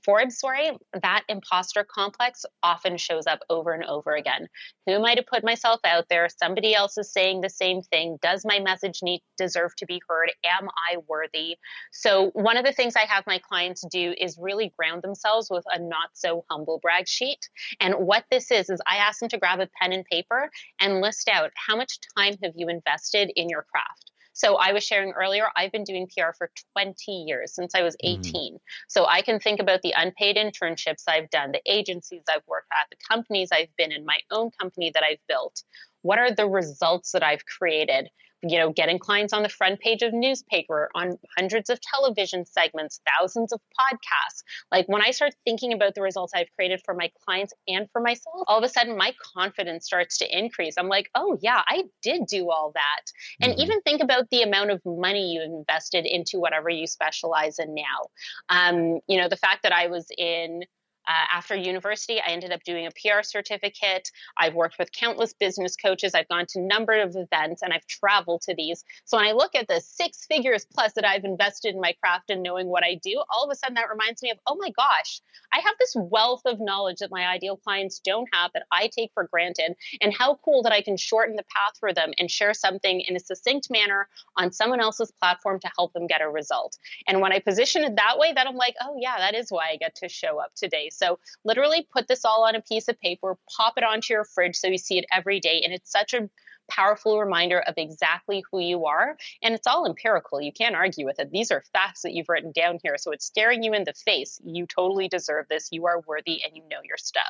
Forbes 0.06 0.38
story, 0.38 0.70
that 1.02 1.24
imposter 1.28 1.82
complex 1.82 2.46
often 2.62 2.96
shows 2.96 3.26
up 3.26 3.40
over 3.50 3.72
and 3.72 3.84
over 3.84 4.14
again. 4.14 4.46
Who 4.86 4.92
am 4.92 5.04
I 5.04 5.16
to 5.16 5.22
put 5.22 5.42
myself 5.42 5.80
out 5.84 6.04
there? 6.08 6.28
Somebody 6.28 6.76
else 6.76 6.96
is 6.96 7.12
saying 7.12 7.40
the 7.40 7.50
same 7.50 7.82
thing. 7.82 8.16
Does 8.22 8.44
my 8.44 8.60
message 8.60 9.00
need 9.02 9.20
deserve 9.36 9.74
to 9.76 9.86
be 9.86 10.00
heard? 10.08 10.30
Am 10.44 10.68
I 10.68 10.98
worthy? 11.08 11.56
So 11.90 12.30
one 12.34 12.56
of 12.56 12.64
the 12.64 12.72
things 12.72 12.94
I 12.94 13.04
have 13.06 13.26
my 13.26 13.38
clients 13.38 13.84
do 13.90 14.14
is 14.16 14.38
really 14.40 14.72
ground 14.78 15.02
themselves 15.02 15.50
with 15.50 15.64
a 15.68 15.80
not 15.80 16.10
so 16.12 16.44
humble 16.48 16.78
brag 16.80 17.08
sheet. 17.08 17.48
And 17.80 17.94
what 17.96 18.26
this 18.30 18.52
is 18.52 18.70
is 18.70 18.80
I 18.86 18.98
ask 18.98 19.18
them 19.18 19.28
to 19.30 19.38
grab 19.38 19.58
a 19.58 19.68
pen 19.82 19.92
and 19.92 20.04
paper 20.04 20.50
and 20.80 21.00
list 21.00 21.28
out 21.28 21.50
how 21.56 21.74
much 21.74 21.98
time 22.16 22.34
have 22.44 22.52
you 22.54 22.68
invested 22.68 23.32
in 23.34 23.48
your 23.48 23.66
craft. 23.72 24.12
So 24.36 24.56
I 24.56 24.72
was 24.72 24.84
sharing 24.84 25.12
earlier, 25.12 25.46
I've 25.56 25.72
been 25.72 25.82
doing 25.82 26.06
PR 26.14 26.32
for 26.36 26.50
20 26.76 27.10
years 27.10 27.54
since 27.54 27.74
I 27.74 27.82
was 27.82 27.96
mm-hmm. 28.04 28.20
18. 28.20 28.52
Mm-hmm. 28.52 28.56
So 28.86 29.06
I 29.06 29.22
can 29.22 29.40
think 29.40 29.60
about 29.60 29.80
the 29.80 29.94
unpaid 29.96 30.36
internships 30.36 31.04
I've 31.08 31.30
done, 31.30 31.52
the 31.52 31.62
agencies 31.64 32.22
I've 32.28 32.46
worked 32.46 32.68
at, 32.70 32.86
the 32.90 32.98
companies 33.08 33.48
I've 33.50 33.74
been 33.78 33.92
in, 33.92 34.04
my 34.04 34.18
own 34.30 34.50
company 34.60 34.90
that 34.92 35.02
I've 35.02 35.26
built. 35.26 35.62
What 36.02 36.18
are 36.18 36.30
the 36.30 36.46
results 36.46 37.12
that 37.12 37.22
I've 37.22 37.46
created? 37.46 38.10
You 38.42 38.58
know, 38.58 38.72
getting 38.72 38.98
clients 38.98 39.32
on 39.32 39.42
the 39.42 39.48
front 39.48 39.80
page 39.80 40.02
of 40.02 40.12
newspaper, 40.12 40.90
on 40.94 41.18
hundreds 41.36 41.70
of 41.70 41.80
television 41.80 42.44
segments, 42.44 43.00
thousands 43.18 43.52
of 43.52 43.60
podcasts. 43.78 44.42
Like 44.70 44.86
when 44.88 45.02
I 45.02 45.10
start 45.10 45.34
thinking 45.44 45.72
about 45.72 45.94
the 45.94 46.02
results 46.02 46.32
I've 46.34 46.52
created 46.54 46.80
for 46.84 46.94
my 46.94 47.10
clients 47.24 47.54
and 47.66 47.88
for 47.92 48.00
myself, 48.00 48.44
all 48.46 48.58
of 48.58 48.64
a 48.64 48.68
sudden 48.68 48.96
my 48.96 49.14
confidence 49.34 49.86
starts 49.86 50.18
to 50.18 50.38
increase. 50.38 50.74
I'm 50.78 50.88
like, 50.88 51.10
oh 51.14 51.38
yeah, 51.42 51.62
I 51.66 51.84
did 52.02 52.26
do 52.26 52.50
all 52.50 52.72
that. 52.74 53.02
And 53.40 53.52
mm-hmm. 53.52 53.62
even 53.62 53.80
think 53.82 54.02
about 54.02 54.28
the 54.30 54.42
amount 54.42 54.70
of 54.70 54.80
money 54.84 55.32
you 55.32 55.42
invested 55.42 56.06
into 56.06 56.38
whatever 56.38 56.68
you 56.68 56.86
specialize 56.86 57.58
in 57.58 57.74
now. 57.74 58.08
Um, 58.48 59.00
you 59.08 59.20
know, 59.20 59.28
the 59.28 59.36
fact 59.36 59.62
that 59.62 59.72
I 59.72 59.86
was 59.88 60.06
in 60.16 60.64
Uh, 61.06 61.12
after 61.32 61.54
university, 61.54 62.20
I 62.20 62.30
ended 62.30 62.52
up 62.52 62.62
doing 62.64 62.86
a 62.86 62.90
PR 62.90 63.22
certificate. 63.22 64.10
I've 64.36 64.54
worked 64.54 64.78
with 64.78 64.90
countless 64.92 65.32
business 65.32 65.76
coaches. 65.76 66.14
I've 66.14 66.28
gone 66.28 66.46
to 66.50 66.58
a 66.58 66.62
number 66.62 67.00
of 67.00 67.14
events 67.16 67.62
and 67.62 67.72
I've 67.72 67.86
traveled 67.86 68.42
to 68.42 68.54
these. 68.54 68.84
So 69.04 69.16
when 69.16 69.26
I 69.26 69.32
look 69.32 69.54
at 69.54 69.68
the 69.68 69.80
six 69.80 70.26
figures 70.26 70.66
plus 70.72 70.92
that 70.94 71.06
I've 71.06 71.24
invested 71.24 71.74
in 71.74 71.80
my 71.80 71.94
craft 72.02 72.30
and 72.30 72.42
knowing 72.42 72.66
what 72.66 72.84
I 72.84 72.98
do, 73.02 73.22
all 73.30 73.44
of 73.44 73.50
a 73.50 73.54
sudden 73.54 73.74
that 73.74 73.90
reminds 73.90 74.22
me 74.22 74.30
of, 74.30 74.38
oh 74.46 74.56
my 74.56 74.70
gosh, 74.70 75.20
I 75.52 75.60
have 75.60 75.74
this 75.78 75.94
wealth 75.96 76.42
of 76.44 76.60
knowledge 76.60 76.98
that 76.98 77.10
my 77.10 77.26
ideal 77.26 77.56
clients 77.56 78.00
don't 78.00 78.28
have 78.32 78.50
that 78.54 78.64
I 78.72 78.88
take 78.88 79.12
for 79.14 79.28
granted. 79.30 79.74
And 80.00 80.12
how 80.12 80.38
cool 80.44 80.62
that 80.62 80.72
I 80.72 80.82
can 80.82 80.96
shorten 80.96 81.36
the 81.36 81.44
path 81.44 81.74
for 81.78 81.92
them 81.92 82.12
and 82.18 82.30
share 82.30 82.54
something 82.54 83.00
in 83.00 83.16
a 83.16 83.20
succinct 83.20 83.68
manner 83.70 84.08
on 84.36 84.52
someone 84.52 84.80
else's 84.80 85.12
platform 85.12 85.60
to 85.60 85.70
help 85.76 85.92
them 85.92 86.06
get 86.06 86.20
a 86.20 86.28
result. 86.28 86.76
And 87.06 87.20
when 87.20 87.32
I 87.32 87.38
position 87.38 87.84
it 87.84 87.96
that 87.96 88.18
way, 88.18 88.32
that 88.32 88.46
I'm 88.46 88.56
like, 88.56 88.74
oh 88.80 88.96
yeah, 88.98 89.16
that 89.18 89.34
is 89.34 89.50
why 89.50 89.70
I 89.72 89.76
get 89.76 89.94
to 89.96 90.08
show 90.08 90.40
up 90.40 90.52
today. 90.54 90.90
So 90.96 91.18
literally 91.44 91.86
put 91.92 92.08
this 92.08 92.24
all 92.24 92.44
on 92.44 92.54
a 92.54 92.62
piece 92.62 92.88
of 92.88 93.00
paper, 93.00 93.36
pop 93.56 93.74
it 93.76 93.84
onto 93.84 94.14
your 94.14 94.24
fridge 94.24 94.56
so 94.56 94.68
you 94.68 94.78
see 94.78 94.98
it 94.98 95.06
every 95.12 95.40
day. 95.40 95.62
And 95.64 95.72
it's 95.72 95.90
such 95.90 96.14
a 96.14 96.28
powerful 96.68 97.18
reminder 97.18 97.60
of 97.60 97.74
exactly 97.76 98.44
who 98.50 98.60
you 98.60 98.86
are. 98.86 99.16
And 99.42 99.54
it's 99.54 99.66
all 99.66 99.86
empirical. 99.86 100.40
You 100.40 100.52
can't 100.52 100.74
argue 100.74 101.06
with 101.06 101.18
it. 101.18 101.30
These 101.30 101.50
are 101.50 101.62
facts 101.72 102.02
that 102.02 102.12
you've 102.12 102.28
written 102.28 102.52
down 102.52 102.78
here. 102.82 102.96
So 102.98 103.12
it's 103.12 103.24
staring 103.24 103.62
you 103.62 103.72
in 103.72 103.84
the 103.84 103.92
face. 103.92 104.40
You 104.44 104.66
totally 104.66 105.08
deserve 105.08 105.46
this. 105.48 105.68
You 105.70 105.86
are 105.86 106.02
worthy 106.06 106.42
and 106.44 106.54
you 106.54 106.62
know 106.70 106.80
your 106.84 106.98
stuff. 106.98 107.24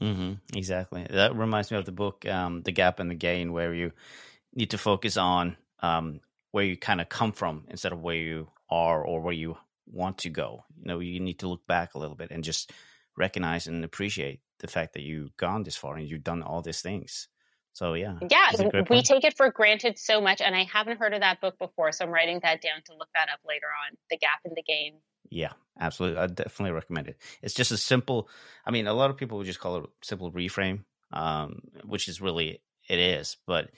Mm-hmm, 0.00 0.56
exactly. 0.56 1.06
That 1.08 1.36
reminds 1.36 1.70
me 1.70 1.76
of 1.76 1.84
the 1.84 1.92
book, 1.92 2.26
um, 2.26 2.62
The 2.62 2.72
Gap 2.72 2.98
and 2.98 3.10
the 3.10 3.14
Gain, 3.14 3.52
where 3.52 3.74
you 3.74 3.92
need 4.54 4.70
to 4.70 4.78
focus 4.78 5.16
on 5.16 5.56
um, 5.80 6.20
where 6.50 6.64
you 6.64 6.76
kind 6.76 7.00
of 7.00 7.08
come 7.08 7.32
from 7.32 7.64
instead 7.68 7.92
of 7.92 8.00
where 8.00 8.16
you 8.16 8.48
are 8.70 9.04
or 9.04 9.20
where 9.20 9.34
you 9.34 9.56
want 9.86 10.18
to 10.18 10.30
go. 10.30 10.64
You 10.78 10.86
know, 10.86 11.00
you 11.00 11.20
need 11.20 11.40
to 11.40 11.48
look 11.48 11.66
back 11.66 11.94
a 11.94 11.98
little 11.98 12.16
bit 12.16 12.30
and 12.30 12.42
just 12.42 12.72
recognize 13.16 13.66
and 13.66 13.84
appreciate 13.84 14.40
the 14.60 14.68
fact 14.68 14.94
that 14.94 15.02
you've 15.02 15.36
gone 15.36 15.62
this 15.62 15.76
far 15.76 15.96
and 15.96 16.08
you've 16.08 16.24
done 16.24 16.42
all 16.42 16.62
these 16.62 16.80
things. 16.80 17.28
So 17.74 17.94
yeah, 17.94 18.18
yeah, 18.28 18.50
we 18.90 19.02
take 19.02 19.24
it 19.24 19.34
for 19.36 19.50
granted 19.50 19.98
so 19.98 20.20
much, 20.20 20.42
and 20.42 20.54
I 20.54 20.64
haven't 20.64 20.98
heard 20.98 21.14
of 21.14 21.20
that 21.20 21.40
book 21.40 21.58
before, 21.58 21.90
so 21.92 22.04
I'm 22.04 22.10
writing 22.10 22.38
that 22.42 22.60
down 22.60 22.82
to 22.84 22.92
look 22.92 23.08
that 23.14 23.28
up 23.32 23.40
later 23.48 23.68
on. 23.88 23.96
The 24.10 24.18
Gap 24.18 24.40
in 24.44 24.52
the 24.54 24.62
game. 24.62 24.94
Yeah, 25.30 25.52
absolutely. 25.80 26.18
I 26.18 26.26
definitely 26.26 26.72
recommend 26.72 27.08
it. 27.08 27.16
It's 27.40 27.54
just 27.54 27.72
a 27.72 27.78
simple. 27.78 28.28
I 28.66 28.70
mean, 28.72 28.86
a 28.86 28.92
lot 28.92 29.08
of 29.08 29.16
people 29.16 29.38
would 29.38 29.46
just 29.46 29.58
call 29.58 29.78
it 29.78 29.90
simple 30.02 30.30
reframe, 30.30 30.84
um, 31.12 31.60
which 31.84 32.08
is 32.08 32.20
really 32.20 32.60
it 32.90 32.98
is. 32.98 33.38
But 33.46 33.70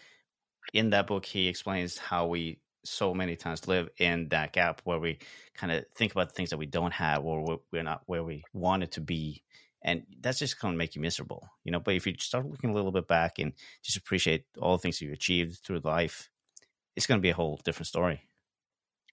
in 0.72 0.90
that 0.90 1.06
book, 1.06 1.24
he 1.24 1.46
explains 1.46 1.96
how 1.96 2.26
we 2.26 2.58
so 2.84 3.14
many 3.14 3.36
times 3.36 3.66
live 3.66 3.88
in 3.98 4.28
that 4.28 4.52
gap 4.52 4.80
where 4.84 4.98
we 4.98 5.18
kind 5.54 5.72
of 5.72 5.84
think 5.96 6.12
about 6.12 6.28
the 6.28 6.34
things 6.34 6.50
that 6.50 6.58
we 6.58 6.66
don't 6.66 6.92
have 6.92 7.24
or 7.24 7.60
we're 7.72 7.82
not 7.82 8.02
where 8.06 8.22
we 8.22 8.44
wanted 8.52 8.92
to 8.92 9.00
be 9.00 9.42
and 9.82 10.02
that's 10.20 10.38
just 10.38 10.60
going 10.60 10.74
to 10.74 10.78
make 10.78 10.94
you 10.94 11.02
miserable 11.02 11.48
you 11.64 11.72
know 11.72 11.80
but 11.80 11.94
if 11.94 12.06
you 12.06 12.14
start 12.18 12.46
looking 12.46 12.70
a 12.70 12.74
little 12.74 12.92
bit 12.92 13.08
back 13.08 13.38
and 13.38 13.52
just 13.82 13.96
appreciate 13.96 14.44
all 14.60 14.76
the 14.76 14.80
things 14.80 15.00
you've 15.00 15.12
achieved 15.12 15.58
through 15.64 15.80
life 15.84 16.30
it's 16.96 17.06
going 17.06 17.18
to 17.18 17.22
be 17.22 17.30
a 17.30 17.34
whole 17.34 17.60
different 17.64 17.86
story 17.86 18.22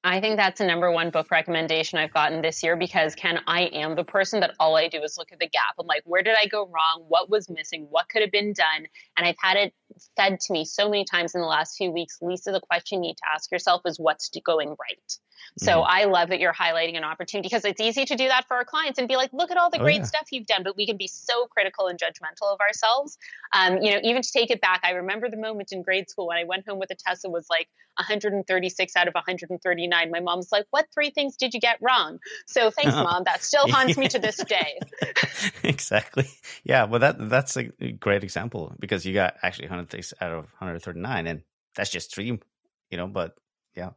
I 0.03 0.19
think 0.19 0.37
that's 0.37 0.59
a 0.59 0.65
number 0.65 0.91
one 0.91 1.11
book 1.11 1.29
recommendation 1.29 1.99
I've 1.99 2.13
gotten 2.13 2.41
this 2.41 2.63
year 2.63 2.75
because 2.75 3.13
Ken, 3.13 3.39
I 3.45 3.63
am 3.65 3.95
the 3.95 4.03
person 4.03 4.39
that 4.39 4.55
all 4.59 4.75
I 4.75 4.87
do 4.87 5.03
is 5.03 5.15
look 5.15 5.31
at 5.31 5.37
the 5.37 5.47
gap. 5.47 5.75
I'm 5.79 5.85
like, 5.85 6.01
where 6.05 6.23
did 6.23 6.35
I 6.35 6.47
go 6.47 6.63
wrong? 6.65 7.05
What 7.07 7.29
was 7.29 7.51
missing? 7.51 7.85
What 7.87 8.09
could 8.09 8.23
have 8.23 8.31
been 8.31 8.53
done? 8.53 8.87
And 9.15 9.27
I've 9.27 9.35
had 9.37 9.57
it 9.57 9.75
said 10.17 10.39
to 10.41 10.53
me 10.53 10.65
so 10.65 10.89
many 10.89 11.05
times 11.05 11.35
in 11.35 11.41
the 11.41 11.47
last 11.47 11.77
few 11.77 11.91
weeks, 11.91 12.17
Lisa, 12.21 12.51
the 12.51 12.61
question 12.61 13.03
you 13.03 13.09
need 13.09 13.17
to 13.17 13.23
ask 13.33 13.51
yourself 13.51 13.81
is 13.85 13.99
what's 13.99 14.29
going 14.43 14.69
right? 14.69 15.17
So 15.57 15.81
mm-hmm. 15.81 15.89
I 15.89 16.03
love 16.05 16.29
that 16.29 16.39
you're 16.39 16.53
highlighting 16.53 16.97
an 16.97 17.03
opportunity 17.03 17.47
because 17.47 17.65
it's 17.65 17.81
easy 17.81 18.05
to 18.05 18.15
do 18.15 18.27
that 18.27 18.47
for 18.47 18.55
our 18.55 18.65
clients 18.65 18.99
and 18.99 19.07
be 19.07 19.15
like, 19.15 19.31
look 19.33 19.51
at 19.51 19.57
all 19.57 19.69
the 19.69 19.79
oh, 19.79 19.83
great 19.83 19.97
yeah. 19.97 20.03
stuff 20.03 20.27
you've 20.31 20.45
done, 20.45 20.63
but 20.63 20.77
we 20.77 20.85
can 20.85 20.97
be 20.97 21.07
so 21.07 21.45
critical 21.47 21.87
and 21.87 21.99
judgmental 21.99 22.53
of 22.53 22.59
ourselves. 22.59 23.17
Um, 23.53 23.81
you 23.81 23.91
know, 23.91 23.99
even 24.03 24.21
to 24.21 24.31
take 24.31 24.49
it 24.49 24.61
back, 24.61 24.81
I 24.83 24.91
remember 24.91 25.29
the 25.29 25.37
moment 25.37 25.71
in 25.71 25.81
grade 25.81 26.09
school 26.09 26.27
when 26.27 26.37
I 26.37 26.45
went 26.45 26.67
home 26.67 26.79
with 26.79 26.89
a 26.91 26.95
test 26.95 27.23
that 27.23 27.29
was 27.29 27.47
like 27.49 27.67
136 27.97 28.95
out 28.95 29.07
of 29.07 29.13
139. 29.13 30.11
My 30.11 30.19
mom's 30.19 30.51
like, 30.51 30.65
what 30.71 30.87
three 30.93 31.09
things 31.09 31.35
did 31.35 31.53
you 31.53 31.59
get 31.59 31.77
wrong? 31.81 32.19
So 32.47 32.71
thanks, 32.71 32.95
mom. 32.95 33.23
That 33.25 33.43
still 33.43 33.67
haunts 33.67 33.97
me 33.97 34.07
to 34.09 34.19
this 34.19 34.37
day. 34.47 34.79
exactly. 35.63 36.29
Yeah. 36.63 36.85
Well, 36.85 36.99
that 36.99 37.29
that's 37.29 37.57
a 37.57 37.63
great 37.63 38.23
example 38.23 38.73
because 38.79 39.05
you 39.05 39.13
got 39.13 39.35
actually 39.43 39.67
136 39.81 40.21
out 40.21 40.31
of 40.31 40.43
139 40.59 41.27
and 41.27 41.43
that's 41.75 41.89
just 41.89 42.13
three, 42.13 42.39
you 42.89 42.97
know, 42.97 43.07
but 43.07 43.35
yeah 43.75 43.91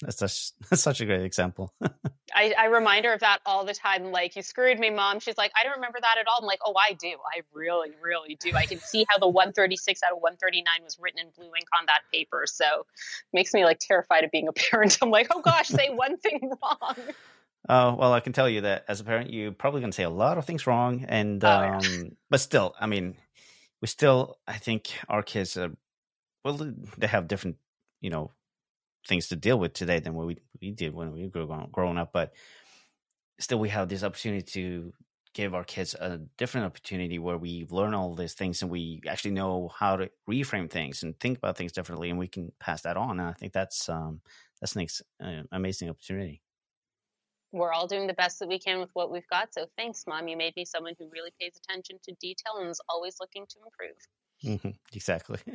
that's 0.00 0.18
such 0.18 0.52
that's 0.70 0.82
such 0.82 1.00
a 1.00 1.06
great 1.06 1.22
example. 1.22 1.72
I, 2.34 2.54
I 2.56 2.66
remind 2.66 3.04
her 3.04 3.14
of 3.14 3.20
that 3.20 3.38
all 3.46 3.64
the 3.64 3.74
time. 3.74 4.12
Like, 4.12 4.36
you 4.36 4.42
screwed 4.42 4.78
me, 4.78 4.90
mom. 4.90 5.18
She's 5.18 5.38
like, 5.38 5.50
I 5.58 5.64
don't 5.64 5.76
remember 5.76 5.98
that 6.00 6.18
at 6.20 6.26
all. 6.28 6.38
I'm 6.40 6.46
like, 6.46 6.60
oh, 6.64 6.74
I 6.76 6.92
do. 6.92 7.08
I 7.08 7.40
really, 7.52 7.90
really 8.02 8.36
do. 8.38 8.52
I 8.54 8.66
can 8.66 8.78
see 8.78 9.06
how 9.08 9.18
the 9.18 9.26
136 9.26 10.02
out 10.02 10.12
of 10.12 10.18
139 10.18 10.64
was 10.84 10.98
written 11.00 11.20
in 11.20 11.28
blue 11.34 11.46
ink 11.46 11.66
on 11.76 11.86
that 11.86 12.00
paper. 12.12 12.44
So 12.46 12.64
it 12.64 13.32
makes 13.32 13.54
me 13.54 13.64
like 13.64 13.78
terrified 13.80 14.24
of 14.24 14.30
being 14.30 14.46
a 14.46 14.52
parent. 14.70 14.98
I'm 15.02 15.10
like, 15.10 15.28
oh 15.34 15.40
gosh, 15.40 15.68
say 15.68 15.88
one 15.88 16.18
thing 16.18 16.52
wrong. 16.62 16.96
Oh 17.68 17.96
well, 17.96 18.12
I 18.12 18.20
can 18.20 18.32
tell 18.32 18.48
you 18.48 18.62
that 18.62 18.84
as 18.88 19.00
a 19.00 19.04
parent, 19.04 19.32
you're 19.32 19.52
probably 19.52 19.80
going 19.80 19.90
to 19.90 19.96
say 19.96 20.04
a 20.04 20.10
lot 20.10 20.38
of 20.38 20.44
things 20.44 20.66
wrong, 20.66 21.04
and 21.08 21.42
oh, 21.44 21.48
um, 21.48 21.80
yeah. 21.82 22.02
but 22.30 22.40
still, 22.40 22.74
I 22.80 22.86
mean, 22.86 23.16
we 23.80 23.88
still, 23.88 24.38
I 24.46 24.58
think 24.58 24.92
our 25.08 25.22
kids 25.22 25.56
are 25.56 25.70
well, 26.44 26.72
they 26.96 27.06
have 27.06 27.28
different, 27.28 27.56
you 28.00 28.10
know, 28.10 28.32
things 29.06 29.28
to 29.28 29.36
deal 29.36 29.58
with 29.58 29.72
today 29.72 30.00
than 30.00 30.14
what 30.14 30.26
we, 30.26 30.38
we 30.60 30.70
did 30.70 30.94
when 30.94 31.12
we 31.12 31.28
were 31.28 31.66
growing 31.72 31.98
up. 31.98 32.12
But 32.12 32.32
still, 33.38 33.58
we 33.58 33.68
have 33.70 33.88
this 33.88 34.04
opportunity 34.04 34.42
to 34.52 34.92
give 35.34 35.54
our 35.54 35.64
kids 35.64 35.94
a 35.94 36.20
different 36.36 36.66
opportunity 36.66 37.18
where 37.18 37.38
we 37.38 37.66
learn 37.70 37.94
all 37.94 38.14
these 38.14 38.34
things 38.34 38.62
and 38.62 38.70
we 38.70 39.00
actually 39.06 39.32
know 39.32 39.70
how 39.78 39.96
to 39.96 40.10
reframe 40.28 40.70
things 40.70 41.02
and 41.02 41.18
think 41.20 41.38
about 41.38 41.56
things 41.56 41.72
differently, 41.72 42.10
and 42.10 42.18
we 42.18 42.28
can 42.28 42.52
pass 42.60 42.82
that 42.82 42.96
on. 42.96 43.20
And 43.20 43.28
I 43.28 43.32
think 43.32 43.52
that's 43.52 43.88
um, 43.88 44.20
that's 44.60 44.76
an 44.76 44.82
ex- 44.82 45.02
uh, 45.22 45.42
amazing 45.52 45.88
opportunity. 45.88 46.42
We're 47.52 47.72
all 47.72 47.86
doing 47.86 48.06
the 48.06 48.14
best 48.14 48.38
that 48.40 48.48
we 48.48 48.58
can 48.58 48.78
with 48.78 48.90
what 48.92 49.10
we've 49.10 49.26
got. 49.28 49.54
So 49.54 49.66
thanks, 49.76 50.04
mom. 50.06 50.28
You 50.28 50.36
made 50.36 50.54
me 50.56 50.64
someone 50.64 50.94
who 50.98 51.08
really 51.10 51.32
pays 51.40 51.52
attention 51.64 51.98
to 52.04 52.14
detail 52.20 52.54
and 52.58 52.68
is 52.68 52.80
always 52.88 53.16
looking 53.20 53.46
to 53.46 53.56
improve. 53.64 53.96
Mm-hmm, 54.44 54.96
exactly. 54.96 55.38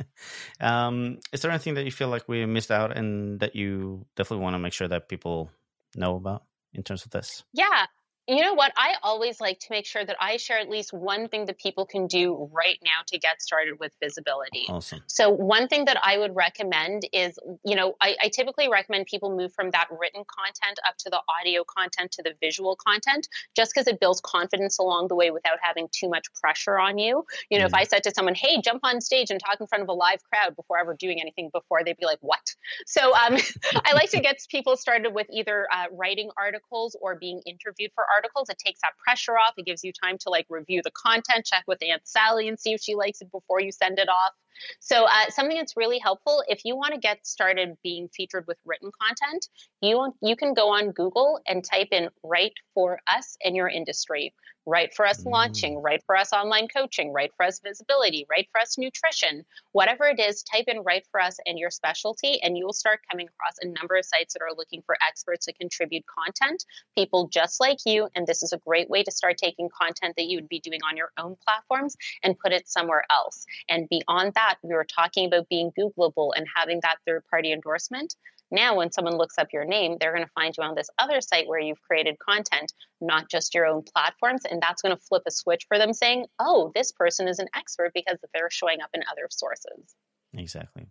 Um, 0.59 1.19
is 1.33 1.41
there 1.41 1.51
anything 1.51 1.73
that 1.73 1.83
you 1.83 1.91
feel 1.91 2.07
like 2.07 2.29
we 2.29 2.45
missed 2.45 2.71
out 2.71 2.95
and 2.95 3.39
that 3.41 3.55
you 3.55 4.05
definitely 4.15 4.43
want 4.43 4.53
to 4.53 4.59
make 4.59 4.71
sure 4.71 4.87
that 4.87 5.09
people 5.09 5.49
know 5.95 6.15
about 6.15 6.43
in 6.73 6.83
terms 6.83 7.03
of 7.05 7.11
this? 7.11 7.43
Yeah, 7.53 7.85
you 8.27 8.41
know 8.41 8.53
what? 8.53 8.71
I 8.77 8.95
always 9.03 9.41
like 9.41 9.59
to 9.59 9.67
make 9.69 9.85
sure 9.85 10.05
that 10.05 10.15
I 10.19 10.37
share 10.37 10.57
at 10.57 10.69
least 10.69 10.93
one 10.93 11.27
thing 11.27 11.45
that 11.47 11.57
people 11.57 11.85
can 11.85 12.07
do 12.07 12.49
right 12.53 12.77
now 12.81 13.01
to 13.07 13.19
get 13.19 13.41
started 13.41 13.79
with 13.81 13.91
visibility. 14.01 14.65
Awesome. 14.69 15.01
So, 15.07 15.29
one 15.29 15.67
thing 15.67 15.85
that 15.85 15.97
I 16.01 16.17
would 16.17 16.33
recommend 16.33 17.01
is, 17.11 17.37
you 17.65 17.75
know, 17.75 17.95
I, 18.01 18.15
I, 18.23 18.29
typically 18.29 18.69
recommend 18.69 19.07
people 19.07 19.35
move 19.35 19.51
from 19.53 19.71
that 19.71 19.87
written 19.91 20.23
content 20.23 20.79
up 20.87 20.95
to 20.99 21.09
the 21.09 21.19
audio 21.41 21.63
content 21.65 22.13
to 22.13 22.23
the 22.23 22.33
visual 22.39 22.77
content, 22.87 23.27
just 23.57 23.73
because 23.73 23.87
it 23.87 23.99
builds 23.99 24.21
confidence 24.21 24.79
along 24.79 25.09
the 25.09 25.15
way 25.15 25.29
without 25.31 25.57
having 25.61 25.89
too 25.91 26.07
much 26.07 26.25
pressure 26.41 26.79
on 26.79 26.97
you. 26.97 27.25
You 27.49 27.59
know, 27.59 27.65
mm. 27.65 27.69
if 27.69 27.73
I 27.73 27.83
said 27.83 28.03
to 28.03 28.11
someone, 28.11 28.35
hey, 28.35 28.61
jump 28.61 28.81
on 28.83 29.01
stage 29.01 29.31
and 29.31 29.39
talk 29.39 29.59
in 29.59 29.67
front 29.67 29.81
of 29.81 29.89
a 29.89 29.93
live 29.93 30.23
crowd 30.23 30.55
before 30.55 30.79
ever 30.79 30.95
doing 30.97 31.19
anything 31.19 31.49
before, 31.53 31.83
they'd 31.83 31.97
be 31.97 32.05
like, 32.05 32.19
what? 32.21 32.55
So, 32.87 33.13
um, 33.15 33.37
I 33.85 33.93
like 33.93 34.11
to 34.11 34.21
get 34.21 34.37
people 34.49 34.77
started 34.77 35.13
with 35.13 35.27
either 35.29 35.67
uh, 35.73 35.87
writing 35.91 36.29
articles 36.37 36.95
or 37.01 37.15
being 37.15 37.41
interviewed 37.45 37.91
for 37.93 38.05
articles. 38.13 38.49
It 38.49 38.57
takes 38.57 38.81
that 38.81 38.93
pressure 39.03 39.37
off. 39.37 39.53
It 39.57 39.65
gives 39.65 39.83
you 39.83 39.91
time 39.91 40.17
to 40.19 40.29
like 40.29 40.45
review 40.49 40.81
the 40.83 40.91
content, 40.91 41.45
check 41.45 41.63
with 41.67 41.81
Aunt 41.83 42.01
Sally 42.05 42.47
and 42.47 42.59
see 42.59 42.73
if 42.73 42.81
she 42.81 42.95
likes 42.95 43.21
it 43.21 43.31
before 43.31 43.59
you 43.61 43.71
send 43.71 43.99
it 43.99 44.09
off. 44.09 44.33
So, 44.79 45.05
uh, 45.05 45.29
something 45.29 45.57
that's 45.57 45.77
really 45.77 45.99
helpful 45.99 46.43
if 46.47 46.65
you 46.65 46.75
want 46.75 46.93
to 46.93 46.99
get 46.99 47.25
started 47.25 47.77
being 47.83 48.09
featured 48.09 48.45
with 48.47 48.57
written 48.65 48.91
content, 49.01 49.47
you 49.81 50.13
you 50.21 50.35
can 50.35 50.53
go 50.53 50.69
on 50.69 50.91
Google 50.91 51.39
and 51.47 51.63
type 51.63 51.89
in 51.91 52.09
"write 52.23 52.53
for 52.73 52.99
us" 53.07 53.37
in 53.41 53.55
your 53.55 53.69
industry. 53.69 54.33
Write 54.65 54.93
for 54.93 55.05
us 55.05 55.25
launching, 55.25 55.75
mm. 55.75 55.83
write 55.83 56.03
for 56.05 56.15
us 56.15 56.31
online 56.31 56.67
coaching, 56.69 57.11
write 57.11 57.31
for 57.35 57.45
us 57.45 57.59
visibility, 57.59 58.25
write 58.29 58.47
for 58.51 58.61
us 58.61 58.77
nutrition, 58.77 59.43
whatever 59.73 60.05
it 60.05 60.19
is, 60.19 60.41
type 60.43 60.65
in 60.67 60.79
write 60.83 61.05
for 61.11 61.19
us 61.19 61.37
and 61.45 61.59
your 61.59 61.69
specialty, 61.69 62.41
and 62.41 62.57
you 62.57 62.65
will 62.65 62.73
start 62.73 63.01
coming 63.11 63.27
across 63.27 63.55
a 63.61 63.67
number 63.67 63.95
of 63.95 64.05
sites 64.05 64.33
that 64.33 64.41
are 64.41 64.55
looking 64.55 64.81
for 64.85 64.95
experts 65.05 65.45
to 65.45 65.53
contribute 65.53 66.05
content, 66.07 66.63
people 66.95 67.27
just 67.27 67.59
like 67.59 67.79
you. 67.85 68.07
And 68.15 68.25
this 68.25 68.41
is 68.41 68.53
a 68.53 68.57
great 68.57 68.89
way 68.89 69.03
to 69.03 69.11
start 69.11 69.37
taking 69.37 69.69
content 69.69 70.15
that 70.15 70.27
you 70.27 70.37
would 70.37 70.49
be 70.49 70.61
doing 70.61 70.79
on 70.89 70.95
your 70.95 71.11
own 71.17 71.35
platforms 71.43 71.97
and 72.23 72.39
put 72.39 72.53
it 72.53 72.69
somewhere 72.69 73.03
else. 73.09 73.45
And 73.67 73.89
beyond 73.89 74.33
that, 74.35 74.42
we 74.63 74.73
were 74.73 74.85
talking 74.85 75.27
about 75.27 75.49
being 75.49 75.71
Googleable 75.77 76.31
and 76.35 76.45
having 76.55 76.79
that 76.81 76.97
third 77.05 77.23
party 77.29 77.51
endorsement. 77.51 78.15
Now, 78.51 78.75
when 78.75 78.91
someone 78.91 79.17
looks 79.17 79.39
up 79.39 79.47
your 79.51 79.65
name, 79.65 79.97
they're 79.99 80.13
going 80.13 80.25
to 80.25 80.31
find 80.35 80.53
you 80.55 80.63
on 80.63 80.75
this 80.75 80.89
other 80.99 81.21
site 81.21 81.47
where 81.47 81.59
you've 81.59 81.81
created 81.81 82.19
content, 82.19 82.71
not 83.01 83.29
just 83.29 83.55
your 83.55 83.65
own 83.65 83.81
platforms. 83.81 84.43
And 84.49 84.61
that's 84.61 84.83
going 84.83 84.95
to 84.95 85.01
flip 85.01 85.23
a 85.25 85.31
switch 85.31 85.65
for 85.67 85.79
them 85.79 85.91
saying, 85.91 86.27
oh, 86.39 86.71
this 86.75 86.91
person 86.91 87.27
is 87.27 87.39
an 87.39 87.47
expert 87.55 87.91
because 87.95 88.19
they're 88.33 88.51
showing 88.51 88.81
up 88.81 88.91
in 88.93 89.01
other 89.11 89.27
sources. 89.31 89.95
Exactly. 90.35 90.85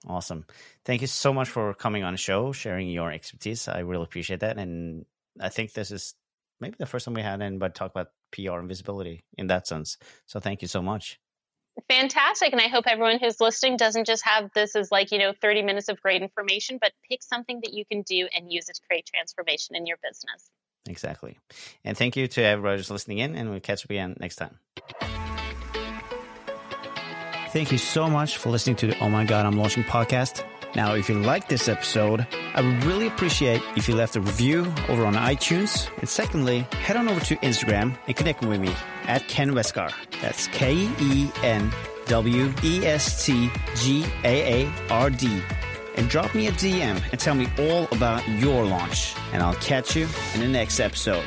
Awesome. 0.08 0.46
Thank 0.86 1.02
you 1.02 1.08
so 1.08 1.34
much 1.34 1.50
for 1.50 1.74
coming 1.74 2.04
on 2.04 2.14
the 2.14 2.18
show, 2.18 2.54
sharing 2.54 2.90
your 2.90 3.12
expertise. 3.12 3.68
I 3.68 3.80
really 3.80 4.04
appreciate 4.04 4.40
that. 4.40 4.58
And 4.58 5.06
I 5.40 5.50
think 5.50 5.74
this 5.74 5.92
is 5.92 6.16
maybe 6.62 6.76
the 6.80 6.86
first 6.86 7.06
time 7.06 7.14
we 7.14 7.22
had 7.22 7.42
anybody 7.42 7.74
talk 7.74 7.92
about 7.92 8.12
PR 8.32 8.60
and 8.60 8.70
visibility 8.70 9.24
in 9.38 9.48
that 9.48 9.68
sense. 9.68 9.98
So 10.26 10.40
thank 10.40 10.62
you 10.62 10.70
so 10.70 10.82
much. 10.82 11.20
Fantastic. 11.90 12.52
And 12.52 12.62
I 12.62 12.68
hope 12.68 12.86
everyone 12.88 13.20
who's 13.20 13.40
listening 13.40 13.78
doesn't 13.78 14.06
just 14.06 14.26
have 14.26 14.50
this 14.54 14.76
as 14.76 14.92
like, 14.92 15.12
you 15.12 15.18
know, 15.18 15.34
30 15.42 15.64
minutes 15.64 15.90
of 15.90 16.02
great 16.02 16.22
information, 16.22 16.78
but 16.80 16.92
pick 17.10 17.22
something 17.24 17.62
that 17.64 17.74
you 17.74 17.86
can 17.86 18.02
do 18.02 18.28
and 18.36 18.52
use 18.52 18.70
it 18.70 18.76
to 18.76 18.82
create 18.88 19.06
transformation 19.06 19.76
in 19.76 19.86
your 19.86 19.98
business. 20.04 20.50
Exactly. 20.88 21.38
And 21.84 21.98
thank 21.98 22.16
you 22.16 22.28
to 22.28 22.42
everybody 22.44 22.78
who's 22.78 22.90
listening 22.92 23.20
in, 23.20 23.36
and 23.36 23.50
we'll 23.50 23.60
catch 23.60 23.86
up 23.86 23.90
again 23.90 24.16
next 24.20 24.38
time. 24.38 24.60
Thank 27.52 27.72
you 27.72 27.78
so 27.78 28.10
much 28.10 28.38
for 28.38 28.50
listening 28.50 28.76
to 28.78 28.88
the 28.88 29.00
Oh 29.00 29.10
My 29.10 29.26
God, 29.26 29.46
I'm 29.46 29.58
Launching 29.58 29.84
podcast. 29.84 30.44
Now, 30.76 30.94
if 30.94 31.10
you 31.10 31.16
like 31.16 31.48
this 31.50 31.68
episode, 31.68 32.28
I 32.54 32.62
would 32.62 32.84
really 32.84 33.08
appreciate 33.08 33.62
if 33.76 33.90
you 33.90 33.96
left 33.96 34.16
a 34.16 34.22
review 34.22 34.72
over 34.88 35.04
on 35.04 35.16
iTunes. 35.16 35.90
And 35.98 36.08
secondly, 36.08 36.68
head 36.72 36.96
on 36.96 37.08
over 37.08 37.20
to 37.22 37.36
Instagram 37.38 37.98
and 38.06 38.16
connect 38.16 38.44
with 38.44 38.62
me 38.62 38.76
at 39.06 39.28
Ken 39.28 39.52
Westgaard. 39.52 39.94
That's 40.22 40.46
K 40.48 40.88
E 41.00 41.32
N 41.42 41.72
W 42.06 42.54
E 42.64 42.86
S 42.86 43.26
T 43.26 43.50
G 43.78 44.06
A 44.24 44.64
A 44.64 44.72
R 44.92 45.10
D 45.10 45.42
and 46.00 46.10
drop 46.10 46.34
me 46.34 46.48
a 46.48 46.52
DM 46.54 47.00
and 47.12 47.20
tell 47.20 47.36
me 47.36 47.48
all 47.60 47.88
about 47.92 48.28
your 48.28 48.64
launch. 48.64 49.14
And 49.34 49.44
I'll 49.44 49.56
catch 49.56 49.98
you 49.98 50.08
in 50.34 50.40
the 50.40 50.48
next 50.48 50.80
episode. 50.80 51.26